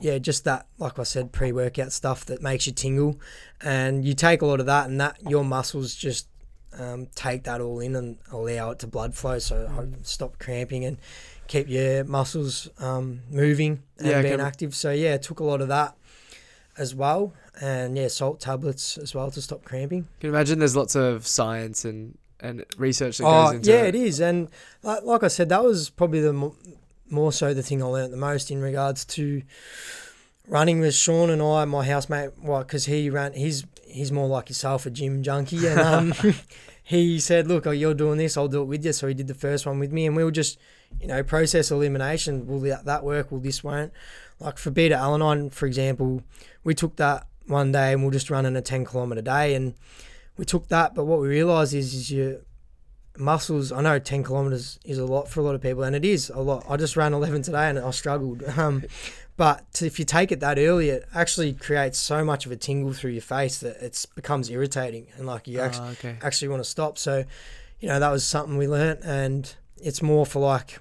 [0.00, 3.18] yeah, just that, like I said, pre workout stuff that makes you tingle,
[3.60, 6.28] and you take a lot of that, and that your muscles just
[6.78, 10.84] um, take that all in and allow it to blood flow, so ho- stop cramping
[10.84, 10.98] and
[11.48, 14.42] keep your muscles um, moving and Yeah, being okay.
[14.42, 14.74] active.
[14.74, 15.96] So yeah, it took a lot of that
[16.76, 20.06] as well, and yeah, salt tablets as well to stop cramping.
[20.20, 23.76] Can imagine there's lots of science and, and research that Oh goes into that.
[23.76, 23.94] yeah, it.
[23.94, 24.48] it is, and
[24.82, 26.52] like, like I said, that was probably the
[27.10, 29.42] more so the thing I learnt the most in regards to
[30.48, 32.30] running with Sean and I, my housemate.
[32.40, 36.14] Well, because he ran, he's he's more like yourself, a gym junkie, and um,
[36.82, 39.26] he said, "Look, oh, you're doing this, I'll do it with you." So he did
[39.28, 40.58] the first one with me, and we were just,
[41.00, 42.46] you know, process elimination.
[42.46, 43.30] Will that, that work?
[43.30, 43.92] Will this won't?
[44.38, 46.22] Like for beta alanine, for example,
[46.62, 49.74] we took that one day and we we're just running a ten kilometer day, and
[50.36, 50.94] we took that.
[50.94, 52.40] But what we realised is, is your
[53.18, 53.72] muscles.
[53.72, 56.30] I know ten kilometers is a lot for a lot of people, and it is
[56.30, 56.64] a lot.
[56.68, 58.42] I just ran eleven today, and I struggled.
[58.58, 58.84] Um,
[59.36, 62.56] but to- if you take it that early, it actually creates so much of a
[62.56, 66.16] tingle through your face that it becomes irritating, and like you actually Ah, okay.
[66.22, 66.96] actually want to stop.
[66.96, 67.24] So,
[67.80, 70.78] you know, that was something we learnt, and it's more for like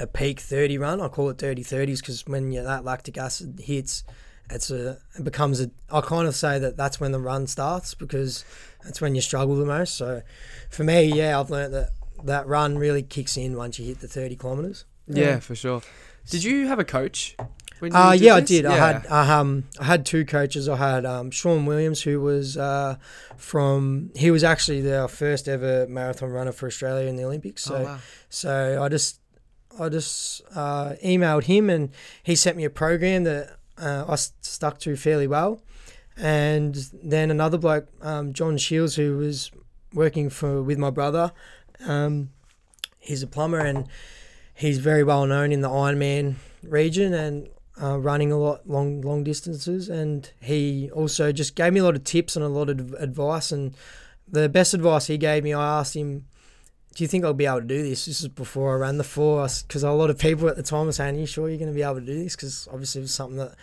[0.00, 1.00] a peak 30 run.
[1.00, 4.02] I call it dirty 30s because when you, that lactic acid hits,
[4.50, 5.70] it's a it becomes a.
[5.90, 8.44] I kind of say that that's when the run starts because
[8.84, 9.94] that's when you struggle the most.
[9.96, 10.22] So,
[10.70, 11.90] for me, yeah, I've learnt that
[12.24, 14.84] that run really kicks in once you hit the 30 kilometers.
[15.06, 15.82] Yeah, for sure.
[16.28, 17.34] Did you have a coach?
[17.78, 18.48] When Uh, you yeah, I this?
[18.50, 18.66] did.
[18.66, 20.68] I had I, um I had two coaches.
[20.68, 22.96] I had um, Sean Williams, who was uh,
[23.36, 27.64] from he was actually the first ever marathon runner for Australia in the Olympics.
[27.64, 27.98] So oh, wow.
[28.28, 29.20] so I just
[29.80, 31.90] I just uh, emailed him and
[32.22, 35.62] he sent me a program that uh, I stuck to fairly well.
[36.16, 39.50] And then another bloke, um, John Shields, who was
[39.94, 41.32] working for with my brother.
[41.86, 42.30] Um,
[42.98, 43.88] he's a plumber and
[44.54, 47.48] he's very well known in the Ironman region and
[47.82, 49.88] uh, running a lot long long distances.
[49.88, 53.50] And he also just gave me a lot of tips and a lot of advice.
[53.50, 53.74] And
[54.28, 56.26] the best advice he gave me, I asked him,
[56.94, 59.04] "Do you think I'll be able to do this?" This is before I ran the
[59.04, 61.58] four, because a lot of people at the time were saying, "Are you sure you're
[61.58, 63.54] going to be able to do this?" Because obviously it was something that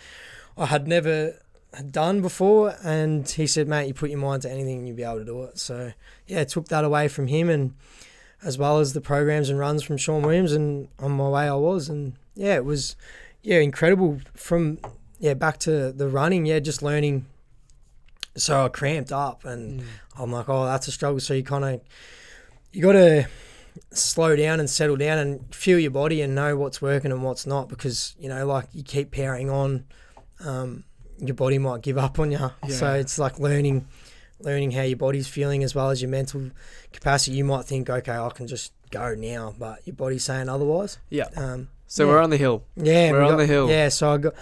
[0.56, 1.38] I had never
[1.90, 2.74] done before.
[2.82, 5.24] And he said, "Mate, you put your mind to anything, and you'll be able to
[5.24, 5.92] do it." So
[6.26, 7.74] yeah, took that away from him and
[8.42, 11.54] as well as the programs and runs from Sean Williams, and on my way I
[11.54, 12.94] was, and yeah, it was
[13.42, 14.78] yeah incredible from
[15.18, 17.26] yeah back to the running, yeah, just learning.
[18.36, 19.86] So I cramped up, and Mm.
[20.16, 21.18] I'm like, oh, that's a struggle.
[21.18, 21.80] So you kind of
[22.72, 23.26] you got to
[23.92, 27.46] slow down and settle down and feel your body and know what's working and what's
[27.46, 29.84] not, because you know, like you keep powering on,
[30.44, 30.84] um,
[31.18, 32.38] your body might give up on you.
[32.68, 33.86] So it's like learning
[34.40, 36.50] learning how your body's feeling as well as your mental
[36.92, 37.36] capacity.
[37.36, 40.98] You might think, okay, I can just go now, but your body's saying otherwise.
[41.10, 41.26] Yeah.
[41.36, 42.12] Um, So Yeah.
[42.12, 42.62] we're on the hill.
[42.76, 43.68] yeah, We're we on the hill.
[43.68, 44.34] Yeah, so I got,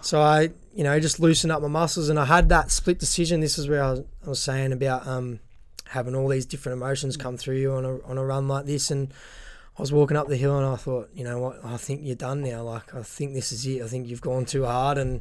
[0.00, 3.40] so I, you know, just loosened up my muscles, and I had that split decision.
[3.40, 5.40] This is where I was, I was saying about um,
[5.92, 8.90] having all these different emotions come through you on a on a run like this,
[8.90, 9.12] and
[9.78, 12.16] I was walking up the hill, and I thought, you know what, I think you're
[12.16, 12.62] done now.
[12.62, 13.82] Like I think this is it.
[13.82, 15.20] I think you've gone too hard, and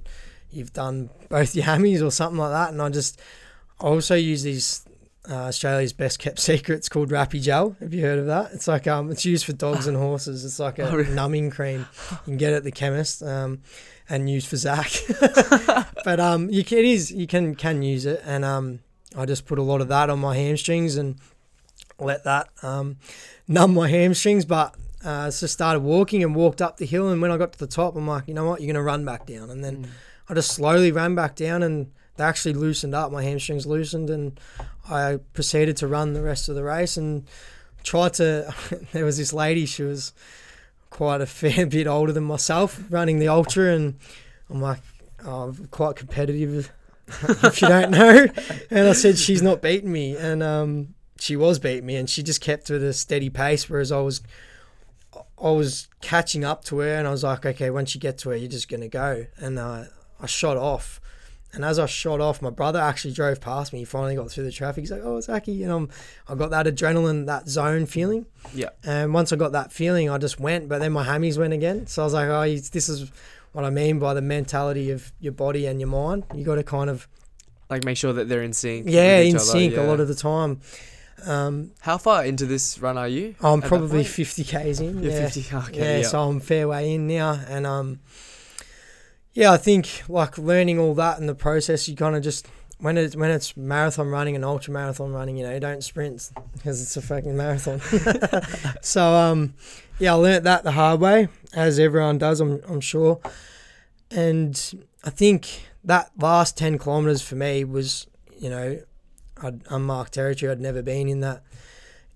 [0.49, 2.71] you've done both your hammies or something like that.
[2.71, 3.19] And I just,
[3.79, 4.85] I also use these
[5.29, 7.75] uh, Australia's best kept secrets called Rappy Gel.
[7.79, 8.51] Have you heard of that?
[8.53, 10.43] It's like um, it's used for dogs and horses.
[10.45, 11.13] It's like a Oh, really?
[11.13, 11.85] numbing cream.
[12.11, 13.21] You can get it at the chemist.
[13.23, 13.61] Um,
[14.09, 14.91] and used for Zach,
[16.03, 18.79] but um, you can, it is you can can use it, and um,
[19.15, 21.15] I just put a lot of that on my hamstrings and
[21.99, 22.97] let that um,
[23.47, 24.45] numb my hamstrings.
[24.45, 27.59] But uh, so started walking and walked up the hill, and when I got to
[27.59, 29.89] the top, I'm like, you know what, you're gonna run back down, and then Mm.
[30.29, 33.11] I just slowly ran back down, and they actually loosened up.
[33.11, 34.39] My hamstrings loosened, and
[34.89, 37.27] I proceeded to run the rest of the race and
[37.83, 38.53] tried to.
[38.93, 40.13] there was this lady, she was
[40.89, 43.95] quite a fair bit older than myself, running the ultra, and
[44.49, 44.79] I'm like,
[45.25, 46.71] oh, I'm quite competitive,
[47.43, 48.27] if you don't know.
[48.69, 52.23] And I said she's not beating me, and um, she was beating me, and she
[52.23, 54.21] just kept at a steady pace, whereas I was.
[55.43, 58.29] I was catching up to her, and I was like, "Okay, once you get to
[58.29, 59.85] her, you're just gonna go." And uh,
[60.19, 61.01] I shot off,
[61.53, 63.79] and as I shot off, my brother actually drove past me.
[63.79, 64.83] He finally got through the traffic.
[64.83, 65.89] He's like, "Oh, Zachy," and I'm,
[66.27, 68.25] I got that adrenaline, that zone feeling.
[68.53, 68.69] Yeah.
[68.83, 70.69] And once I got that feeling, I just went.
[70.69, 71.87] But then my hammies went again.
[71.87, 73.11] So I was like, "Oh, this is
[73.53, 76.25] what I mean by the mentality of your body and your mind.
[76.33, 77.07] You got to kind of
[77.69, 78.85] Like make sure that they're in sync.
[78.89, 80.61] yeah, in other, sync a lot of the time."
[81.25, 83.35] Um, How far into this run are you?
[83.41, 85.03] I'm probably 50 k's in.
[85.03, 85.29] You're yeah.
[85.29, 85.55] 50.
[85.55, 85.77] Okay.
[85.79, 86.07] yeah, Yeah.
[86.07, 87.99] so I'm fair way in now, and um,
[89.33, 92.47] yeah, I think like learning all that in the process, you kind of just
[92.81, 96.31] when it's when it's marathon running and ultra marathon running, you know, you don't sprint
[96.53, 97.79] because it's a fucking marathon.
[98.81, 99.53] so um,
[99.99, 103.21] yeah, I learnt that the hard way, as everyone does, I'm I'm sure,
[104.09, 108.81] and I think that last ten kilometers for me was, you know,
[109.41, 110.51] I'd unmarked territory.
[110.51, 111.43] I'd never been in that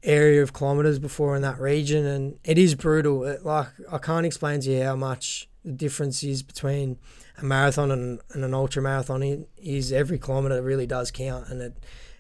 [0.04, 3.24] area of kilometers before in that region, and it is brutal.
[3.24, 6.98] It, like I can't explain to you how much the difference is between
[7.38, 9.46] a marathon and, and an ultra marathon.
[9.58, 11.74] is every kilometer really does count, and it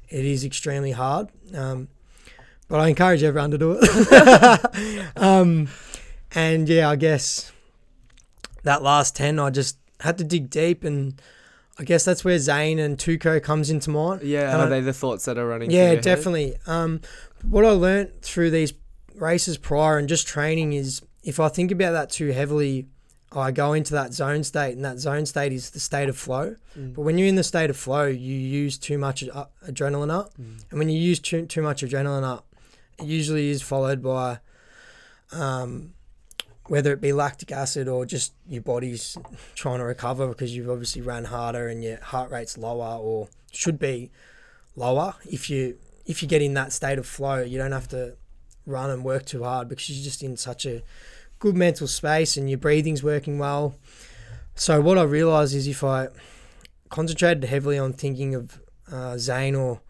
[0.09, 1.30] it is extremely hard.
[1.53, 1.88] Um,
[2.68, 5.11] but I encourage everyone to do it.
[5.16, 5.68] um,
[6.34, 7.51] and yeah, I guess
[8.63, 11.22] that last ten, I just had to dig deep, and
[11.78, 14.22] I guess that's where Zane and Tuco comes into mind.
[14.24, 14.57] Yeah.
[14.57, 15.72] Are I- they the thoughts that are running?
[15.72, 16.55] yeah, definitely.
[16.68, 17.01] Um,
[17.43, 18.74] what I learnt through these
[19.16, 22.88] races prior and just training is if I think about that too heavily,
[23.36, 26.56] I go into that zone state, and that zone state is the state of flow.
[26.78, 26.94] Mm.
[26.96, 30.32] But when you're in the state of flow, you use too much ad- adrenaline up,
[30.42, 30.64] Mm.
[30.70, 32.46] and when you use too, too much adrenaline up,
[33.00, 34.40] it usually is followed by
[35.32, 35.94] um,
[36.68, 39.18] whether it be lactic acid or just your body's
[39.56, 43.78] trying to recover because you've obviously ran harder and your heart rate's lower or should
[43.80, 44.12] be
[44.76, 48.16] lower if you if you get in that state of flow you don't have to
[48.66, 50.82] run and work too hard because you're just in such a
[51.46, 53.76] good mental space and your breathing's working well.
[54.56, 56.08] So what i realized is if i
[56.89, 58.60] concentrated heavily on thinking of
[58.91, 59.82] uh, zane or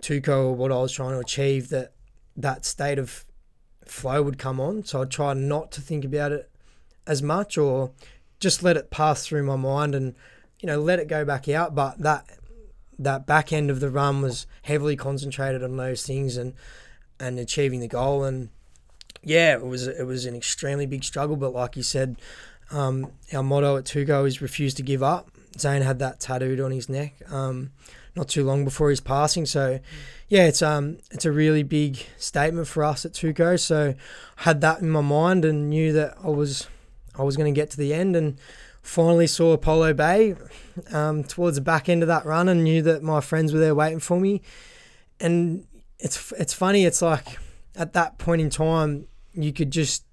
[0.00, 1.92] tuco or what i was trying to achieve that
[2.34, 3.26] that state of
[3.84, 4.84] flow would come on.
[4.86, 6.50] So i'd try not to think about it
[7.06, 7.90] as much or
[8.40, 10.14] just let it pass through my mind and
[10.60, 11.74] you know let it go back out.
[11.74, 12.24] But that
[12.98, 16.54] that back end of the run was heavily concentrated on those things and
[17.20, 18.24] and achieving the goal.
[18.24, 18.48] And
[19.22, 22.16] yeah it was it was an extremely big struggle but like you said
[22.70, 26.70] um, our motto at Tuco is refuse to give up Zane had that tattooed on
[26.70, 27.70] his neck um,
[28.16, 29.78] not too long before his passing so
[30.28, 33.94] yeah it's um it's a really big statement for us at Tuco so
[34.38, 36.66] I had that in my mind and knew that I was
[37.14, 38.38] I was going to get to the end and
[38.82, 40.34] finally saw Apollo Bay
[40.92, 43.74] um, towards the back end of that run and knew that my friends were there
[43.74, 44.42] waiting for me.
[45.20, 45.66] And
[45.98, 46.84] it's it's funny.
[46.84, 47.38] It's like
[47.76, 50.04] at that point in time, you could just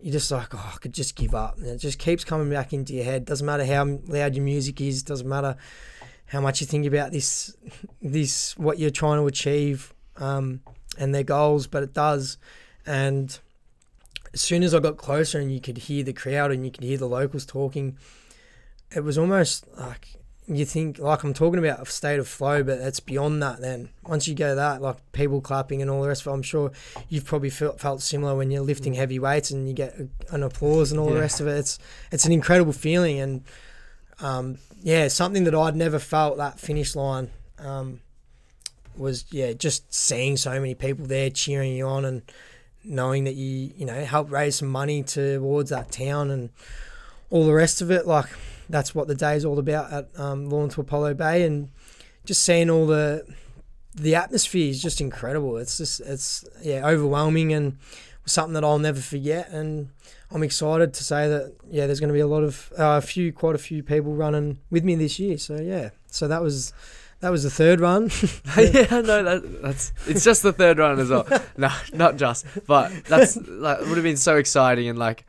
[0.00, 1.56] you're just like, oh, I could just give up.
[1.56, 3.24] And it just keeps coming back into your head.
[3.24, 5.02] Doesn't matter how loud your music is.
[5.02, 5.56] Doesn't matter
[6.26, 7.56] how much you think about this
[8.02, 10.60] this what you're trying to achieve um,
[10.98, 12.36] and their goals, but it does.
[12.84, 13.38] And
[14.34, 16.84] as soon as I got closer and you could hear the crowd and you could
[16.84, 17.96] hear the locals talking,
[18.94, 20.08] it was almost like
[20.48, 23.60] you think like I'm talking about a state of flow, but that's beyond that.
[23.60, 26.42] Then once you go that, like people clapping and all the rest of it, I'm
[26.42, 26.70] sure
[27.08, 29.96] you've probably felt felt similar when you're lifting heavy weights and you get
[30.30, 31.58] an applause and all the rest of it.
[31.58, 31.78] It's
[32.12, 33.44] it's an incredible feeling and
[34.20, 37.30] um, yeah, something that I'd never felt that finish line.
[37.58, 38.00] Um,
[38.96, 42.22] was yeah, just seeing so many people there cheering you on and
[42.84, 46.50] knowing that you you know help raise some money towards that town and
[47.30, 48.26] all the rest of it like
[48.68, 51.70] that's what the day is all about at um, Lorne to Apollo Bay and
[52.24, 53.24] just seeing all the
[53.94, 57.78] the atmosphere is just incredible it's just it's yeah overwhelming and
[58.26, 59.88] something that I'll never forget and
[60.30, 63.00] I'm excited to say that yeah there's going to be a lot of uh, a
[63.00, 66.72] few quite a few people running with me this year so yeah so that was
[67.20, 68.04] that was the third run.
[68.56, 71.26] yeah, no, that, that's it's just the third run as well.
[71.56, 75.24] No, not just, but that's like would have been so exciting and like,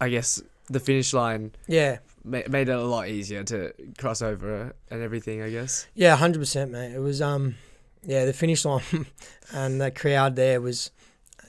[0.00, 1.98] I guess the finish line yeah,
[2.28, 5.42] made it a lot easier to cross over and everything.
[5.42, 5.86] I guess.
[5.94, 6.94] yeah, hundred percent, mate.
[6.94, 7.56] It was um,
[8.04, 8.82] yeah, the finish line
[9.52, 10.90] and the crowd there was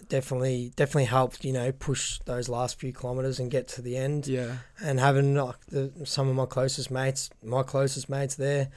[0.07, 1.45] definitely definitely helped.
[1.45, 4.27] You know, push those last few kilometers and get to the end.
[4.27, 4.57] Yeah.
[4.81, 8.69] and having like the, some of my closest mates, my closest mates there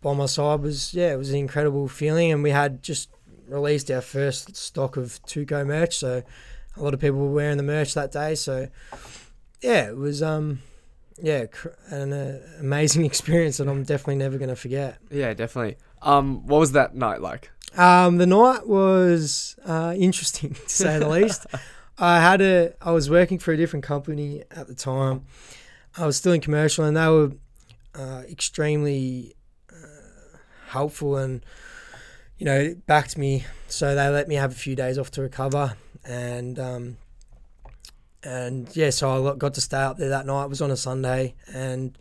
[0.00, 2.32] by my side was yeah, it was an incredible feeling.
[2.32, 3.10] And we had just
[3.48, 6.22] released our first stock of Tuco merch, so
[6.76, 8.34] a lot of people were wearing the merch that day.
[8.34, 8.68] So
[9.60, 10.60] yeah, it was um
[11.22, 14.98] yeah cr- an uh, amazing experience that I'm definitely never gonna forget.
[15.10, 15.76] Yeah, definitely.
[16.02, 17.50] Um, what was that night like?
[17.76, 21.46] Um, the night was uh, interesting to say the least.
[21.98, 25.24] I had a I was working for a different company at the time.
[25.96, 27.32] I was still in commercial, and they were
[27.94, 29.34] uh, extremely
[29.72, 30.38] uh,
[30.68, 31.44] helpful and
[32.38, 33.44] you know backed me.
[33.66, 36.96] So they let me have a few days off to recover, and um,
[38.24, 40.44] and yeah, so I got to stay up there that night.
[40.44, 41.96] It was on a Sunday, and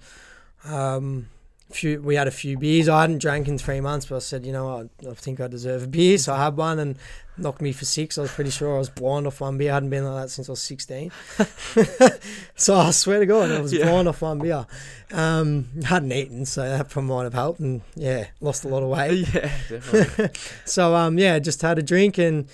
[0.66, 1.28] um,
[1.72, 2.88] few we had a few beers.
[2.90, 4.66] I hadn't drank in three months, but I said, you know
[5.02, 6.98] what, I think I deserve a beer, so I had one and
[7.38, 8.18] knocked me for six.
[8.18, 9.72] I was pretty sure I was blind off one beer.
[9.72, 11.12] I hadn't been like that since I was sixteen.
[12.56, 13.86] so I swear to God, I was Yeah.
[13.90, 14.66] blind off one beer.
[15.12, 18.90] Um, hadn't eaten, so that probably might have helped, and yeah, lost a lot of
[18.90, 19.28] weight.
[19.34, 20.30] yeah, definitely.
[20.66, 22.48] So um, yeah, just had a drink and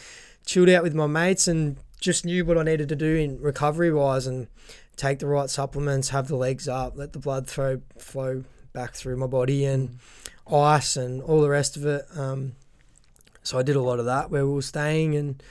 [0.45, 3.91] chilled out with my mates, and just knew what I needed to do in recovery
[3.93, 4.47] wise, and
[4.97, 8.43] take the right supplements, have the legs up, let the blood flow flow
[8.73, 9.97] back through my body, and
[10.51, 12.05] ice and all the rest of it.
[12.15, 12.53] Um,
[13.41, 15.41] so I did a lot of that where we were staying, and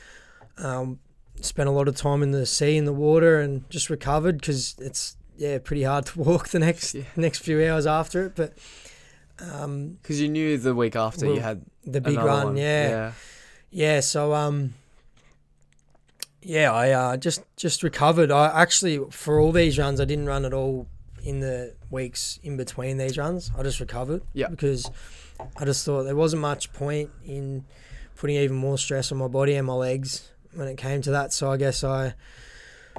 [0.59, 0.99] um,
[1.41, 4.75] spent a lot of time in the sea in the water, and just recovered because
[4.79, 7.05] it's yeah pretty hard to walk the next Yeah.
[7.17, 8.53] next few hours after it, but.
[9.41, 12.57] Um, Because you knew the week after you had the big run, one.
[12.57, 12.89] yeah.
[12.91, 13.13] yeah.
[13.71, 14.75] Yeah, so um
[16.43, 18.31] yeah, I uh, just just recovered.
[18.31, 20.87] I actually for all these runs I didn't run at all
[21.25, 23.51] in the weeks in between these runs.
[23.57, 24.23] I just recovered.
[24.33, 24.49] Yeah.
[24.49, 24.91] Because
[25.57, 27.65] I just thought there wasn't much point in
[28.17, 31.33] putting even more stress on my body and my legs when it came to that.
[31.33, 32.15] So I guess I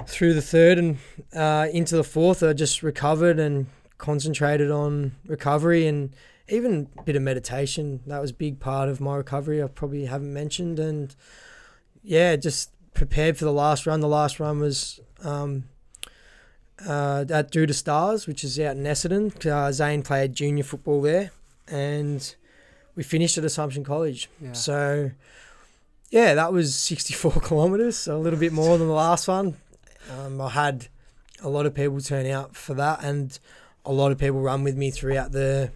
[0.06, 0.98] through the third and
[1.34, 3.66] uh, into the fourth I just recovered and
[3.98, 6.14] concentrated on recovery and
[6.48, 8.00] even a bit of meditation.
[8.06, 9.62] That was a big part of my recovery.
[9.62, 11.14] I probably haven't mentioned, and
[12.02, 14.00] yeah, just prepared for the last run.
[14.00, 15.64] The last run was um,
[16.86, 19.44] uh, at to Stars, which is out in Essendon.
[19.44, 21.30] Uh, Zane played junior football there,
[21.68, 22.34] and
[22.94, 24.30] we finished at Assumption College.
[24.40, 24.52] Yeah.
[24.52, 25.10] So
[26.10, 29.56] yeah, that was 64 kilometres, so a little bit more than the last one.
[30.10, 30.88] Um, I had
[31.42, 33.38] a lot of people turn out for that, and
[33.84, 35.72] a lot of people run with me throughout the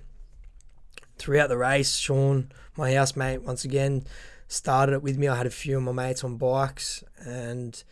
[1.19, 1.97] throughout the race.
[1.97, 4.05] Sean, my housemate, once again
[4.49, 5.29] started it with me.
[5.29, 7.83] I had a few of my mates on bikes, and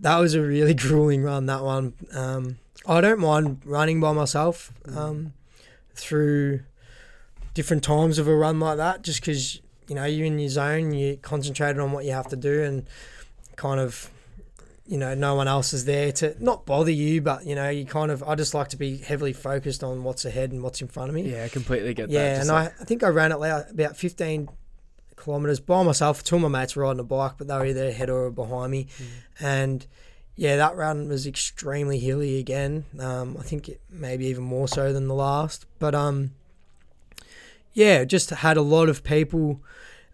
[0.00, 1.46] that was a really grueling run.
[1.46, 5.32] That one, um, I don't mind running by myself um,
[5.94, 6.60] through
[7.54, 10.92] different times of a run like that, just because you know you're in your zone,
[10.92, 12.86] you're concentrated on what you have to do, and
[13.56, 14.10] kind of
[14.84, 17.84] you know no one else is there to not bother you, but you know you
[17.86, 20.88] kind of I just like to be heavily focused on what's ahead and what's in
[20.88, 21.30] front of me.
[21.30, 22.12] Yeah, I completely get that.
[22.14, 24.48] Yeah, and like- I, I think I ran it like about 15
[25.16, 26.22] kilometres by myself.
[26.22, 28.72] Two of my mates were riding a bike, but they were either ahead or behind
[28.72, 28.86] me.
[28.98, 29.06] Mm.
[29.40, 29.86] And
[30.34, 32.84] yeah, that run was extremely hilly again.
[32.98, 35.66] Um, I think it maybe even more so than the last.
[35.78, 36.32] But um,
[37.72, 39.60] yeah, just had a lot of people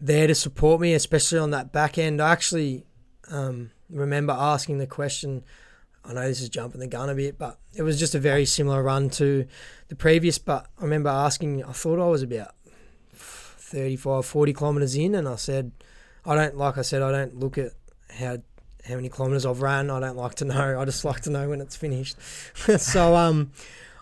[0.01, 2.21] there to support me, especially on that back end.
[2.21, 2.85] I actually
[3.31, 5.45] um, remember asking the question.
[6.05, 8.45] I know this is jumping the gun a bit, but it was just a very
[8.45, 9.47] similar run to
[9.89, 10.39] the previous.
[10.39, 12.55] But I remember asking, I thought I was about
[13.69, 15.73] 35, 40 kilometres in, and I said,
[16.25, 17.73] I don't, like I said, I don't look at
[18.11, 18.39] how
[18.87, 19.91] how many kilometres I've ran.
[19.91, 20.81] I don't like to know.
[20.81, 22.17] I just like to know when it's finished.
[22.79, 23.53] so um,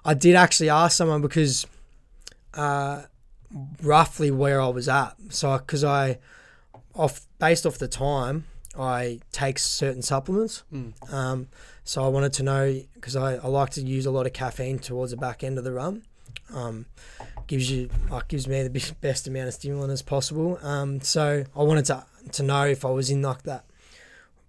[0.04, 1.66] I did actually ask someone because
[2.54, 3.02] uh,
[3.82, 5.14] roughly where I was at.
[5.30, 6.18] So because I,
[6.94, 8.44] off based off the time,
[8.78, 10.62] I take certain supplements.
[10.72, 11.12] Mm.
[11.12, 11.48] Um,
[11.84, 14.78] so I wanted to know because I, I like to use a lot of caffeine
[14.78, 16.02] towards the back end of the run.
[16.53, 16.86] Um,
[17.47, 20.59] gives you like gives me the best amount of stimulant as possible.
[20.62, 23.64] Um, so I wanted to to know if I was in like that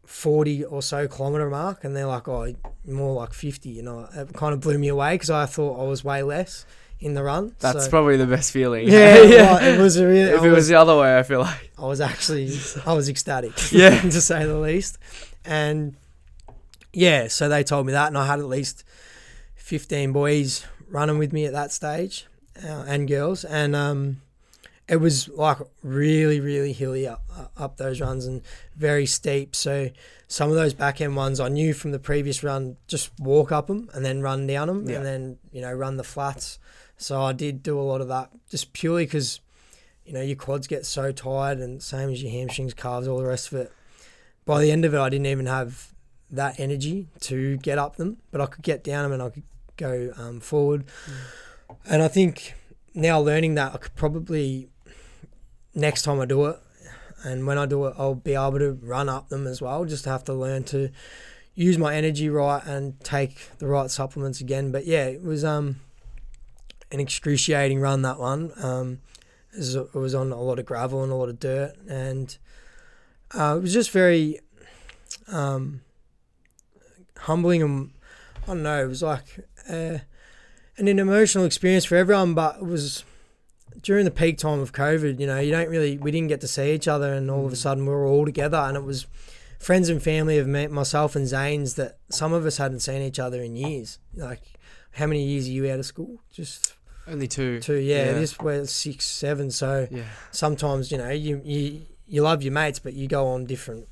[0.05, 2.53] forty or so kilometer mark, and they're like, oh,
[2.85, 3.69] more like fifty.
[3.69, 6.65] You know, it kind of blew me away because I thought I was way less
[6.99, 7.55] in the run.
[7.59, 8.87] That's so, probably the best feeling.
[8.87, 10.21] yeah, well, it was a really.
[10.31, 12.51] if it was was, the other way, I feel like I was actually
[12.85, 13.53] I was ecstatic.
[13.71, 14.01] Yeah.
[14.01, 14.97] to say the least,
[15.45, 15.95] and
[16.93, 18.83] yeah, so they told me that, and I had at least
[19.55, 22.25] fifteen boys running with me at that stage,
[22.63, 24.21] uh, and girls, and um,
[24.87, 27.23] it was like really, really hilly up
[27.55, 28.41] up those runs and
[28.75, 29.55] very steep.
[29.55, 29.89] So
[30.27, 33.67] some of those back end ones I knew from the previous run, just walk up
[33.67, 34.97] them and then run down them, Yeah.
[34.97, 36.59] and then you know run the flats.
[36.97, 39.39] So I did do a lot of that just purely because
[40.05, 43.25] you know your quads get so tired, and same as your hamstrings, calves, all the
[43.25, 43.71] rest of it.
[44.45, 45.93] By the end of it, I didn't even have
[46.31, 49.43] that energy to get up them, but I could get down them and I could
[49.77, 50.85] go um, forward.
[51.85, 52.55] And I think
[52.93, 54.69] now learning that, I could probably
[55.73, 56.57] next time I do it,
[57.23, 59.85] and when I do it, I'll be able to run up them as well.
[59.85, 60.89] Just have to learn to
[61.55, 64.71] use my energy right and take the right supplements again.
[64.71, 65.77] But yeah, it was um
[66.91, 68.51] an excruciating run that one.
[68.61, 68.99] Um,
[69.53, 72.37] it was, it was on a lot of gravel and a lot of dirt, and
[73.33, 74.39] uh, it was just very
[75.27, 75.81] um,
[77.17, 77.91] humbling and
[78.43, 78.83] I don't know.
[78.83, 79.99] It was like uh,
[80.77, 83.03] and an emotional experience for everyone, but it was
[83.81, 85.19] during the peak time of COVID.
[85.19, 87.51] You know, you don't really we didn't get to see each other, and all of
[87.51, 87.59] a Mm.
[87.59, 89.07] sudden we were all together, and it was
[89.59, 93.17] friends and family of me, myself and Zane's that some of us hadn't seen each
[93.19, 93.97] other in years.
[94.15, 94.41] Like,
[94.91, 96.19] how many years are you out of school?
[96.31, 96.73] Just
[97.07, 97.59] Only two.
[97.61, 97.75] two.
[97.75, 98.13] Yeah, Yeah.
[98.13, 99.49] this we're six, seven.
[99.49, 100.03] So Yeah.
[100.31, 103.87] sometimes you know you you you love your mates, but you go on different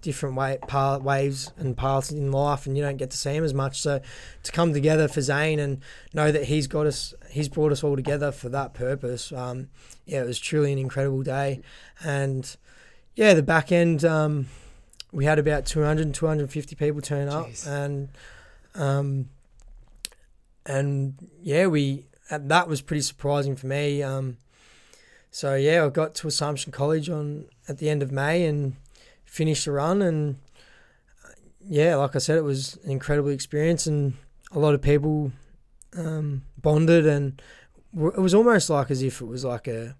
[0.00, 3.44] different way path, waves and paths in life, and you don't get to see him
[3.44, 3.80] as much.
[3.80, 4.00] So
[4.42, 5.80] to come together for Zane and
[6.12, 9.32] know that he's got us, he's brought us all together for that purpose.
[9.32, 9.68] Um,
[10.06, 11.62] yeah, it was truly an incredible day,
[12.02, 12.56] and
[13.14, 14.04] yeah, the back end.
[14.04, 14.46] Um,
[15.12, 17.66] we had about 200 250 people turn up Jeez.
[17.66, 18.08] and
[18.74, 19.28] um
[20.64, 24.38] and yeah we and that was pretty surprising for me um
[25.34, 28.76] so yeah, I got to Assumption College on at the end of May and
[29.32, 30.36] finished the run, and
[31.64, 34.12] yeah, like I said, it was an incredible experience, and
[34.52, 35.32] a lot of people
[35.96, 37.40] um, bonded, and
[37.96, 39.96] it was almost like as if it was like a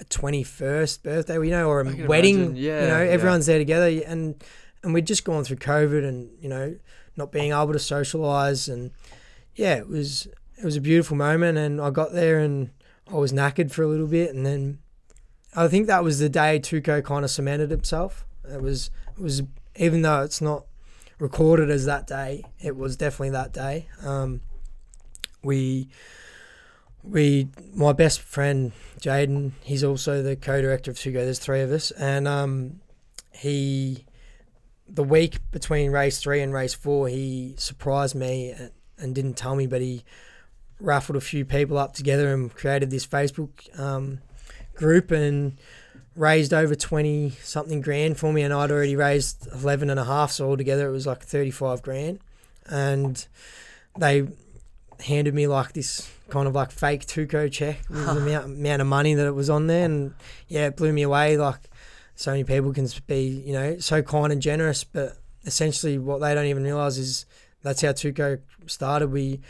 [0.00, 2.36] a twenty first birthday, you know, or a wedding.
[2.36, 3.10] imagine, yeah, you know, yeah.
[3.10, 4.42] everyone's there together, and
[4.82, 6.74] and we'd just gone through COVID, and you know,
[7.16, 8.92] not being able to socialize, and
[9.54, 12.70] yeah, it was it was a beautiful moment, and I got there and.
[13.12, 14.78] I was knackered for a little bit, and then
[15.54, 18.24] I think that was the day Tuco kind of cemented himself.
[18.52, 19.42] It was it was
[19.76, 20.64] even though it's not
[21.18, 23.88] recorded as that day, it was definitely that day.
[24.04, 24.40] Um,
[25.42, 25.88] we
[27.02, 31.14] we my best friend Jaden, he's also the co-director of Tuco.
[31.14, 32.80] There's three of us, and um,
[33.32, 34.04] he
[34.88, 39.56] the week between race three and race four, he surprised me and, and didn't tell
[39.56, 40.04] me, but he
[40.80, 44.20] raffled a few people up together and created this Facebook um,
[44.74, 45.58] group and
[46.16, 50.30] raised over 20 something grand for me and I'd already raised 11 and a half
[50.30, 52.20] so altogether it was like 35 grand.
[52.66, 53.26] And
[53.98, 54.26] they
[55.00, 58.88] handed me like this kind of like fake Tuco check with the amount, amount of
[58.88, 60.14] money that it was on there and
[60.48, 61.68] yeah it blew me away like
[62.14, 66.34] so many people can be you know so kind and generous but essentially what they
[66.34, 67.26] don't even realize is
[67.64, 69.10] that's how Tuco started.
[69.10, 69.40] We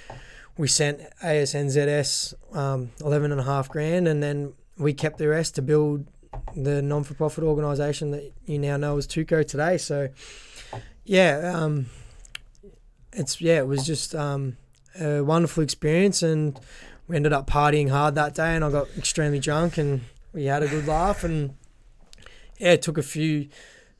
[0.57, 5.57] we sent ASNZS um, 11 and a half grand and then we kept the rest
[5.57, 6.07] to build
[6.57, 10.09] the non-for-profit organisation that you now know as Tuco today so
[11.05, 11.87] yeah um,
[13.13, 14.57] it's yeah it was just um,
[15.01, 16.59] a wonderful experience and
[17.07, 20.63] we ended up partying hard that day and I got extremely drunk and we had
[20.63, 21.55] a good laugh and
[22.59, 23.49] yeah it took a few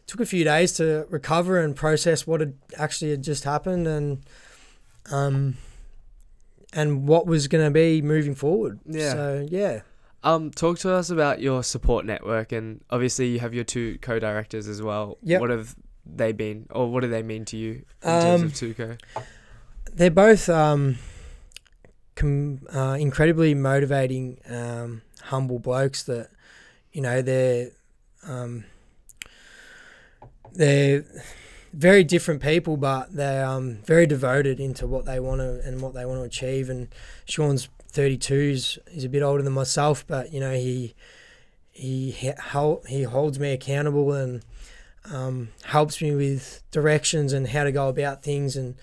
[0.07, 4.23] took a few days to recover and process what had actually had just happened and
[5.11, 5.57] um
[6.75, 8.81] and what was going to be moving forward.
[8.85, 9.13] Yeah.
[9.13, 9.81] So yeah.
[10.25, 14.67] Um, talk to us about your support network, and obviously you have your two co-directors
[14.67, 15.19] as well.
[15.23, 15.41] Yep.
[15.43, 15.77] What have
[16.07, 18.99] they been, or what do they mean to you in terms Um, of Tuco?
[19.93, 20.97] They're both um,
[22.15, 26.31] com- uh, incredibly motivating, um, humble blokes that,
[26.93, 27.71] you know, they're
[28.27, 28.65] um,
[30.55, 31.05] they're
[31.75, 35.93] very different people, but they're um, very devoted into what they want to and what
[35.93, 36.71] they want to achieve.
[36.71, 36.89] And
[37.27, 40.95] Sean's 32, is he's a bit older than myself, but you know he
[41.71, 42.33] he he,
[42.89, 44.45] he holds me accountable and
[45.11, 48.75] um, helps me with directions and how to go about things and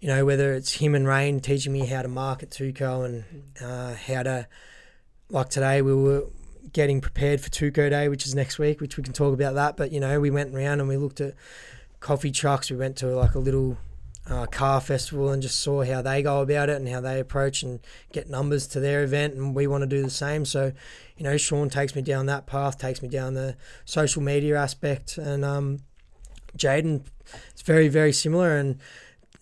[0.00, 3.24] you know, whether it's him and Rain teaching me how to market Tuco and
[3.60, 4.46] uh, how to,
[5.28, 6.24] like today, we were
[6.72, 9.76] getting prepared for Tuco Day, which is next week, which we can talk about that.
[9.76, 11.34] But, you know, we went around and we looked at
[11.98, 12.70] coffee trucks.
[12.70, 13.76] We went to like a little
[14.30, 17.62] uh, car festival and just saw how they go about it and how they approach
[17.62, 17.80] and
[18.12, 19.34] get numbers to their event.
[19.34, 20.44] And we want to do the same.
[20.44, 20.72] So,
[21.16, 25.16] you know, Sean takes me down that path, takes me down the social media aspect.
[25.16, 25.80] And um,
[26.56, 27.06] Jaden,
[27.50, 28.56] it's very, very similar.
[28.56, 28.78] And,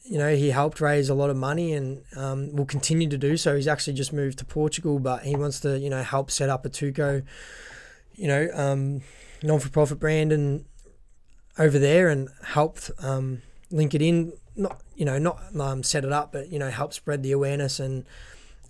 [0.04, 3.36] you know, he helped raise a lot of money and um, will continue to do
[3.36, 3.56] so.
[3.56, 6.64] He's actually just moved to Portugal, but he wants to, you know, help set up
[6.64, 7.24] a Tuco,
[8.14, 9.00] you know, um,
[9.42, 10.64] non for profit brand and
[11.58, 13.42] over there and help um,
[13.72, 14.32] link it in.
[14.56, 17.78] Not, you know, not um, set it up, but you know, help spread the awareness
[17.78, 18.04] and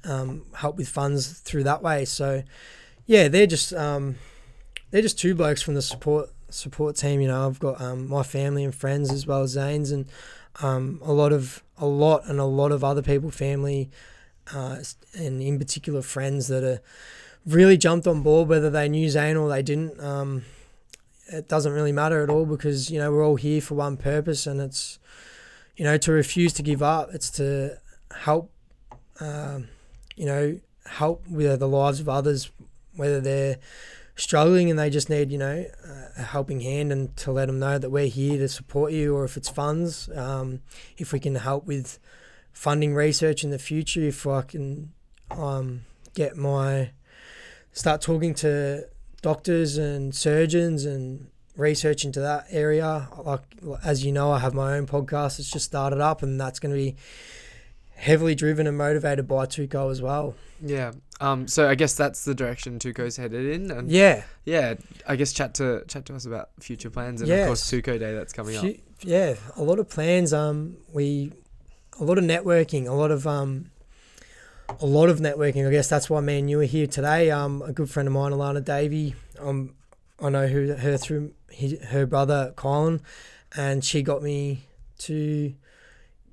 [0.05, 2.05] um, help with funds through that way.
[2.05, 2.43] So,
[3.07, 4.17] yeah, they're just um,
[4.91, 7.21] they're just two blokes from the support support team.
[7.21, 10.07] You know, I've got um, my family and friends as well as Zane's and
[10.63, 13.91] um, a lot of a lot and a lot of other people, family,
[14.55, 14.79] uh,
[15.15, 16.81] and in particular friends that are
[17.47, 20.01] really jumped on board, whether they knew Zane or they didn't.
[20.01, 20.45] Um,
[21.29, 24.47] it doesn't really matter at all because you know we're all here for one purpose,
[24.47, 24.99] and it's
[25.77, 27.11] you know to refuse to give up.
[27.13, 27.79] It's to
[28.13, 28.51] help,
[29.21, 29.69] um,
[30.17, 32.51] you know, help with the lives of others,
[32.95, 33.59] whether they're
[34.17, 35.67] struggling and they just need, you know,
[36.17, 39.25] a helping hand and to let them know that we're here to support you, or
[39.25, 40.61] if it's funds, um,
[40.97, 41.99] if we can help with
[42.53, 44.93] funding research in the future, if I can
[45.31, 45.83] um,
[46.15, 46.91] get my
[47.73, 48.89] start talking to
[49.21, 53.09] doctors and surgeons and research into that area.
[53.23, 53.41] Like
[53.85, 55.39] as you know, I have my own podcast.
[55.39, 56.97] It's just started up, and that's going to be
[57.95, 60.35] heavily driven and motivated by Tuco as well.
[60.63, 60.93] Yeah.
[61.21, 61.49] Um.
[61.49, 64.75] So I guess that's the direction Tuco's headed in, and Yeah, yeah,
[65.07, 67.41] I guess chat to chat to us about future plans, and Yes.
[67.43, 68.65] of course Tuco Day that's coming up.
[69.03, 70.33] Yeah, a lot of plans.
[70.35, 71.33] Um, we
[71.99, 73.71] a lot of networking, a lot of um,
[74.81, 75.67] a lot of networking.
[75.67, 77.31] I guess that's why me and you are here today.
[77.31, 79.15] Um, a good friend of mine, Alana Davey.
[79.39, 79.75] Um,
[80.21, 83.03] I know who her through his, her brother Colin,
[83.57, 84.67] and she got me
[85.01, 85.55] to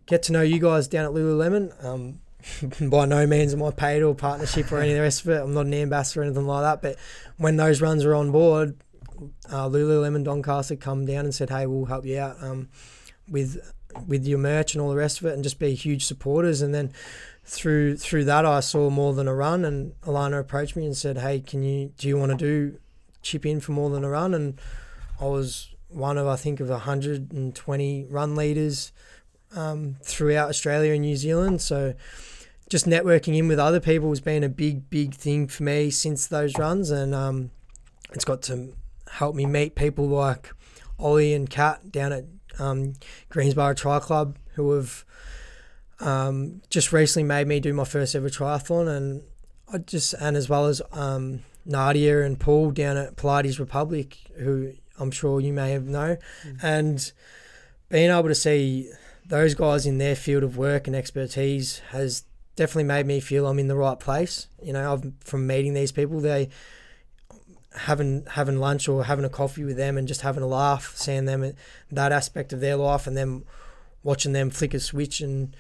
[0.06, 1.84] get to know you guys down at Lululemon.
[1.84, 2.20] Um,
[2.90, 5.42] by no means am I paid or partnership or any of the rest of it.
[5.42, 6.82] I'm not an ambassador or anything like that.
[6.82, 6.98] But
[7.38, 8.76] when those runs were on board,
[9.50, 12.70] uh, Lululemon Doncaster come down and said, "Hey, we'll help you out um,
[13.30, 13.60] with
[14.08, 16.74] with your merch and all the rest of it, and just be huge supporters." And
[16.74, 16.92] then
[17.46, 21.20] through through that, I saw more than a run, and Alana approached me and said,
[21.20, 22.78] "Hey, can you do you want to do
[23.24, 24.60] chip in for more than a run?" And
[25.20, 28.92] I was one of I think of 120 run leaders
[29.56, 31.94] um, throughout Australia and New Zealand, so.
[32.70, 36.26] Just networking in with other people has been a big, big thing for me since
[36.26, 37.52] those runs, and um,
[38.14, 38.74] it's got to
[39.12, 40.52] help me meet people like
[40.98, 42.26] Ollie and Kat down at
[42.58, 42.94] um,
[43.30, 45.06] Greensborough Tri Club who have
[46.00, 49.24] um, just recently made me do my first ever triathlon, and
[49.72, 54.74] I just and as well as um, Nadia and Paul down at Pilates Republic, who
[55.00, 56.18] I'm sure you may have know,
[56.62, 57.12] and
[57.90, 58.92] being able to see
[59.26, 62.24] those guys in their field of work and expertise has
[62.56, 64.48] definitely made me feel I'm in the right place.
[64.62, 66.50] You know, I've, from meeting these people, they
[67.76, 71.26] having having lunch or having a coffee with them and just having a laugh, seeing
[71.26, 71.56] them at
[71.92, 73.44] that aspect of their life, and then
[74.04, 75.56] watching them flick a switch and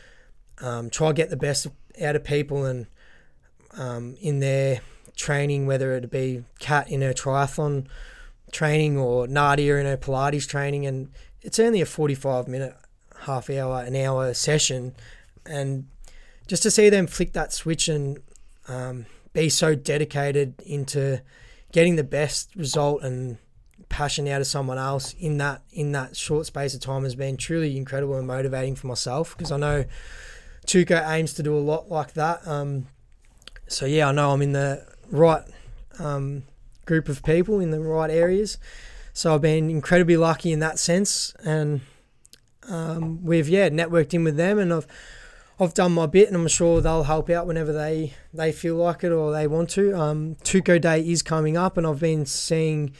[0.62, 1.68] um, try to get the best
[2.02, 2.88] out of people and
[3.78, 4.82] um, in their
[5.15, 7.88] training, whether it be Kat in her triathlon
[8.52, 11.10] training or Nadia in her Pilates training, and
[11.41, 12.76] it's only a forty-five minute,
[13.22, 14.95] half hour, an hour session,
[15.45, 15.88] and
[16.48, 18.19] just to see them flick that switch and
[18.68, 21.22] um, be so dedicated into
[21.72, 23.38] getting the best result and
[23.90, 27.38] passion out of someone else in that in that short space of time has been
[27.38, 29.85] truly incredible and motivating for myself because I know
[30.65, 32.48] Tuco aims to do a lot like that.
[32.48, 32.88] Um,
[33.68, 35.44] so yeah, I know I'm in the right
[36.00, 36.44] um,
[36.86, 38.58] group of people in the right areas.
[39.14, 41.82] So I've been incredibly lucky in that sense, and
[42.68, 44.88] um, we've yeah networked in with them, and I've
[45.60, 49.04] I've done my bit, and I'm sure they'll help out whenever they they feel like
[49.04, 49.96] it or they want to.
[49.96, 52.94] Um, Tuco Day is coming up, and I've been seeing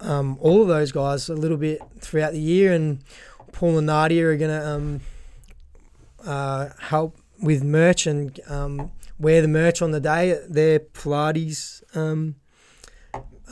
[0.00, 3.02] um, all of those guys a little bit throughout the year, and
[3.50, 5.00] Paul and Nadia are gonna um,
[6.24, 11.82] uh, help with merch and um, wear the merch on the day at their Pilates
[11.96, 12.36] um,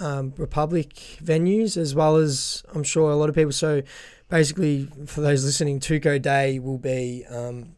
[0.00, 3.52] um, Republic venues, as well as I'm sure a lot of people.
[3.52, 3.82] So
[4.28, 7.76] basically, for those listening, Tuco Day will be um,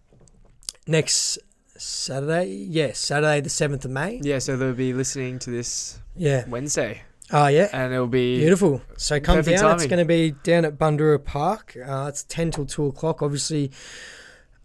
[0.87, 1.39] next
[1.77, 2.47] Saturday.
[2.47, 4.21] Yes, Saturday the seventh of May.
[4.23, 6.45] Yeah, so they'll be listening to this Yeah.
[6.49, 7.03] Wednesday,
[7.33, 7.69] Oh yeah.
[7.73, 8.81] and it'll be Beautiful.
[8.97, 9.75] So come down.
[9.75, 11.77] It's going to be down at Bundoora Park.
[11.77, 13.21] Uh, it's ten till two o'clock.
[13.23, 13.71] Obviously,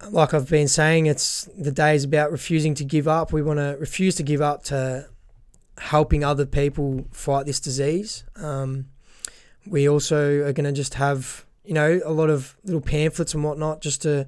[0.09, 3.31] like I've been saying, it's the day is about refusing to give up.
[3.31, 5.07] We want to refuse to give up to
[5.77, 8.23] helping other people fight this disease.
[8.35, 8.87] Um,
[9.65, 13.43] we also are going to just have you know a lot of little pamphlets and
[13.43, 14.27] whatnot just to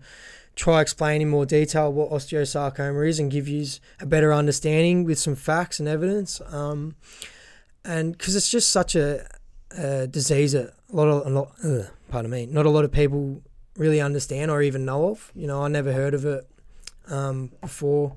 [0.55, 3.65] try explain in more detail what osteosarcoma is and give you
[3.99, 6.41] a better understanding with some facts and evidence.
[6.47, 6.95] Um,
[7.83, 9.27] and because it's just such a,
[9.75, 12.91] a disease that a lot of a lot, ugh, pardon me, not a lot of
[12.91, 13.41] people
[13.77, 15.31] really understand or even know of.
[15.35, 16.47] You know, I never heard of it
[17.09, 18.15] um, before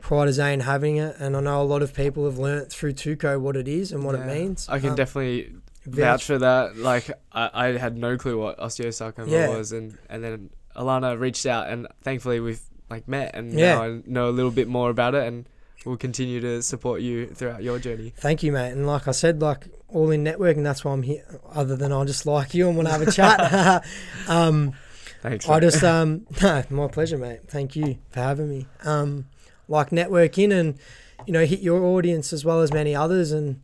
[0.00, 2.92] prior to Zane having it, and I know a lot of people have learnt through
[2.94, 4.24] Tuco what it is and what Yeah.
[4.30, 4.68] it means.
[4.68, 5.52] I can Um, definitely
[5.86, 6.76] vouch- vouch for that.
[6.76, 9.48] Like I, I had no clue what osteosarcoma Yeah.
[9.56, 13.74] was, and and then Alana reached out, and thankfully we've like met, and Yeah.
[13.74, 15.46] now I know a little bit more about it, and
[15.84, 18.12] we'll continue to support you throughout your journey.
[18.16, 18.72] Thank you, mate.
[18.72, 21.24] And like I said, like all in networking, that's why I'm here.
[21.50, 23.84] Other than I just like you and want to have a chat.
[24.28, 24.74] um,
[25.22, 25.48] Thanks.
[25.48, 25.60] I mate.
[25.60, 27.40] just um no, my pleasure, mate.
[27.48, 28.66] Thank you for having me.
[28.84, 29.26] Um,
[29.68, 30.78] like networking and
[31.26, 33.60] you know hit your audience as well as many others and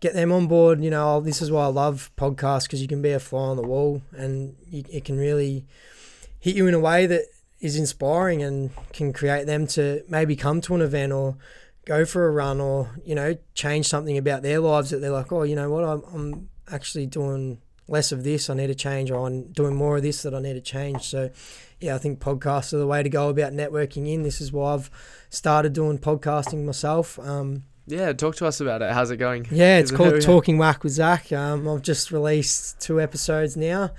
[0.00, 0.82] get them on board.
[0.82, 3.56] You know, this is why I love podcasts because you can be a fly on
[3.56, 5.66] the wall and you, it can really
[6.38, 7.22] hit you in a way that
[7.64, 11.36] is inspiring and can create them to maybe come to an event or
[11.86, 15.32] go for a run or you know change something about their lives that they're like,
[15.32, 18.48] oh, you know what, I'm, I'm actually doing less of this.
[18.50, 21.02] I need to change, or I'm doing more of this that I need to change.
[21.02, 21.30] So,
[21.80, 24.22] yeah, I think podcasts are the way to go about networking in.
[24.22, 24.90] This is why I've
[25.30, 27.18] started doing podcasting myself.
[27.18, 28.90] Um, yeah, talk to us about it.
[28.92, 29.46] How's it going?
[29.50, 31.30] yeah, it's Is it- called Talking Whack with Zach.
[31.32, 33.90] Um, I've just released two episodes now.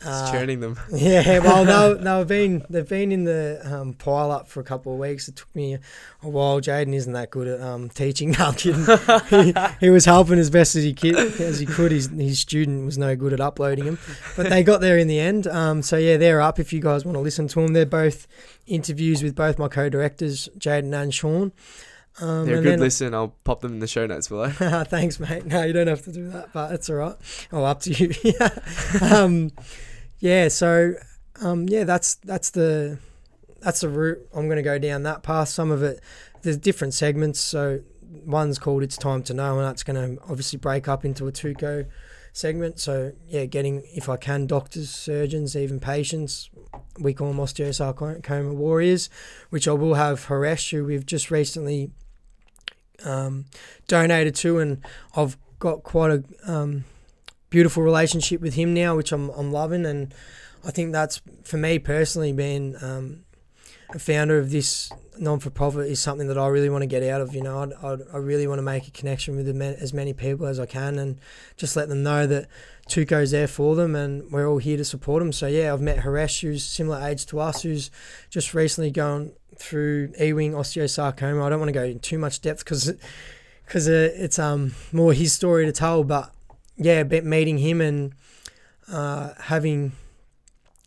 [0.00, 0.78] It's Uh, churning them.
[0.94, 4.64] yeah, well, no, no, they've been they've been in the um, pile up for a
[4.64, 5.26] couple of weeks.
[5.26, 5.74] It took me
[6.22, 6.60] a while.
[6.60, 8.32] Jaden isn't that good at um, teaching.
[8.38, 8.84] No, I'm kidding.
[9.28, 11.16] he, he was helping as best as he could.
[11.16, 11.90] As he could.
[11.90, 13.98] His his student was no good at uploading them,
[14.36, 15.48] but they got there in the end.
[15.48, 16.60] Um, so yeah, they're up.
[16.60, 18.28] If you guys want to listen to them, they're both
[18.66, 21.50] interviews with both my co-directors, Jaden and Sean.
[22.20, 23.14] Um, They're a good then- listen.
[23.14, 24.48] I'll pop them in the show notes below.
[24.50, 25.46] Thanks, mate.
[25.46, 27.14] No, you don't have to do that, but it's all right.
[27.52, 28.12] Oh, up to you.
[28.24, 28.48] yeah.
[29.00, 29.52] Um,
[30.20, 30.48] yeah.
[30.48, 30.94] So,
[31.40, 32.98] um, yeah, that's that's the
[33.60, 35.48] that's the route I'm going to go down that path.
[35.48, 36.00] Some of it,
[36.42, 37.40] there's different segments.
[37.40, 37.80] So,
[38.24, 41.32] one's called "It's Time to Know," and that's going to obviously break up into a
[41.32, 41.86] Tuco
[42.32, 42.78] segment.
[42.78, 46.50] So, yeah, getting if I can, doctors, surgeons, even patients.
[46.98, 49.08] We call them osteosarcoma warriors,
[49.50, 51.90] which I will have Haresh, who we've just recently
[53.04, 53.46] um,
[53.86, 54.84] donated to, and
[55.16, 56.84] I've got quite a um,
[57.50, 60.14] beautiful relationship with him now, which I'm I'm loving, and
[60.64, 63.24] I think that's for me personally being um,
[63.94, 67.02] a founder of this non for profit is something that I really want to get
[67.02, 67.34] out of.
[67.34, 70.46] You know, I'd, I'd, I really want to make a connection with as many people
[70.46, 71.18] as I can, and
[71.56, 72.48] just let them know that
[72.88, 75.32] Tuco's there for them, and we're all here to support them.
[75.32, 77.90] So yeah, I've met Haresh, who's similar age to us, who's
[78.30, 81.44] just recently gone through Ewing osteosarcoma.
[81.44, 82.92] I don't want to go in too much depth because
[83.64, 86.04] because uh, it's um more his story to tell.
[86.04, 86.32] But
[86.78, 88.14] yeah, meeting him and
[88.90, 89.92] uh, having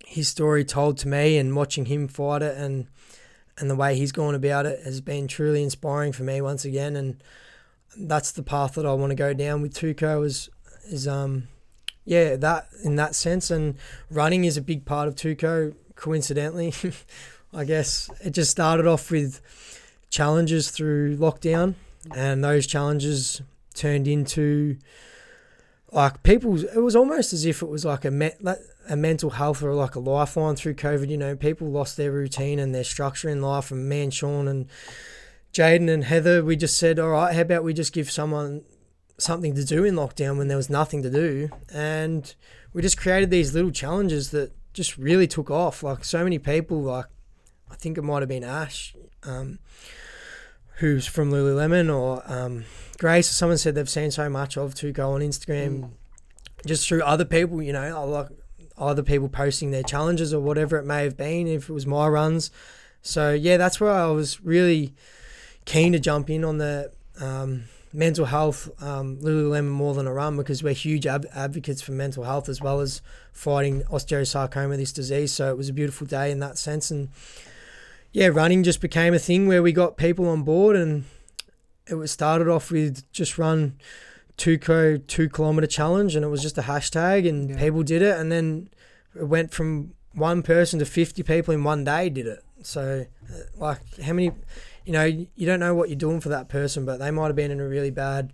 [0.05, 2.87] his story told to me and watching him fight it and
[3.57, 6.95] and the way he's gone about it has been truly inspiring for me once again.
[6.95, 7.21] And
[7.95, 10.49] that's the path that I want to go down with Tuco is
[10.85, 11.47] is um
[12.05, 13.75] yeah that in that sense and
[14.09, 16.73] running is a big part of Tuco coincidentally
[17.53, 19.41] I guess it just started off with
[20.09, 21.75] challenges through lockdown
[22.15, 23.41] and those challenges
[23.75, 24.77] turned into
[25.91, 28.31] like people it was almost as if it was like a me-
[28.89, 32.59] a mental health or like a lifeline through covid you know people lost their routine
[32.59, 33.71] and their structure in life.
[33.71, 34.67] And me and sean and
[35.53, 38.63] jaden and heather we just said all right how about we just give someone
[39.17, 41.49] something to do in lockdown when there was nothing to do?
[41.71, 42.33] And
[42.73, 45.83] we just created these little challenges that just really took off.
[45.83, 47.05] Like so many people like
[47.69, 48.93] i think it might have been ash
[49.23, 49.59] um,
[50.81, 52.65] who's from lululemon or um,
[52.97, 55.89] grace or someone said they've seen so much of Tuco on instagram Mm.
[56.65, 58.27] just through other people, you know, like
[58.77, 62.07] other people posting their challenges or whatever it may have been, if it was my
[62.07, 62.51] runs.
[63.01, 64.93] So yeah, that's where I was really
[65.65, 67.63] keen to jump in on the um,
[67.93, 72.23] mental health um, Lululemon more than a run because we're huge ab- advocates for mental
[72.23, 73.01] health as well as
[73.33, 75.31] fighting osteosarcoma, this disease.
[75.33, 77.09] So it was a beautiful day in that sense, and
[78.11, 81.05] yeah, running just became a thing where we got people on board, and
[81.87, 83.77] it was started off with just run
[84.37, 87.59] Tuco two kilometer challenge and it was just a hashtag and Yeah.
[87.59, 88.69] people did it and then
[89.15, 93.35] it went from one person to 50 people in one day did it so uh,
[93.57, 94.31] like how many
[94.85, 97.35] you know you don't know what you're doing for that person but they might have
[97.35, 98.31] been in a really bad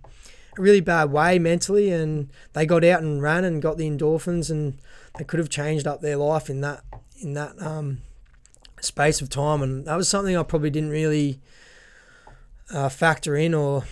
[0.56, 4.50] a really bad way mentally and they got out and ran and got the endorphins
[4.50, 4.78] and
[5.18, 6.82] they could have changed up their life in that
[7.20, 7.98] in that um,
[8.80, 11.40] space of time and that was something I probably didn't really
[12.72, 13.84] uh, factor in or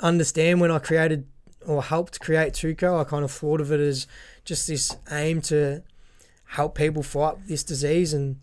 [0.00, 1.26] understand when I created
[1.66, 3.00] or helped create Tuco.
[3.00, 4.06] I kind of thought of it as
[4.44, 5.82] just this aim to
[6.48, 8.40] help people fight this disease and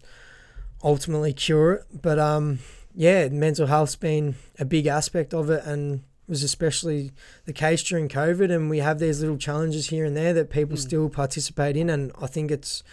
[0.83, 2.01] ultimately cure it.
[2.01, 2.59] But um,
[2.95, 7.11] yeah, mental health's been a big aspect of it, and was especially
[7.45, 10.77] the case during COVID, and we have these little challenges here and there that people
[10.77, 10.81] Mm.
[10.81, 12.83] still participate in, and I think it's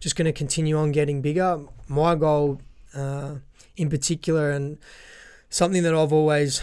[0.00, 1.64] just going to continue on getting bigger.
[1.86, 2.60] My goal,
[2.94, 3.36] uh,
[3.76, 4.78] in particular, and
[5.50, 6.62] something that I've always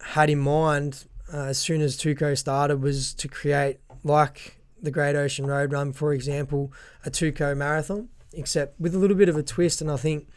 [0.00, 5.16] had in mind uh, as soon as Tuco started was to create like the Great
[5.16, 6.72] Ocean Road Run, for example,
[7.06, 9.80] a Tuco marathon, except with a little bit of a twist.
[9.80, 10.28] And I think,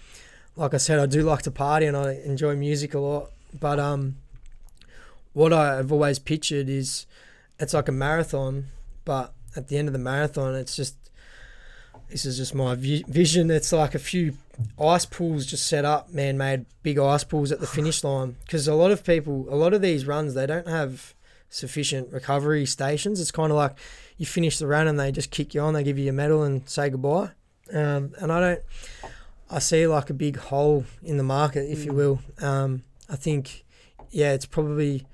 [0.56, 3.32] like I said, I do like to party and I enjoy music a lot.
[3.60, 4.18] But um,
[5.34, 7.06] what I've always pictured is
[7.60, 8.68] it's like a marathon,
[9.04, 10.96] but at the end of the marathon, it's just
[12.10, 13.50] this is just my vi- vision.
[13.52, 14.38] It's like a few
[14.80, 18.38] ice pools just set up, man-made big ice pools at the finish line.
[18.46, 21.14] Because a lot of people, a lot of these runs, they don't have
[21.50, 23.20] sufficient recovery stations.
[23.20, 23.78] It's kind of like
[24.18, 26.44] you finish the run and they just kick you on, they give you your medal
[26.44, 27.32] and say goodbye.
[27.74, 28.62] Um, and I don't,
[29.50, 31.96] I see like a big hole in the market, if you Mm.
[31.96, 32.20] will.
[32.42, 33.66] Um, I think,
[34.12, 35.06] yeah, it's probably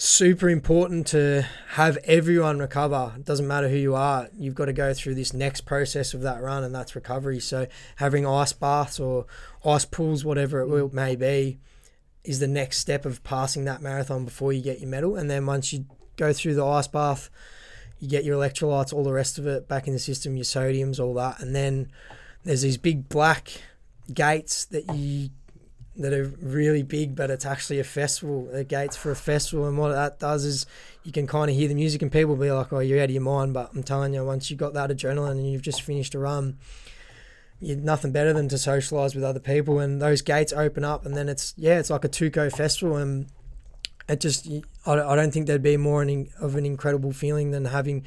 [0.00, 3.12] super important to have everyone recover.
[3.16, 6.22] It doesn't matter who you are, you've got to go through this next process of
[6.22, 7.40] that run, and that's recovery.
[7.40, 7.66] So
[7.96, 9.26] having ice baths or
[9.64, 11.58] ice pools, whatever it will, may be,
[12.22, 15.16] is the next step of passing that marathon before you get your medal.
[15.16, 15.84] And then once you
[16.16, 17.28] go through the ice bath,
[17.98, 21.00] you get your electrolytes, all the rest of it back in the system, your sodiums,
[21.00, 21.90] all that, and then
[22.44, 23.50] there's these big black
[24.14, 25.30] gates that you
[25.98, 28.48] that are really big, but it's actually a festival.
[28.52, 30.64] The gates for a festival, and what that does is
[31.02, 33.10] you can kind of hear the music, and people be like, "Oh, you're out of
[33.10, 36.14] your mind." But I'm telling you, once you've got that adrenaline and you've just finished
[36.14, 36.56] a run,
[37.60, 41.16] you're nothing better than to socialize with other people, and those gates open up, and
[41.16, 43.26] then it's yeah, it's like a Tuco festival, and
[44.08, 44.48] it just
[44.86, 48.04] I I don't think there'd be more of an incredible feeling than having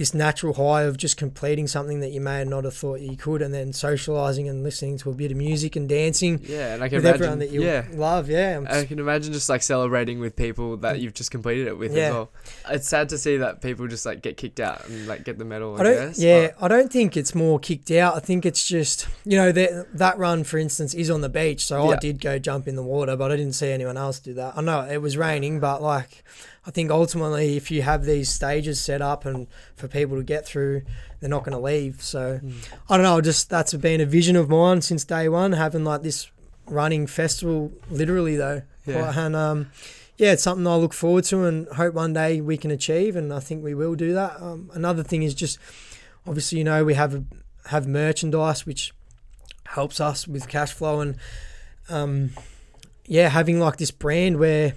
[0.00, 3.42] this natural high of just completing something that you may not have thought you could,
[3.42, 6.88] and then socializing and listening to a bit of music and dancing Yeah, and I
[6.88, 7.14] can with imagine.
[7.22, 8.30] everyone that you yeah, love.
[8.30, 11.76] Yeah, I'm I can imagine just like celebrating with people that you've just completed it
[11.76, 12.06] with Yeah.
[12.06, 12.30] as well.
[12.70, 15.44] It's sad to see that people just like get kicked out and like get the
[15.44, 15.76] medal.
[15.76, 16.06] I, I don't.
[16.08, 18.16] guess, yeah, I don't think it's more kicked out.
[18.16, 21.62] I think it's just you know that that run, for instance, is on the beach.
[21.66, 24.32] So I did go jump in the water, but I didn't see anyone else do
[24.32, 24.56] that.
[24.56, 26.24] I know it was raining, but like
[26.66, 29.46] I think ultimately, if you have these stages set up and
[29.76, 30.82] for people to get through,
[31.18, 32.02] they're not going to leave.
[32.02, 32.52] So Mm.
[32.88, 33.20] I don't know.
[33.20, 36.28] Just that's been a vision of mine since day one, having like this
[36.66, 37.72] running festival.
[37.90, 39.12] Literally though, Yeah.
[39.18, 39.70] and um,
[40.18, 43.32] yeah, it's something I look forward to and hope one day we can achieve, and
[43.32, 44.40] I think we will do that.
[44.40, 45.58] Um, another thing is just
[46.26, 47.24] obviously, you know, we have
[47.66, 48.92] have merchandise which
[49.66, 51.16] helps us with cash flow and
[51.88, 52.30] um,
[53.06, 54.74] yeah, having like this brand where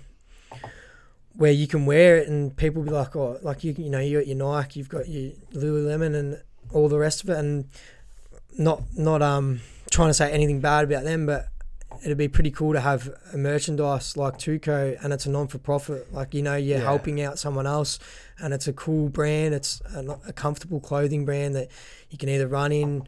[1.35, 4.19] where you can wear it and people be like, oh, like you you know, you
[4.19, 6.41] got your Nike, you've got your Lululemon and
[6.71, 7.69] all the rest of it, and
[8.57, 9.61] not not um
[9.91, 11.47] trying to say anything bad about them, but
[12.03, 15.57] it'd be pretty cool to have a merchandise like Tuco and it's a non for
[15.59, 16.11] profit.
[16.13, 16.83] Like, you know, you're Yeah.
[16.83, 17.99] helping out someone else
[18.39, 19.53] and it's a cool brand.
[19.53, 21.69] It's a, a comfortable clothing brand that
[22.09, 23.07] you can either run in,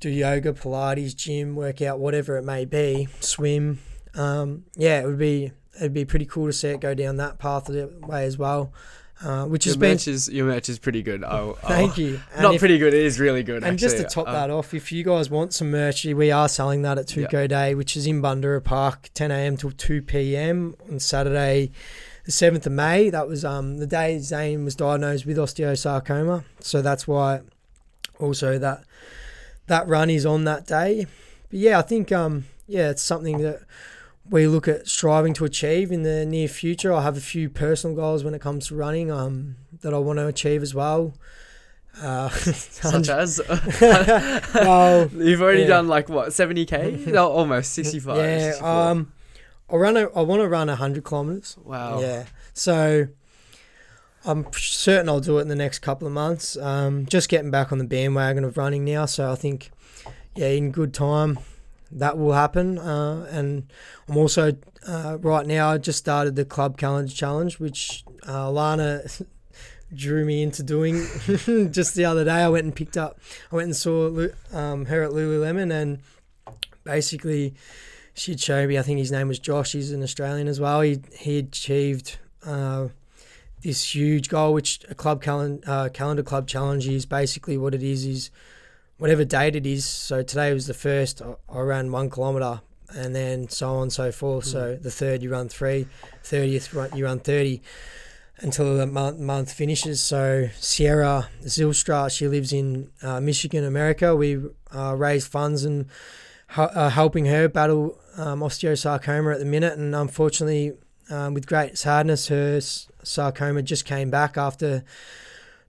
[0.00, 3.80] do yoga, Pilates, gym, workout, whatever it may be, swim.
[4.14, 7.38] Um, yeah, it would be it'd be pretty cool to see it go down that
[7.38, 8.72] path of the way as well.
[9.22, 11.22] Uh, which Your has been is your merch is pretty good.
[11.22, 12.20] I'll, I'll- thank you.
[12.34, 12.92] And Not if- pretty good.
[12.92, 13.62] It is really good.
[13.62, 16.48] and just to top Uh, that off, if you guys want some merch, we are
[16.48, 17.26] selling that at Yeah.
[17.28, 19.56] Tuco Day, which is in Bundoora Park, 10 a.m.
[19.56, 20.74] till 2 p.m.
[20.90, 21.70] on Saturday,
[22.24, 23.08] the 7th of May.
[23.08, 27.42] That was um, the day Zane was diagnosed with osteosarcoma, so that's why
[28.18, 28.82] also that
[29.68, 31.06] that run is on that day.
[31.50, 33.60] But yeah, I think um, yeah, it's something that
[34.28, 36.92] we look at striving to achieve in the near future.
[36.92, 40.18] I have a few personal goals when it comes to running um, that I want
[40.18, 41.14] to achieve as well.
[42.00, 43.40] Uh, such as
[43.80, 45.68] well, you've already yeah.
[45.68, 47.04] done like what seventy k?
[47.06, 48.16] No, almost sixty five.
[48.16, 49.12] yeah, um,
[49.70, 49.96] I run.
[49.96, 51.56] A, I want to run hundred kilometers.
[51.62, 52.00] wow.
[52.00, 53.08] Yeah, so
[54.24, 56.56] I'm certain I'll do it in the next couple of months.
[56.56, 59.70] Um, just getting back on the bandwagon of running now, so I think,
[60.34, 61.38] yeah, in good time,
[61.94, 62.78] that will happen.
[62.78, 63.70] Uh, and
[64.08, 64.52] I'm also
[64.86, 65.70] uh, right now.
[65.70, 69.02] I just started the club calendar challenge, which uh, Lana
[69.94, 70.94] drew me into doing
[71.70, 72.42] just the other day.
[72.42, 73.18] I went and picked up.
[73.50, 76.00] I went and saw um, her at Lululemon, and
[76.82, 77.54] basically
[78.12, 78.78] she'd show me.
[78.78, 79.72] I think his name was Josh.
[79.72, 80.80] He's an Australian as well.
[80.80, 82.88] He he achieved uh,
[83.62, 87.06] this huge goal, which a club calendar uh, calendar club challenge is.
[87.06, 88.30] Basically, what it is is
[88.98, 89.84] whatever date it is.
[89.84, 91.22] So today was the first.
[91.22, 92.60] I, I ran one kilometer,
[92.94, 94.44] and then so on and so forth.
[94.44, 95.86] So the third you run three,
[96.22, 97.62] thirtieth you run thirty.
[98.38, 100.02] Until the month, month finishes.
[100.02, 104.16] So, Sierra Zilstra, she lives in uh, Michigan, America.
[104.16, 104.40] We
[104.74, 105.86] uh, raise funds and
[106.56, 110.72] uh, helping her battle um, osteosarcoma at the minute, and unfortunately,
[111.10, 114.82] um, with great sadness, her sarcoma just came back after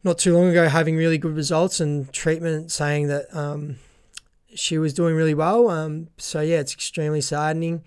[0.05, 3.77] not too long ago having really good results and treatment, saying that um,
[4.53, 5.67] she was doing really well.
[5.69, 7.83] Um, so yeah, it's extremely saddening,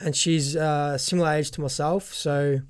[0.00, 2.14] and she's uh, similar age to myself.
[2.14, 2.60] So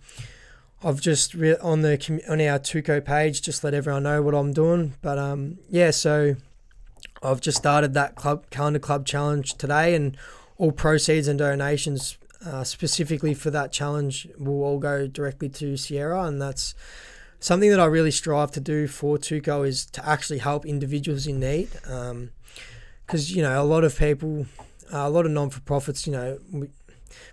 [0.82, 4.52] I've just re- on the on our Tuco page just let everyone know what I'm
[4.52, 4.94] doing.
[5.02, 6.34] But um, yeah, so
[7.22, 10.16] I've just started that club calendar club challenge today, and
[10.58, 16.24] all proceeds and donations uh, specifically for that challenge will all go directly to Sierra,
[16.24, 16.74] and that's
[17.40, 21.40] something that I really strive to do for Tuco is to actually help individuals in
[21.40, 21.68] need.
[23.06, 24.46] Because you know a lot of people,
[24.92, 26.38] uh, a lot of non for profits, you know.
[26.52, 26.68] We,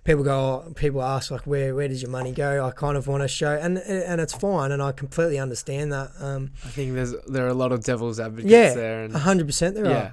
[0.04, 2.66] People go, oh, people ask like, where where does your money go?
[2.66, 6.10] I kind of want to show, and and it's fine, and I completely understand that.
[6.20, 9.46] Um, I think there's there are a lot of devil's advocates Yeah, there, and hundred
[9.48, 9.90] percent there are.
[9.90, 10.12] yeah,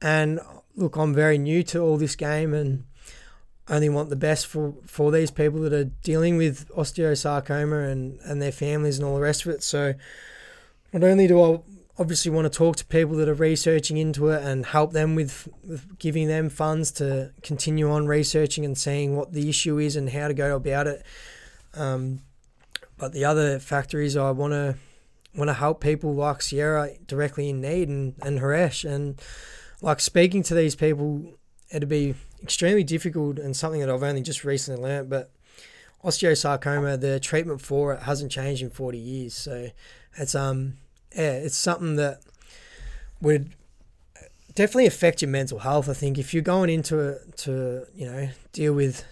[0.00, 0.38] And
[0.76, 2.84] look, I'm very new to all this game and
[3.72, 8.40] only want the best for, for these people that are dealing with osteosarcoma and, and
[8.40, 9.62] their families and all the rest of it.
[9.62, 9.94] So
[10.92, 11.60] not only do I
[11.98, 15.48] obviously want to talk to people that are researching into it and help them with,
[15.66, 20.10] with giving them funds to continue on researching and seeing what the issue is and
[20.10, 21.04] how to go about it.
[21.74, 22.20] Um,
[22.98, 24.76] but the other factor is I want to
[25.34, 29.20] want to help people like Sierra directly in need and, and Haresh and
[29.80, 31.24] like speaking to these people
[31.70, 35.30] it'd be extremely difficult and something that I've only just recently learnt but
[36.04, 39.34] osteosarcoma the treatment for it hasn't changed in 40 years.
[39.34, 39.68] So
[40.16, 40.74] it's um
[41.14, 42.20] yeah it's something that
[43.20, 43.50] would
[44.54, 46.18] definitely affect your mental health I think.
[46.18, 49.04] If you're going into it to you know deal with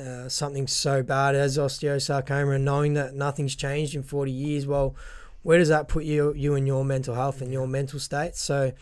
[0.00, 4.96] uh, something so bad as osteosarcoma and knowing that nothing's changed in 40 years well
[5.42, 8.36] where does that put you you and your mental health and your mental state?
[8.36, 8.72] So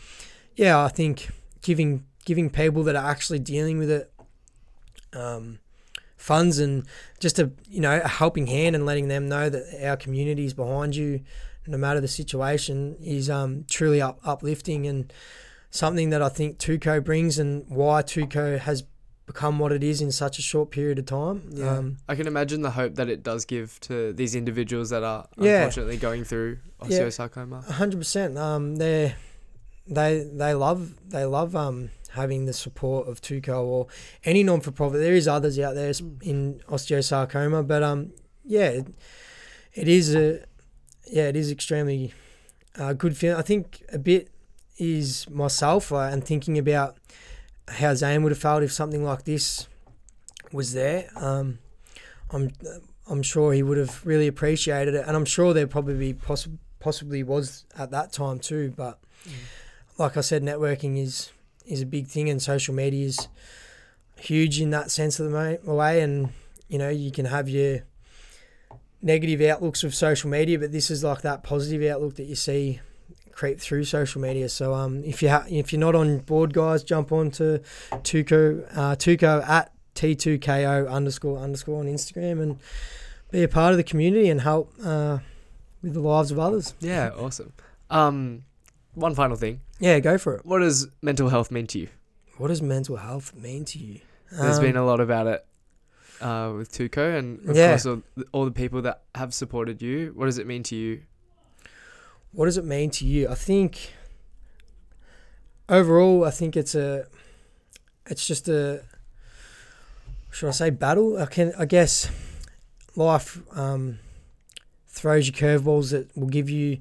[0.55, 1.29] yeah I think
[1.61, 4.11] giving giving people that are actually dealing with it
[5.13, 5.59] um,
[6.17, 6.85] funds and
[7.19, 10.53] just a you know a helping hand and letting them know that our community is
[10.53, 11.21] behind you
[11.67, 15.13] no matter the situation is um, truly up, uplifting and
[15.69, 18.83] something that I think Tuco brings and why Tuco has
[19.27, 21.43] become what it is in such a short period of time.
[21.53, 21.77] Yeah.
[21.77, 25.27] Um, I can imagine the hope that it does give to these individuals that are
[25.37, 25.57] Yeah.
[25.59, 26.57] unfortunately going through
[26.87, 26.99] Yeah.
[27.01, 27.69] osteosarcoma.
[27.69, 28.37] A hundred percent.
[28.39, 29.15] Um, they
[29.87, 33.87] they they love they love um having the support of Tuco or
[34.23, 34.99] any non for profit.
[34.99, 38.11] There is others out there in osteosarcoma, but um
[38.43, 38.87] yeah, it,
[39.73, 40.43] it is a
[41.07, 42.13] yeah it is extremely
[42.77, 43.37] uh, good feeling.
[43.37, 44.29] I think a bit
[44.77, 46.97] is myself uh, and thinking about
[47.67, 49.67] how Zane would have felt if something like this
[50.51, 51.09] was there.
[51.15, 51.59] Um,
[52.31, 52.51] I'm
[53.09, 56.57] I'm sure he would have really appreciated it, and I'm sure there probably be possi-
[56.79, 58.73] possibly was at that time too.
[58.75, 58.99] But
[59.97, 61.31] like I said, networking is
[61.65, 63.27] is a big thing, and social media is
[64.17, 66.01] huge in that sense of the way.
[66.01, 66.29] And
[66.67, 67.81] you know, you can have your
[69.01, 72.79] negative outlooks of social media, but this is like that positive outlook that you see
[73.31, 74.49] creep through social media.
[74.49, 77.61] So um, if you ha- if you're not on board, guys, jump on to
[77.91, 82.59] Tuco uh, Tuco at T2KO underscore underscore on Instagram and
[83.31, 85.19] be a part of the community and help uh,
[85.81, 86.73] with the lives of others.
[86.79, 87.53] Yeah, awesome.
[87.89, 88.43] Um,
[88.93, 89.61] one final thing.
[89.79, 90.45] Yeah, go for it.
[90.45, 91.87] What does mental health mean to you?
[92.37, 93.99] What does mental health mean to you?
[94.31, 95.45] There's Um, been a lot about it
[96.21, 97.69] uh, with Tuco, and of Yeah.
[97.69, 98.01] course all,
[98.31, 100.11] all the people that have supported you.
[100.15, 101.01] What does it mean to you?
[102.33, 103.27] what does it mean to you?
[103.27, 103.91] I think
[105.69, 107.05] overall, I think it's a,
[108.07, 108.83] it's just a,
[110.31, 111.17] should I say battle?
[111.21, 112.09] I can, I guess,
[112.95, 113.99] life um,
[114.87, 116.77] throws you curveballs that will give you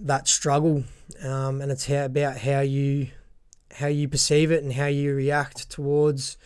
[0.00, 0.84] that struggle,
[1.22, 3.08] um, and it's how, about how you,
[3.72, 6.36] how you perceive it and how you react towards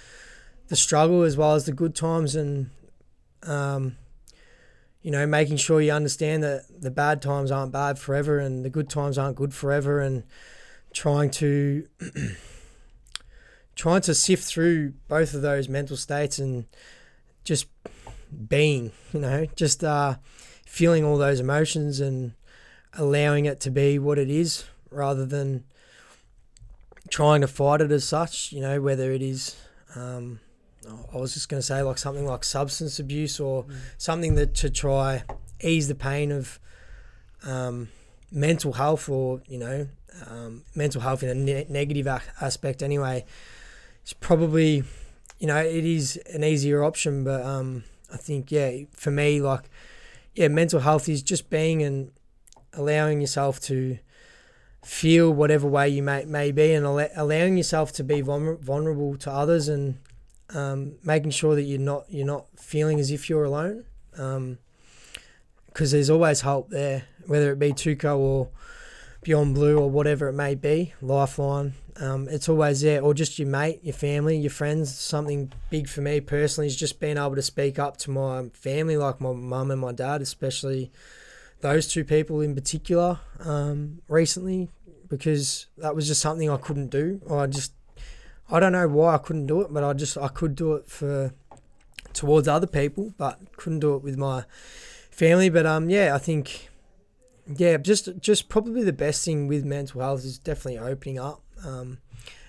[0.68, 2.70] the struggle as well as the good times and.
[3.44, 3.96] Um,
[5.02, 8.70] you know, making sure you understand that the bad times aren't bad forever and the
[8.70, 10.22] good times aren't good forever and
[10.92, 11.88] trying to
[13.74, 16.66] trying to sift through both of those mental states and
[17.44, 17.66] just
[18.48, 20.16] being, you know, just uh,
[20.64, 22.34] feeling all those emotions and
[22.98, 25.64] allowing it to be what it is rather than
[27.08, 29.56] trying to fight it as such, you know, whether it is
[29.94, 30.40] um,
[31.12, 33.66] I was just going to say like something like substance abuse or
[33.98, 35.22] something that to try
[35.62, 36.58] ease the pain of
[37.44, 37.88] um,
[38.30, 39.86] mental health or you know
[40.26, 43.24] um, mental health in a ne- negative a- aspect anyway
[44.02, 44.82] it's probably
[45.38, 49.70] you know it is an easier option but um, I think yeah for me like
[50.34, 52.10] yeah mental health is just being and
[52.74, 53.98] allowing yourself to
[54.82, 59.16] feel whatever way you may, may be and alla- allowing yourself to be vulner- vulnerable
[59.16, 59.98] to others and
[60.54, 63.84] um, making sure that you're not you're not feeling as if you're alone,
[65.66, 68.48] because there's always help there, whether it be Tuco or
[69.22, 71.74] Beyond Blue or whatever it may be, Lifeline.
[71.96, 74.98] Um, it's always there, or just your mate, your family, your friends.
[74.98, 78.96] Something big for me personally is just being able to speak up to my family,
[78.96, 80.90] like my mum and my dad, especially
[81.62, 84.68] those two people in particular um, recently,
[85.08, 87.20] because that was just something I couldn't do.
[87.30, 87.72] I just,
[88.50, 90.88] I don't know why I couldn't do it, but I just I could do it
[90.88, 91.32] for
[92.12, 94.44] towards other people, but couldn't do it with my
[95.10, 95.48] family.
[95.48, 96.68] But um, yeah, I think
[97.46, 101.98] yeah, just just probably the best thing with mental health is definitely opening up um,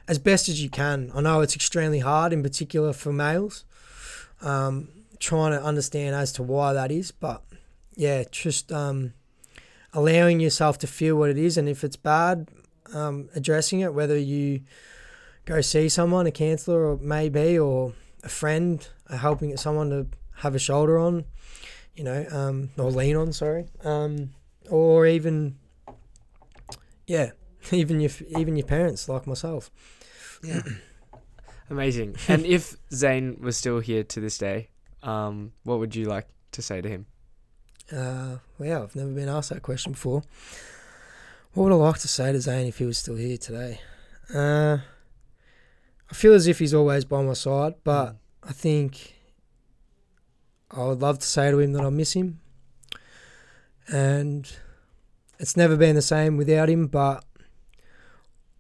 [0.08, 1.12] as best as you can.
[1.14, 3.66] I know it's extremely hard, in particular for males,
[4.42, 7.12] um, trying to understand as to why that is.
[7.12, 7.44] But
[7.96, 9.14] yeah, just um,
[9.94, 12.50] allowing yourself to feel what it is, and if it's bad,
[12.94, 13.94] um, addressing it.
[13.94, 14.62] Whether you
[15.46, 17.94] go see someone, a counsellor, or maybe, or
[18.24, 20.08] a friend, uh, helping someone to
[20.38, 21.26] have a shoulder on,
[21.96, 23.34] you know, um, or lean on.
[23.34, 23.66] Sorry.
[23.84, 24.32] Um,
[24.70, 25.58] or even
[27.08, 27.32] yeah,
[27.72, 29.72] even your even your parents like myself.
[30.44, 30.62] Yeah.
[31.70, 32.16] Amazing.
[32.28, 34.70] And if Zane was still here to this day,
[35.02, 37.06] um, what would you like to say to him?
[37.92, 40.24] Uh, wow, I've never been asked that question before.
[41.54, 43.80] What would I like to say to Zane if he was still here today?
[44.34, 44.78] Uh,
[46.10, 48.18] I feel as if he's always by my side, but Mm.
[48.46, 49.14] I think
[50.72, 52.42] I would love to say to him that I miss him.
[53.88, 54.52] And
[55.40, 57.24] it's never been the same without him, but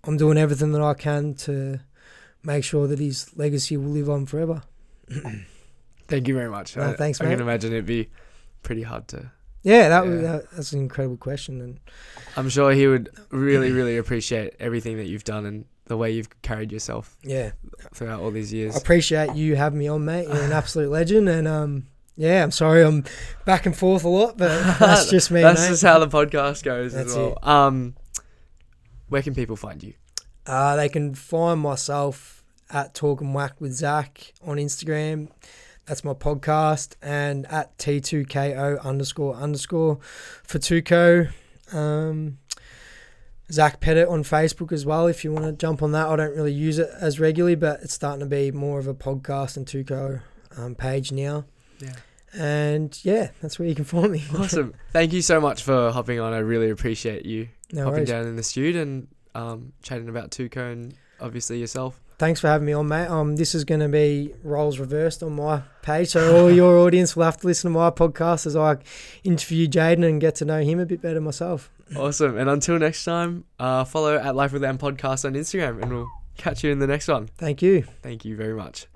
[0.05, 1.79] I'm doing everything that I can to
[2.43, 4.63] make sure that his legacy will live on forever.
[6.07, 6.75] Thank you very much.
[6.77, 7.31] No, I, thanks, I mate.
[7.31, 8.09] can imagine it'd be
[8.63, 9.31] pretty hard to.
[9.61, 10.31] Yeah, that, was Yeah.
[10.33, 11.79] that that's an incredible question, and
[12.35, 16.29] I'm sure he would really, really appreciate everything that you've done and the way you've
[16.41, 17.51] carried yourself yeah,
[17.93, 18.75] throughout all these years.
[18.75, 20.27] I appreciate you having me on, mate.
[20.27, 23.05] You're an absolute legend, and um, yeah, I'm sorry I'm
[23.45, 24.49] back and forth a lot, but
[24.79, 25.69] that's just me, That's mate.
[25.69, 27.37] just how the podcast goes That's as well.
[27.41, 27.95] Um,
[29.09, 29.93] where can people find you?
[30.45, 35.29] Uh, they can find myself at Talk and Whack with Zach on Instagram.
[35.85, 39.99] That's my podcast, and at T2KO underscore underscore
[40.43, 41.31] for Tuco.
[41.73, 42.37] Um,
[43.51, 45.07] Zach Pettit on Facebook as well.
[45.07, 47.81] If you want to jump on that, I don't really use it as regularly, but
[47.81, 50.21] it's starting to be more of a podcast and Tuco
[50.57, 51.45] um, page now.
[51.79, 51.95] Yeah.
[52.33, 54.23] And yeah, that's where you can find me.
[54.35, 54.73] Awesome.
[54.91, 56.33] Thank you so much for hopping on.
[56.33, 58.09] I really appreciate you no hopping worries.
[58.09, 61.99] down in the studio and um, chatting about Tuco and obviously yourself.
[62.23, 63.07] Thanks for having me on, mate.
[63.07, 67.17] Um, this is going to be roles reversed on my page, so all your audience
[67.17, 68.77] will have to listen to my podcast as I
[69.25, 71.69] interview Jaden and get to know him a bit better myself.
[71.97, 72.37] Awesome.
[72.37, 76.07] And until next time, uh, follow at Life with Lamb podcast on Instagram and we'll
[76.37, 77.27] catch you in the next one.
[77.27, 77.81] Thank you.
[78.01, 78.87] Thank you very much.